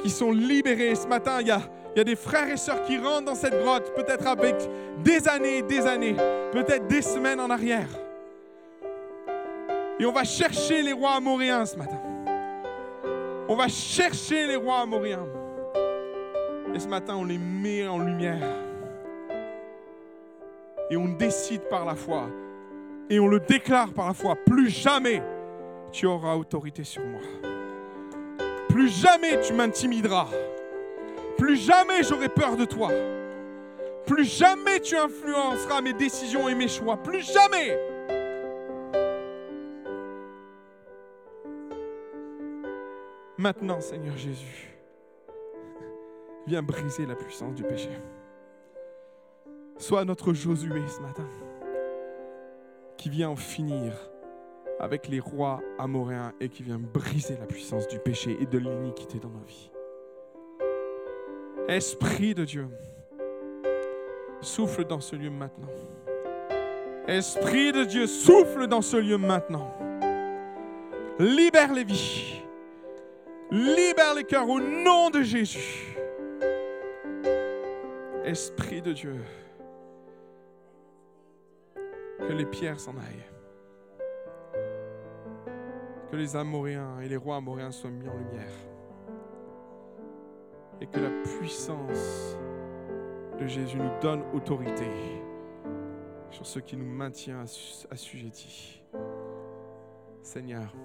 qui 0.04 0.10
sont 0.10 0.32
libérées. 0.32 0.94
Ce 0.94 1.08
matin, 1.08 1.38
il 1.42 1.48
y 1.48 1.52
a, 1.52 1.62
il 1.96 1.98
y 1.98 2.02
a 2.02 2.04
des 2.04 2.16
frères 2.16 2.50
et 2.50 2.58
sœurs 2.58 2.84
qui 2.84 2.98
rentrent 2.98 3.26
dans 3.26 3.36
cette 3.36 3.60
grotte, 3.60 3.94
peut-être 3.96 4.28
avec 4.28 4.56
des 5.04 5.28
années 5.28 5.60
et 5.60 5.62
des 5.64 5.88
années, 5.88 6.16
peut-être 6.52 6.88
des 6.88 7.02
semaines 7.02 7.40
en 7.40 7.50
arrière. 7.50 7.88
Et 10.00 10.06
on 10.06 10.12
va 10.12 10.24
chercher 10.24 10.82
les 10.82 10.94
rois 10.94 11.16
amoréens 11.16 11.66
ce 11.66 11.78
matin. 11.78 12.02
On 13.48 13.56
va 13.56 13.68
chercher 13.68 14.46
les 14.46 14.56
rois 14.56 14.82
amoréens. 14.82 15.26
Et 16.76 16.80
ce 16.80 16.88
matin, 16.88 17.16
on 17.16 17.26
les 17.26 17.38
met 17.38 17.88
en 17.88 18.00
lumière. 18.00 18.48
Et 20.90 20.98
on 20.98 21.08
décide 21.08 21.62
par 21.70 21.86
la 21.86 21.96
foi 21.96 22.28
et 23.10 23.20
on 23.20 23.28
le 23.28 23.40
déclare 23.40 23.94
par 23.94 24.08
la 24.08 24.14
foi, 24.14 24.36
plus 24.36 24.70
jamais 24.70 25.22
tu 25.92 26.06
auras 26.06 26.36
autorité 26.36 26.84
sur 26.84 27.04
moi. 27.04 27.53
Plus 28.74 28.90
jamais 28.90 29.40
tu 29.40 29.54
m'intimideras. 29.54 30.30
Plus 31.38 31.58
jamais 31.58 32.02
j'aurai 32.02 32.28
peur 32.28 32.58
de 32.58 32.66
toi. 32.66 32.90
Plus 34.08 34.26
jamais 34.26 34.80
tu 34.80 34.98
influenceras 34.98 35.80
mes 35.82 35.94
décisions 35.94 36.50
et 36.50 36.56
mes 36.56 36.68
choix. 36.68 36.98
Plus 36.98 37.22
jamais. 37.22 37.80
Maintenant, 43.38 43.80
Seigneur 43.80 44.18
Jésus, 44.18 44.76
viens 46.48 46.64
briser 46.64 47.06
la 47.06 47.14
puissance 47.14 47.54
du 47.54 47.64
péché. 47.64 47.92
Sois 49.78 50.04
notre 50.04 50.34
Josué 50.34 50.82
ce 50.88 51.00
matin 51.00 51.28
qui 52.98 53.10
vient 53.10 53.30
en 53.30 53.36
finir 53.36 53.94
avec 54.80 55.08
les 55.08 55.20
rois 55.20 55.62
amoréens 55.78 56.34
et 56.40 56.50
qui 56.50 56.64
vient 56.64 56.80
briser 56.80 57.38
la 57.40 57.46
puissance 57.46 57.88
du 57.88 58.00
péché 58.00 58.38
et 58.40 58.46
de 58.46 58.58
l'iniquité 58.58 59.20
dans 59.20 59.30
nos 59.30 59.44
vies. 59.46 59.72
Esprit 61.68 62.34
de 62.34 62.44
Dieu, 62.44 62.68
souffle 64.42 64.84
dans 64.86 65.00
ce 65.00 65.16
lieu 65.16 65.30
maintenant. 65.30 65.70
Esprit 67.08 67.72
de 67.72 67.84
Dieu, 67.84 68.08
souffle 68.08 68.68
dans 68.68 68.82
ce 68.82 68.98
lieu 68.98 69.18
maintenant. 69.18 69.74
Libère 71.20 71.74
les 71.74 71.84
vies. 71.84 72.42
Libère 73.52 74.16
les 74.16 74.24
cœurs 74.24 74.50
au 74.50 74.60
nom 74.60 75.10
de 75.10 75.22
Jésus. 75.22 75.96
Esprit 78.26 78.82
de 78.82 78.94
Dieu 78.94 79.16
que 82.20 82.34
les 82.34 82.46
pierres 82.46 82.80
s'en 82.80 82.92
aillent. 82.92 83.33
Que 86.14 86.18
les 86.20 86.36
Amoréens 86.36 87.00
et 87.00 87.10
les 87.10 87.18
rois 87.18 87.38
Amoréens 87.38 87.72
soient 87.72 87.90
mis 87.90 88.08
en 88.08 88.14
lumière. 88.16 88.54
Et 90.80 90.86
que 90.86 91.00
la 91.00 91.10
puissance 91.10 92.38
de 93.40 93.48
Jésus 93.48 93.80
nous 93.80 94.00
donne 94.00 94.22
autorité 94.32 94.86
sur 96.30 96.46
ce 96.46 96.60
qui 96.60 96.78
nous 96.78 96.86
maintient 96.86 97.44
assujettis. 97.90 98.84
Seigneur, 100.22 100.76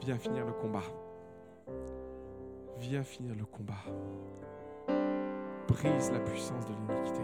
viens 0.00 0.16
finir 0.16 0.46
le 0.46 0.52
combat. 0.52 0.84
Viens 2.78 3.04
finir 3.04 3.34
le 3.34 3.44
combat. 3.44 3.84
Brise 5.68 6.10
la 6.10 6.20
puissance 6.20 6.64
de 6.64 6.72
l'iniquité. 6.72 7.22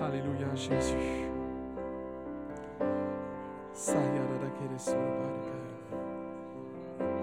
Alléluia, 0.00 0.54
Jésus. 0.54 1.28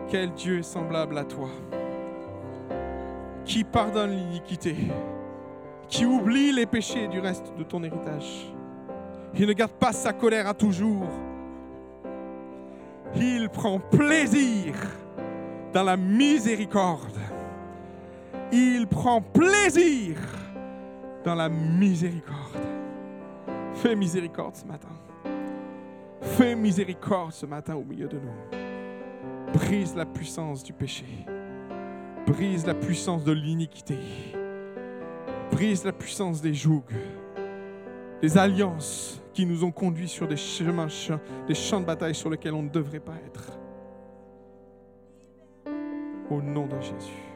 Quel 0.10 0.32
Dieu 0.34 0.60
est 0.60 0.64
semblable 0.64 1.18
à 1.18 1.24
toi, 1.26 1.50
qui 3.44 3.64
pardonne 3.64 4.12
l'iniquité, 4.12 4.76
qui 5.88 6.06
oublie 6.06 6.52
les 6.52 6.66
péchés 6.66 7.08
du 7.08 7.20
reste 7.20 7.54
de 7.58 7.64
ton 7.64 7.84
héritage? 7.84 8.54
Il 9.36 9.48
ne 9.48 9.54
garde 9.54 9.74
pas 9.74 9.92
sa 9.92 10.14
colère 10.14 10.48
à 10.48 10.54
toujours. 10.54 11.08
Il 13.16 13.50
prend 13.50 13.80
plaisir 13.80 14.74
dans 15.74 15.84
la 15.84 15.98
miséricorde. 15.98 17.18
Il 18.52 18.88
prend 18.88 19.22
plaisir 19.22 20.18
dans 21.24 21.36
la 21.36 21.50
miséricorde. 21.50 22.58
Fais 23.76 23.96
miséricorde 23.96 24.56
ce 24.56 24.66
matin. 24.66 24.88
Fais 26.38 26.56
miséricorde 26.56 27.32
ce 27.32 27.48
matin 27.48 27.74
au 27.74 27.84
milieu 27.84 28.08
de 28.08 28.20
nous. 28.20 29.52
Brise 29.54 29.96
la 29.96 30.06
puissance 30.06 30.64
du 30.64 30.72
péché. 30.72 31.06
Brise 32.28 32.64
la 32.68 32.76
puissance 32.76 33.24
de 33.24 33.32
l'iniquité. 33.32 33.98
Brise 35.50 35.84
la 35.84 35.94
puissance 35.94 36.40
des 36.40 36.54
jougs, 36.54 36.94
des 38.22 38.38
alliances 38.38 39.20
qui 39.34 39.48
nous 39.48 39.64
ont 39.64 39.72
conduits 39.72 40.08
sur 40.08 40.28
des 40.28 40.38
chemins, 40.38 40.86
des 41.48 41.56
champs 41.56 41.82
de 41.82 41.86
bataille 41.86 42.14
sur 42.14 42.30
lesquels 42.30 42.54
on 42.54 42.62
ne 42.62 42.70
devrait 42.70 43.00
pas 43.00 43.16
être. 43.26 43.58
Au 46.30 46.40
nom 46.40 46.68
de 46.68 46.80
Jésus. 46.80 47.27